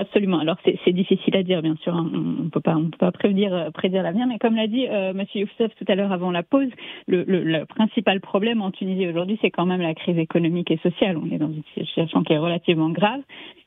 Absolument. 0.00 0.38
Alors 0.38 0.56
c'est 0.64 0.92
difficile 0.92 1.36
à 1.36 1.42
dire, 1.42 1.60
bien 1.60 1.76
sûr. 1.82 1.92
On 1.92 2.44
ne 2.44 2.48
peut 2.48 2.60
pas, 2.60 2.74
on 2.74 2.90
euh, 3.02 3.10
prédire 3.70 4.02
l'avenir. 4.02 4.26
Mais 4.26 4.38
comme 4.38 4.56
l'a 4.56 4.66
dit 4.66 4.86
euh, 4.88 5.10
M. 5.10 5.24
Youssef 5.34 5.74
tout 5.76 5.84
à 5.88 5.94
l'heure 5.94 6.10
avant 6.10 6.30
la 6.30 6.42
pause, 6.42 6.70
le, 7.06 7.64
principal 7.64 8.20
problème 8.20 8.62
en 8.62 8.70
Tunisie 8.70 9.06
aujourd'hui, 9.06 9.38
c'est 9.42 9.50
quand 9.50 9.66
même 9.66 9.82
la 9.82 9.94
crise 9.94 10.16
économique 10.16 10.70
et 10.70 10.78
sociale. 10.78 11.18
On 11.18 11.30
est 11.30 11.36
dans 11.36 11.52
une 11.52 11.64
situation 11.74 12.22
qui 12.22 12.32
est 12.32 12.38
relativement 12.38 12.88
grave. 12.88 13.20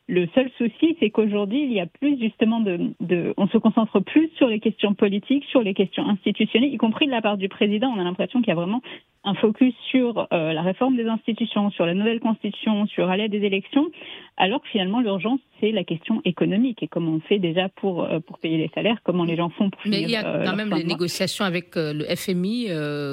Le 0.09 0.27
seul 0.35 0.49
souci, 0.57 0.97
c'est 0.99 1.11
qu'aujourd'hui, 1.11 1.63
il 1.63 1.71
y 1.71 1.79
a 1.79 1.85
plus 1.85 2.19
justement 2.19 2.59
de, 2.59 2.91
de, 2.99 3.33
on 3.37 3.47
se 3.47 3.57
concentre 3.57 4.01
plus 4.01 4.29
sur 4.35 4.47
les 4.47 4.59
questions 4.59 4.93
politiques, 4.93 5.45
sur 5.45 5.61
les 5.61 5.73
questions 5.73 6.07
institutionnelles, 6.09 6.73
y 6.73 6.77
compris 6.77 7.05
de 7.05 7.11
la 7.11 7.21
part 7.21 7.37
du 7.37 7.47
président. 7.47 7.87
On 7.95 7.99
a 7.99 8.03
l'impression 8.03 8.39
qu'il 8.39 8.49
y 8.49 8.51
a 8.51 8.55
vraiment 8.55 8.81
un 9.23 9.33
focus 9.35 9.73
sur 9.89 10.27
euh, 10.33 10.51
la 10.51 10.61
réforme 10.61 10.97
des 10.97 11.07
institutions, 11.07 11.69
sur 11.71 11.85
la 11.85 11.93
nouvelle 11.93 12.19
constitution, 12.19 12.85
sur 12.87 13.09
aller 13.09 13.23
à 13.23 13.27
des 13.29 13.45
élections, 13.45 13.87
alors 14.35 14.61
que 14.61 14.67
finalement 14.67 14.99
l'urgence 14.99 15.39
c'est 15.63 15.71
la 15.71 15.85
question 15.85 16.21
économique 16.25 16.83
et 16.83 16.87
comment 16.87 17.13
on 17.13 17.19
fait 17.21 17.39
déjà 17.39 17.69
pour 17.69 18.03
euh, 18.03 18.19
pour 18.19 18.37
payer 18.39 18.57
les 18.57 18.69
salaires, 18.75 18.97
comment 19.03 19.23
les 19.23 19.37
gens 19.37 19.49
font 19.49 19.69
pour 19.69 19.79
Mais 19.85 20.01
il 20.01 20.09
y 20.09 20.17
a 20.17 20.27
euh, 20.27 20.43
quand 20.43 20.55
même 20.55 20.73
les 20.73 20.83
négociations 20.83 21.45
avec 21.45 21.75
le 21.75 22.03
FMI, 22.15 22.69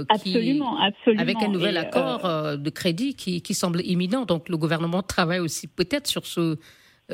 absolument, 0.08 0.76
absolument, 0.80 1.22
avec 1.22 1.36
un 1.42 1.48
nouvel 1.48 1.76
accord 1.76 2.22
de 2.58 2.70
crédit 2.70 3.14
qui, 3.14 3.42
qui 3.42 3.54
semble 3.54 3.82
imminent. 3.84 4.24
Donc 4.24 4.48
le 4.48 4.56
gouvernement 4.56 5.02
travaille 5.02 5.40
aussi 5.40 5.68
peut-être 5.68 6.08
sur 6.08 6.26
ce 6.26 6.58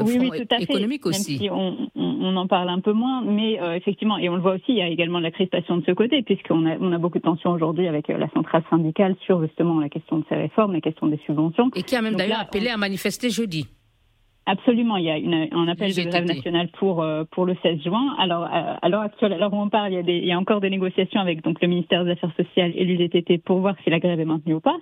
oui, 0.03 0.19
oui, 0.19 0.31
tout 0.31 0.55
à 0.55 0.61
économique 0.61 1.03
fait. 1.03 1.09
aussi. 1.09 1.33
Même 1.33 1.41
si 1.41 1.51
on, 1.51 1.89
on, 1.95 2.37
en 2.37 2.47
parle 2.47 2.69
un 2.69 2.81
peu 2.81 2.93
moins, 2.93 3.23
mais 3.23 3.61
euh, 3.61 3.75
effectivement, 3.75 4.19
et 4.19 4.29
on 4.29 4.37
le 4.37 4.43
voit 4.43 4.55
aussi, 4.55 4.65
il 4.69 4.77
y 4.77 4.83
a 4.83 4.89
également 4.89 5.19
de 5.19 5.25
la 5.25 5.31
crispation 5.31 5.77
de 5.79 5.85
ce 5.85 5.93
côté, 5.93 6.23
puisqu'on 6.23 6.67
a, 6.67 6.77
on 6.79 6.93
a 6.93 6.99
beaucoup 6.99 7.19
de 7.19 7.25
tensions 7.25 7.51
aujourd'hui 7.51 7.89
avec 7.89 8.11
euh, 8.11 8.19
la 8.19 8.29
centrale 8.31 8.63
syndicale 8.71 9.17
sur 9.25 9.43
justement 9.43 9.81
la 9.81 9.89
question 9.89 10.19
de 10.19 10.25
ces 10.29 10.37
réformes, 10.37 10.73
la 10.73 10.81
question 10.81 11.07
des 11.07 11.21
subventions. 11.27 11.71
Et 11.75 11.83
qui 11.83 11.97
a 11.97 12.03
même 12.03 12.17
d'ailleurs 12.17 12.41
appelé 12.41 12.69
à 12.69 12.77
manifester 12.77 13.31
jeudi. 13.31 13.67
Absolument, 14.49 14.97
il 14.97 15.05
y 15.05 15.11
a 15.11 15.19
une, 15.19 15.49
un 15.51 15.67
appel 15.67 15.93
de 15.93 16.03
grève 16.09 16.25
nationale 16.25 16.69
pour 16.79 17.03
euh, 17.03 17.25
pour 17.33 17.47
le 17.47 17.57
16 17.63 17.83
juin. 17.83 18.15
Alors 18.17 18.45
à 18.45 18.89
l'heure 18.89 19.03
actuelle, 19.03 19.33
alors 19.33 19.53
on 19.53 19.69
parle, 19.69 19.93
il 19.93 19.97
y, 19.97 19.99
a 19.99 20.03
des, 20.05 20.19
il 20.19 20.27
y 20.27 20.33
a 20.33 20.39
encore 20.39 20.61
des 20.61 20.71
négociations 20.71 21.21
avec 21.21 21.43
donc 21.43 21.61
le 21.61 21.67
ministère 21.67 22.05
des 22.05 22.13
Affaires 22.13 22.35
sociales 22.37 22.73
et 22.77 22.85
l'UDTT 22.85 23.39
pour 23.39 23.59
voir 23.59 23.75
si 23.83 23.91
la 23.91 23.99
grève 23.99 24.21
est 24.21 24.25
maintenue 24.25 24.55
ou 24.55 24.61
pas. 24.61 24.77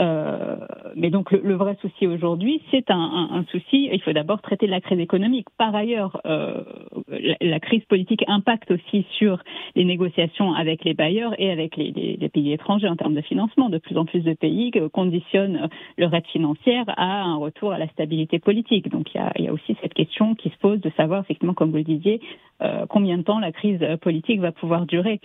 Euh, 0.00 0.56
mais 0.96 1.10
donc 1.10 1.30
le, 1.30 1.54
vrai 1.54 1.76
souci 1.82 2.06
aujourd'hui, 2.06 2.62
c'est 2.70 2.90
un, 2.90 3.28
un, 3.32 3.44
souci. 3.50 3.90
Il 3.92 4.00
faut 4.00 4.12
d'abord 4.12 4.40
traiter 4.40 4.66
la 4.66 4.80
crise 4.80 4.98
économique. 4.98 5.48
Par 5.58 5.74
ailleurs, 5.74 6.20
euh, 6.24 6.62
la, 7.08 7.36
la, 7.40 7.60
crise 7.60 7.84
politique 7.84 8.24
impacte 8.26 8.70
aussi 8.70 9.04
sur 9.18 9.42
les 9.76 9.84
négociations 9.84 10.54
avec 10.54 10.84
les 10.84 10.94
bailleurs 10.94 11.34
et 11.38 11.50
avec 11.50 11.76
les, 11.76 11.90
les, 11.90 12.16
les, 12.16 12.28
pays 12.30 12.52
étrangers 12.52 12.88
en 12.88 12.96
termes 12.96 13.14
de 13.14 13.20
financement. 13.20 13.68
De 13.68 13.76
plus 13.76 13.98
en 13.98 14.06
plus 14.06 14.20
de 14.20 14.32
pays 14.32 14.72
conditionnent 14.92 15.68
leur 15.98 16.14
aide 16.14 16.26
financière 16.28 16.84
à 16.96 17.22
un 17.22 17.36
retour 17.36 17.72
à 17.72 17.78
la 17.78 17.88
stabilité 17.88 18.38
politique. 18.38 18.88
Donc 18.88 19.14
il 19.14 19.18
y 19.18 19.20
a, 19.20 19.32
y 19.38 19.48
a 19.48 19.52
aussi 19.52 19.76
cette 19.82 19.94
question 19.94 20.34
qui 20.34 20.48
se 20.48 20.56
pose 20.58 20.80
de 20.80 20.90
savoir 20.96 21.20
effectivement, 21.20 21.54
comme 21.54 21.70
vous 21.70 21.76
le 21.76 21.84
disiez, 21.84 22.20
euh, 22.62 22.86
combien 22.88 23.18
de 23.18 23.22
temps 23.22 23.38
la 23.38 23.52
crise 23.52 23.80
politique 24.00 24.40
va 24.40 24.52
pouvoir 24.52 24.86
durer. 24.86 25.20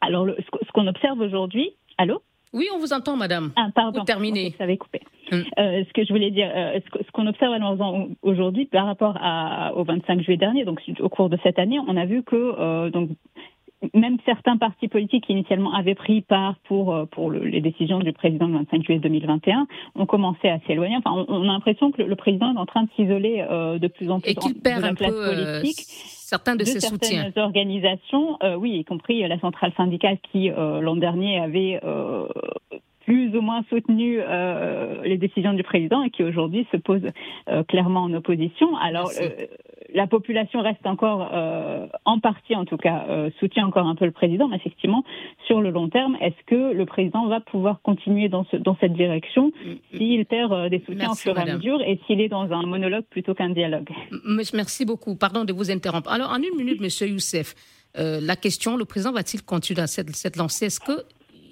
Alors 0.00 0.24
le, 0.24 0.36
ce 0.38 0.72
qu'on 0.72 0.86
observe 0.86 1.20
aujourd'hui, 1.20 1.72
allô? 1.98 2.22
Oui, 2.52 2.68
on 2.74 2.78
vous 2.78 2.92
entend, 2.92 3.16
madame. 3.16 3.52
Ah, 3.56 3.68
pardon. 3.74 4.00
Vous 4.00 4.04
terminez. 4.04 4.54
ça 4.58 4.64
avait 4.64 4.76
coupé. 4.76 5.00
Hum. 5.30 5.44
Euh, 5.58 5.84
ce 5.86 5.92
que 5.92 6.04
je 6.04 6.12
voulais 6.12 6.30
dire, 6.30 6.50
euh, 6.52 6.80
ce 6.94 7.10
qu'on 7.12 7.26
observe 7.26 7.54
aujourd'hui 8.22 8.66
par 8.66 8.86
rapport 8.86 9.16
à, 9.20 9.72
au 9.76 9.84
25 9.84 10.22
juillet 10.22 10.36
dernier, 10.36 10.64
donc 10.64 10.80
au 10.98 11.08
cours 11.08 11.28
de 11.28 11.38
cette 11.44 11.58
année, 11.58 11.78
on 11.86 11.96
a 11.96 12.06
vu 12.06 12.24
que 12.24 12.36
euh, 12.36 12.90
donc 12.90 13.10
même 13.94 14.18
certains 14.24 14.56
partis 14.56 14.88
politiques 14.88 15.24
qui 15.26 15.32
initialement 15.32 15.72
avaient 15.74 15.94
pris 15.94 16.20
part 16.20 16.56
pour 16.64 17.08
pour 17.10 17.30
le, 17.30 17.40
les 17.40 17.60
décisions 17.60 17.98
du 17.98 18.12
président 18.12 18.46
le 18.46 18.58
25 18.58 18.82
juillet 18.84 19.00
2021 19.00 19.66
ont 19.94 20.06
commencé 20.06 20.48
à 20.48 20.58
s'éloigner. 20.66 20.96
Enfin, 20.96 21.24
on, 21.28 21.42
a 21.42 21.52
l'impression 21.52 21.90
que 21.90 22.02
le, 22.02 22.16
président 22.16 22.54
est 22.54 22.58
en 22.58 22.66
train 22.66 22.82
de 22.82 22.88
s'isoler 22.96 23.44
de 23.48 23.88
plus 23.88 24.10
en 24.10 24.20
plus 24.20 24.30
et 24.30 24.34
qu'il 24.34 24.54
perd 24.54 24.84
un 24.84 24.94
peu 24.94 25.06
politique. 25.06 25.84
certains 25.86 26.56
de, 26.56 26.64
ses 26.64 26.80
certaines 26.80 27.32
organisations, 27.36 28.38
oui, 28.58 28.78
y 28.78 28.84
compris 28.84 29.26
la 29.26 29.38
centrale 29.40 29.72
syndicale 29.76 30.18
qui 30.30 30.50
l'an 30.50 30.96
dernier 30.96 31.40
avait 31.40 31.80
plus 33.10 33.36
ou 33.36 33.40
moins 33.40 33.64
soutenu 33.68 34.20
euh, 34.20 35.02
les 35.02 35.16
décisions 35.16 35.52
du 35.52 35.64
président 35.64 36.02
et 36.04 36.10
qui 36.10 36.22
aujourd'hui 36.22 36.66
se 36.70 36.76
pose 36.76 37.02
euh, 37.48 37.64
clairement 37.64 38.04
en 38.04 38.12
opposition. 38.14 38.76
Alors 38.76 39.10
euh, 39.20 39.30
la 39.94 40.06
population 40.06 40.62
reste 40.62 40.84
encore, 40.86 41.30
en 42.04 42.20
partie 42.20 42.54
en 42.54 42.64
tout 42.64 42.76
cas, 42.76 43.06
soutient 43.38 43.66
encore 43.66 43.86
un 43.86 43.94
peu 43.94 44.04
le 44.04 44.10
président, 44.10 44.48
mais 44.48 44.56
effectivement, 44.56 45.04
sur 45.46 45.60
le 45.60 45.70
long 45.70 45.88
terme, 45.88 46.16
est-ce 46.20 46.44
que 46.46 46.72
le 46.72 46.86
président 46.86 47.26
va 47.26 47.40
pouvoir 47.40 47.80
continuer 47.82 48.28
dans, 48.28 48.44
ce, 48.50 48.56
dans 48.56 48.76
cette 48.80 48.92
direction 48.92 49.52
s'il 49.94 50.24
perd 50.26 50.70
des 50.70 50.82
soutiens 50.86 51.10
au 51.10 51.14
fur 51.14 51.38
et 51.38 51.42
à 51.42 51.56
mesure 51.56 51.80
et 51.82 52.00
s'il 52.06 52.20
est 52.20 52.28
dans 52.28 52.52
un 52.52 52.62
monologue 52.62 53.04
plutôt 53.10 53.34
qu'un 53.34 53.50
dialogue? 53.50 53.90
Merci 54.54 54.84
beaucoup. 54.84 55.16
Pardon 55.16 55.44
de 55.44 55.52
vous 55.52 55.70
interrompre. 55.70 56.10
Alors, 56.10 56.30
en 56.30 56.38
une 56.38 56.56
minute, 56.56 56.80
Monsieur 56.80 57.08
Youssef, 57.08 57.54
la 57.96 58.36
question, 58.36 58.76
le 58.76 58.84
président 58.84 59.12
va-t-il 59.12 59.42
continuer 59.42 59.82
à 59.82 59.86
cette, 59.86 60.14
cette 60.14 60.36
lancée? 60.36 60.66
Est-ce 60.66 60.80
que 60.80 61.04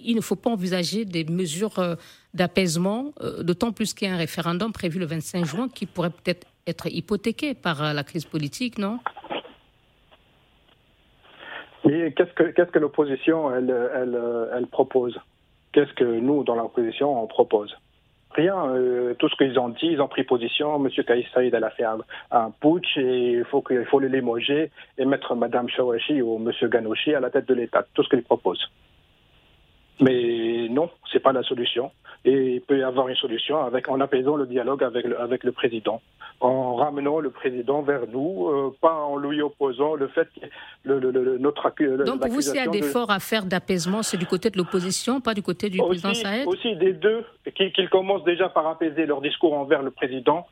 il 0.05 0.15
ne 0.15 0.21
faut 0.21 0.37
pas 0.37 0.51
envisager 0.51 1.05
des 1.05 1.25
mesures 1.25 1.97
d'apaisement, 2.33 3.13
d'autant 3.43 3.73
plus 3.73 3.95
qu'il 3.95 4.09
y 4.09 4.11
a 4.11 4.15
un 4.15 4.19
référendum 4.19 4.73
prévu 4.73 4.99
le 4.99 5.07
25 5.07 5.45
juin 5.45 5.69
qui 5.69 5.87
pourrait 5.87 6.11
peut-être 6.11 6.47
être 6.69 6.87
hypothéqué 6.87 7.55
par 7.55 7.95
la 7.95 8.05
crise 8.05 8.25
politique, 8.25 8.79
non? 8.79 8.99
Mais 11.85 12.13
qu'est-ce 12.13 12.71
que, 12.71 12.79
l'opposition, 12.79 13.55
elle, 13.55 13.75
elle, 14.53 14.67
propose? 14.67 15.19
Qu'est-ce 15.73 15.93
que 15.95 16.05
nous, 16.05 16.45
dans 16.45 16.55
l'opposition, 16.55 17.23
on 17.23 17.27
propose? 17.27 17.75
Rien. 18.33 18.57
Euh, 18.69 19.15
tout 19.15 19.29
ce 19.29 19.37
qu'ils 19.37 19.59
ont 19.59 19.71
dit, 19.71 19.87
ils 19.87 20.01
ont 20.03 20.09
pris 20.09 20.23
position. 20.23 20.85
M. 20.85 20.91
Kaïs 21.05 21.27
Saïd, 21.33 21.55
elle 21.55 21.65
a 21.65 21.71
fait 21.71 21.85
un, 21.85 22.51
putsch 22.61 22.99
et 22.99 23.33
il 23.39 23.45
faut, 23.45 23.63
qu'il 23.63 23.87
faut 23.87 24.01
le 24.01 24.09
limoger 24.09 24.71
et 24.99 25.05
mettre 25.07 25.35
Mme 25.35 25.69
Shawashi 25.71 26.21
ou 26.21 26.37
M. 26.37 26.69
Ganouchi 26.69 27.15
à 27.15 27.21
la 27.21 27.31
tête 27.31 27.49
de 27.49 27.55
l'État. 27.55 27.87
Tout 27.95 28.03
ce 28.03 28.11
qu'ils 28.11 28.23
proposent. 28.23 28.71
Mais 30.01 30.69
non, 30.69 30.91
c'est 31.11 31.21
pas 31.21 31.33
la 31.33 31.43
solution. 31.43 31.91
Et 32.25 32.55
il 32.55 32.61
peut 32.61 32.79
y 32.79 32.83
avoir 32.83 33.09
une 33.09 33.17
solution 33.17 33.61
avec, 33.65 33.89
en 33.89 34.01
apaisant 34.01 34.37
le 34.37 34.47
dialogue 34.47 34.83
avec 34.83 35.07
le, 35.07 35.21
avec 35.21 35.45
le 35.45 35.53
président, 35.53 36.03
en 36.41 36.75
ramenant 36.75 37.21
le 37.21 37.31
président 37.31 37.83
vers 37.83 38.07
nous, 38.09 38.49
euh, 38.49 38.75
pas 38.81 38.95
en 38.95 39.17
lui 39.17 39.41
opposant 39.41 39.95
le 39.95 40.09
fait 40.09 40.29
que 40.35 40.47
le, 40.85 40.99
le, 40.99 41.39
notre 41.39 41.73
Donc 42.05 42.21
pour 42.21 42.31
vous, 42.31 42.41
s'il 42.41 42.57
y 42.57 42.59
a 42.59 42.67
des 42.67 42.79
efforts 42.79 43.11
à 43.11 43.21
faire 43.21 43.45
d'apaisement, 43.45 44.03
c'est 44.03 44.17
du 44.17 44.27
côté 44.27 44.51
de 44.51 44.57
l'opposition, 44.57 45.21
pas 45.21 45.35
du 45.35 45.43
côté 45.43 45.71
du 45.71 45.79
président 45.79 46.15
Saïd 46.15 46.47
Aussi 46.47 46.77
des 46.77 46.93
deux, 46.93 47.25
qu'ils 47.55 47.89
commencent 47.89 48.25
déjà 48.25 48.49
par 48.49 48.67
apaiser 48.67 49.07
leur 49.07 49.21
discours 49.21 49.55
envers 49.55 49.83
le 49.83 49.91
président, 49.91 50.47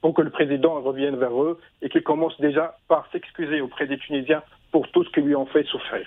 pour 0.00 0.14
que 0.14 0.22
le 0.22 0.30
président 0.30 0.80
revienne 0.80 1.16
vers 1.16 1.42
eux, 1.42 1.58
et 1.82 1.88
qu'ils 1.88 2.02
commencent 2.02 2.40
déjà 2.40 2.76
par 2.88 3.06
s'excuser 3.12 3.60
auprès 3.60 3.86
des 3.86 3.98
Tunisiens 3.98 4.42
pour 4.72 4.88
tout 4.90 5.04
ce 5.04 5.10
qu'ils 5.10 5.24
lui 5.24 5.36
ont 5.36 5.46
fait 5.46 5.64
souffrir. 5.64 6.06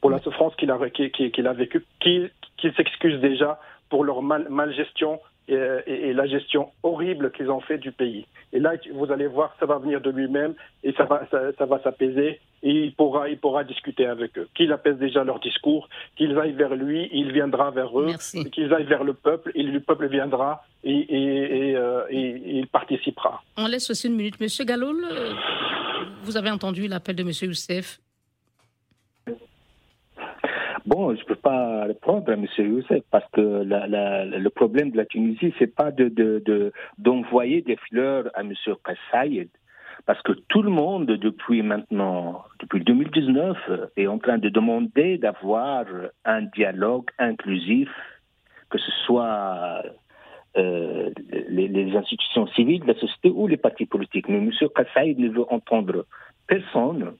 Pour 0.00 0.10
la 0.10 0.18
souffrance 0.20 0.54
qu'il 0.56 0.70
a, 0.70 0.78
qu'il 0.90 1.46
a 1.46 1.52
vécue, 1.52 1.84
qu'il 2.00 2.30
s'excuse 2.76 3.20
déjà 3.20 3.58
pour 3.94 4.02
leur 4.02 4.22
mal, 4.22 4.74
gestion 4.74 5.20
et, 5.46 6.12
la 6.12 6.26
gestion 6.26 6.70
horrible 6.82 7.30
qu'ils 7.30 7.48
ont 7.48 7.60
fait 7.60 7.78
du 7.78 7.92
pays. 7.92 8.26
Et 8.52 8.58
là, 8.58 8.72
vous 8.92 9.12
allez 9.12 9.28
voir, 9.28 9.54
ça 9.60 9.66
va 9.66 9.78
venir 9.78 10.00
de 10.00 10.10
lui-même 10.10 10.54
et 10.82 10.92
ça 10.94 11.04
va, 11.04 11.28
ça, 11.30 11.64
va 11.64 11.80
s'apaiser 11.80 12.40
et 12.64 12.70
il 12.70 12.92
pourra, 12.92 13.28
il 13.28 13.38
pourra 13.38 13.62
discuter 13.62 14.06
avec 14.06 14.36
eux. 14.36 14.48
Qu'ils 14.56 14.72
apaisent 14.72 14.98
déjà 14.98 15.22
leur 15.22 15.38
discours, 15.38 15.88
qu'ils 16.16 16.36
aillent 16.36 16.58
vers 16.64 16.74
lui, 16.74 17.08
il 17.12 17.30
viendra 17.30 17.70
vers 17.70 17.96
eux, 17.96 18.10
qu'ils 18.50 18.74
aillent 18.74 18.82
vers 18.82 19.04
le 19.04 19.14
peuple 19.14 19.52
et 19.54 19.62
le 19.62 19.78
peuple 19.78 20.08
viendra 20.08 20.64
et, 20.82 21.06
euh, 21.76 22.02
et, 22.10 22.58
il 22.58 22.66
participera. 22.66 23.44
On 23.56 23.68
laisse 23.68 23.88
aussi 23.90 24.08
une 24.08 24.16
minute. 24.16 24.40
Monsieur 24.40 24.64
Gallo, 24.64 24.92
vous 26.24 26.36
avez 26.36 26.50
entendu 26.50 26.88
l'appel 26.88 27.14
de 27.14 27.22
Monsieur 27.22 27.46
Youssef 27.46 28.00
Bon, 30.86 31.14
je 31.14 31.20
ne 31.20 31.24
peux 31.24 31.34
pas 31.34 31.84
répondre 31.84 32.30
à 32.30 32.34
M. 32.34 32.46
Youssef 32.58 33.02
parce 33.10 33.24
que 33.32 33.40
le 33.40 34.48
problème 34.50 34.90
de 34.90 34.98
la 34.98 35.06
Tunisie, 35.06 35.54
c'est 35.58 35.74
pas 35.74 35.90
de, 35.90 36.72
d'envoyer 36.98 37.62
des 37.62 37.76
fleurs 37.88 38.26
à 38.34 38.42
M. 38.42 38.52
Kassaïd, 38.84 39.48
parce 40.04 40.20
que 40.22 40.32
tout 40.48 40.60
le 40.60 40.68
monde, 40.68 41.06
depuis 41.06 41.62
maintenant, 41.62 42.44
depuis 42.60 42.84
2019, 42.84 43.56
est 43.96 44.06
en 44.06 44.18
train 44.18 44.36
de 44.36 44.50
demander 44.50 45.16
d'avoir 45.16 45.86
un 46.26 46.42
dialogue 46.42 47.06
inclusif, 47.18 47.88
que 48.68 48.76
ce 48.76 48.90
soit 49.06 49.82
euh, 50.58 51.10
les, 51.48 51.96
institutions 51.96 52.46
civiles, 52.48 52.82
la 52.86 52.94
société 52.94 53.30
ou 53.30 53.46
les 53.46 53.56
partis 53.56 53.86
politiques. 53.86 54.28
Mais 54.28 54.36
M. 54.36 54.50
Kassaïd 54.74 55.18
ne 55.18 55.30
veut 55.30 55.50
entendre 55.50 56.04
personne 56.46 57.14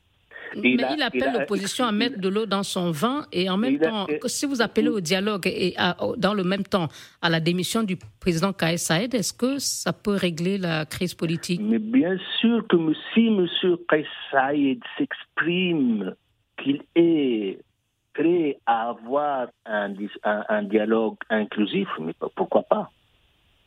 mais 0.57 0.73
il, 0.73 1.03
appelle 1.03 1.33
l'opposition 1.33 1.85
à 1.85 1.93
mettre 1.93 2.19
de 2.19 2.29
l'eau 2.29 2.47
dans 2.47 2.63
son 2.63 2.91
vin 2.91 3.27
et 3.33 3.49
en 3.51 3.57
même 3.57 3.79
temps, 3.79 4.07
si 4.27 4.47
vous 4.47 4.63
appelez 4.63 4.89
au 4.89 5.01
dialogue 5.01 5.47
et 5.47 5.75
dans 6.17 6.35
le 6.35 6.45
même 6.45 6.65
temps 6.65 6.89
à 7.23 7.31
la 7.31 7.41
démission 7.41 7.83
du 7.83 7.97
président 8.21 8.53
Kaïs 8.53 8.83
Saïd, 8.83 9.15
est-ce 9.15 9.33
que 9.33 9.59
ça 9.59 9.93
peut 9.93 10.15
régler 10.15 10.59
la 10.59 10.87
crise 10.87 11.15
politique? 11.15 11.61
Mais 11.63 11.79
bien 11.79 12.17
sûr 12.41 12.67
que 12.69 12.77
si 13.13 13.27
M. 13.27 13.47
Kaïs 13.89 14.07
Saïd 14.31 14.81
s'exprime 14.99 16.15
qu'il 16.63 16.83
est 16.95 17.59
prêt 18.15 18.59
à 18.67 18.91
avoir 18.91 19.49
un, 19.67 19.93
un 20.25 20.63
dialogue 20.63 21.17
inclusif, 21.31 21.89
mais 22.01 22.13
pourquoi 22.37 22.63
pas? 22.63 22.91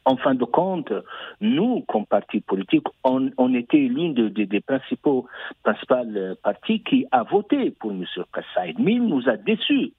En 0.07 0.15
fin 0.15 0.35
de 0.35 0.45
compte, 0.45 0.93
nous, 1.41 1.81
comme 1.81 2.05
parti 2.05 2.39
politique, 2.39 2.87
on, 3.03 3.53
était 3.53 3.77
l'une 3.77 4.13
des 4.13 4.61
principaux 4.61 5.27
principales 5.63 6.35
partis 6.41 6.81
qui 6.81 7.05
a 7.11 7.23
voté 7.23 7.71
pour 7.71 7.91
M. 7.91 8.05
Kassaïd. 8.33 8.79
Mais 8.79 8.93
il 8.93 9.05
nous 9.05 9.27
a 9.27 9.35
déçus. 9.35 9.91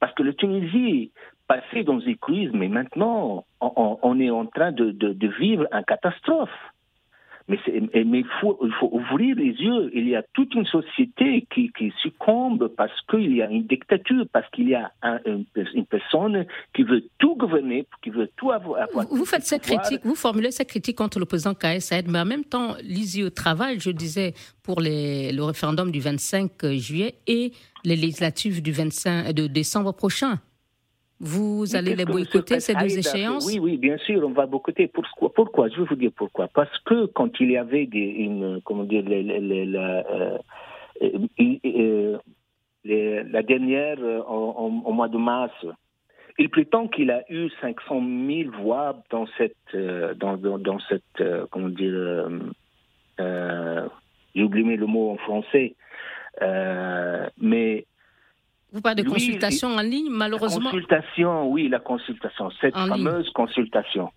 Parce 0.00 0.14
que 0.14 0.22
la 0.22 0.32
Tunisie 0.32 1.12
passait 1.46 1.84
dans 1.84 2.00
une 2.00 2.16
crise, 2.16 2.50
mais 2.54 2.68
maintenant, 2.68 3.44
on, 3.60 4.18
est 4.18 4.30
en 4.30 4.46
train 4.46 4.72
de, 4.72 4.90
de 4.92 5.28
vivre 5.28 5.66
une 5.70 5.84
catastrophe. 5.84 6.50
Mais, 7.46 7.58
il, 7.66 8.26
faut, 8.40 8.58
ouvrir 8.90 9.36
les 9.36 9.52
yeux. 9.52 9.90
Il 9.92 10.08
y 10.08 10.16
a 10.16 10.22
toute 10.32 10.54
une 10.54 10.64
société 10.64 11.46
qui, 11.52 11.70
succombe 12.00 12.68
parce 12.74 12.98
qu'il 13.10 13.36
y 13.36 13.42
a 13.42 13.50
une 13.50 13.66
dictature, 13.66 14.24
parce 14.32 14.48
qu'il 14.50 14.68
y 14.70 14.74
a 14.74 14.92
une, 15.26 15.44
personne 15.84 16.46
qui 16.74 16.84
veut 16.84 17.04
tout 17.18 17.36
gouverner, 17.36 17.86
qui 18.02 18.10
veut 18.10 18.30
tout 18.36 18.50
avoir. 18.50 18.86
Vous, 19.10 19.26
faites 19.26 19.44
cette 19.44 19.62
critique, 19.62 20.00
vous 20.04 20.14
formulez 20.14 20.50
cette 20.52 20.68
critique 20.68 20.96
contre 20.96 21.18
le 21.18 21.26
président 21.26 21.54
Kaïs 21.54 21.84
Saïd, 21.84 22.08
mais 22.08 22.20
en 22.20 22.24
même 22.24 22.44
temps, 22.44 22.76
l'ISIE 22.82 23.30
travaille, 23.30 23.78
je 23.78 23.90
disais, 23.90 24.32
pour 24.62 24.80
le 24.80 25.42
référendum 25.42 25.90
du 25.90 26.00
25 26.00 26.52
juillet 26.76 27.16
et 27.26 27.52
les 27.84 27.96
législatives 27.96 28.62
du 28.62 28.72
25 28.72 29.32
de 29.32 29.46
décembre 29.46 29.92
prochain. 29.92 30.40
Vous 31.26 31.74
allez 31.74 31.96
les 31.96 32.04
boycotter, 32.04 32.60
ces 32.60 32.74
deux 32.74 32.98
échéances? 32.98 33.46
Oui, 33.46 33.58
oui, 33.58 33.78
bien 33.78 33.96
sûr, 33.96 34.22
on 34.26 34.32
va 34.32 34.44
boycotter. 34.44 34.88
Pourquoi, 34.88 35.32
pourquoi? 35.32 35.68
Je 35.70 35.80
vais 35.80 35.86
vous 35.88 35.96
dire 35.96 36.10
pourquoi. 36.14 36.48
Parce 36.48 36.78
que 36.80 37.06
quand 37.06 37.40
il 37.40 37.52
y 37.52 37.56
avait 37.56 37.86
des, 37.86 37.98
une, 37.98 38.60
comment 38.62 38.84
dire, 38.84 39.04
euh, 39.08 40.38
euh, 41.80 42.18
la 42.84 43.42
dernière, 43.42 43.96
euh, 44.00 44.20
au 44.20 44.92
mois 44.92 45.08
de 45.08 45.16
mars, 45.16 45.54
il 46.38 46.50
prétend 46.50 46.88
qu'il 46.88 47.10
a 47.10 47.22
eu 47.30 47.48
500 47.62 48.02
000 48.28 48.50
voix 48.60 49.02
dans 49.08 49.26
cette, 49.38 49.74
dans, 49.74 50.36
dans, 50.36 50.78
cette, 50.90 51.48
comment 51.50 51.70
dire, 51.70 52.28
j'ai 53.18 54.42
oublié 54.42 54.76
le 54.76 54.86
mot 54.86 55.12
en 55.12 55.16
français, 55.16 55.74
mais 57.40 57.86
vous 58.74 58.80
parlez 58.80 59.04
de 59.04 59.08
consultation 59.08 59.68
en 59.68 59.82
ligne, 59.82 60.08
malheureusement. 60.10 60.70
Consultation, 60.70 61.48
oui, 61.48 61.68
la 61.68 61.78
consultation, 61.78 62.50
cette 62.60 62.76
fameuse 62.76 63.30
consultation. 63.30 64.10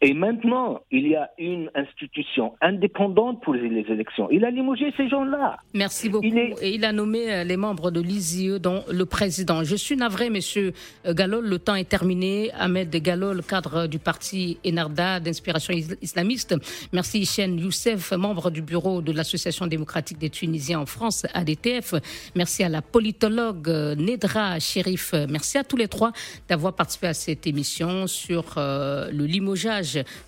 Et 0.00 0.14
maintenant, 0.14 0.80
il 0.90 1.08
y 1.08 1.16
a 1.16 1.30
une 1.38 1.70
institution 1.74 2.54
indépendante 2.60 3.42
pour 3.42 3.54
les 3.54 3.84
élections. 3.90 4.28
Il 4.30 4.44
a 4.44 4.50
limogé 4.50 4.92
ces 4.96 5.08
gens-là. 5.08 5.56
Merci 5.74 6.08
beaucoup. 6.08 6.26
Et 6.26 6.74
il 6.74 6.84
a 6.84 6.92
nommé 6.92 7.32
euh, 7.32 7.44
les 7.44 7.56
membres 7.56 7.90
de 7.90 8.00
l'ISIE, 8.00 8.60
dont 8.60 8.84
le 8.90 9.04
président. 9.06 9.64
Je 9.64 9.76
suis 9.76 9.96
navré, 9.96 10.30
monsieur 10.30 10.72
euh, 11.06 11.14
Galol, 11.14 11.46
le 11.46 11.58
temps 11.58 11.74
est 11.74 11.88
terminé. 11.88 12.50
Ahmed 12.58 12.90
Galol, 12.90 13.42
cadre 13.42 13.86
du 13.86 13.98
parti 13.98 14.58
Enarda 14.66 15.20
d'inspiration 15.20 15.74
islamiste. 16.02 16.54
Merci 16.92 17.20
Hichem 17.20 17.58
Youssef, 17.58 18.12
membre 18.12 18.50
du 18.50 18.62
bureau 18.62 19.02
de 19.02 19.12
l'Association 19.12 19.66
démocratique 19.66 20.18
des 20.18 20.30
Tunisiens 20.30 20.80
en 20.80 20.86
France, 20.86 21.26
ADTF. 21.34 21.94
Merci 22.34 22.62
à 22.64 22.68
la 22.68 22.82
politologue 22.82 23.68
euh, 23.68 23.94
Nedra 23.94 24.58
Sherif. 24.58 25.14
Merci 25.28 25.58
à 25.58 25.64
tous 25.64 25.76
les 25.76 25.88
trois 25.88 26.12
d'avoir 26.48 26.74
participé 26.74 27.08
à 27.08 27.14
cette 27.14 27.46
émission 27.46 28.06
sur 28.06 28.54
le 28.56 29.24
limogeage 29.24 29.77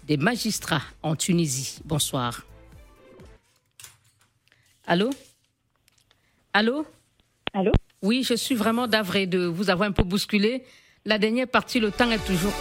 des 0.05 0.17
magistrats 0.17 0.83
en 1.03 1.17
Tunisie. 1.17 1.79
Bonsoir. 1.85 2.45
Allô? 4.87 5.11
Allô? 6.53 6.87
Allô? 7.53 7.73
Oui, 8.03 8.23
je 8.23 8.35
suis 8.35 8.55
vraiment 8.55 8.87
d'avré 8.87 9.27
de 9.27 9.45
vous 9.45 9.71
avoir 9.71 9.89
un 9.89 9.93
peu 9.93 10.03
bousculé. 10.03 10.65
La 11.05 11.19
dernière 11.19 11.49
partie, 11.49 11.81
le 11.81 11.91
temps 11.91 12.11
est 12.11 12.25
toujours 12.27 12.53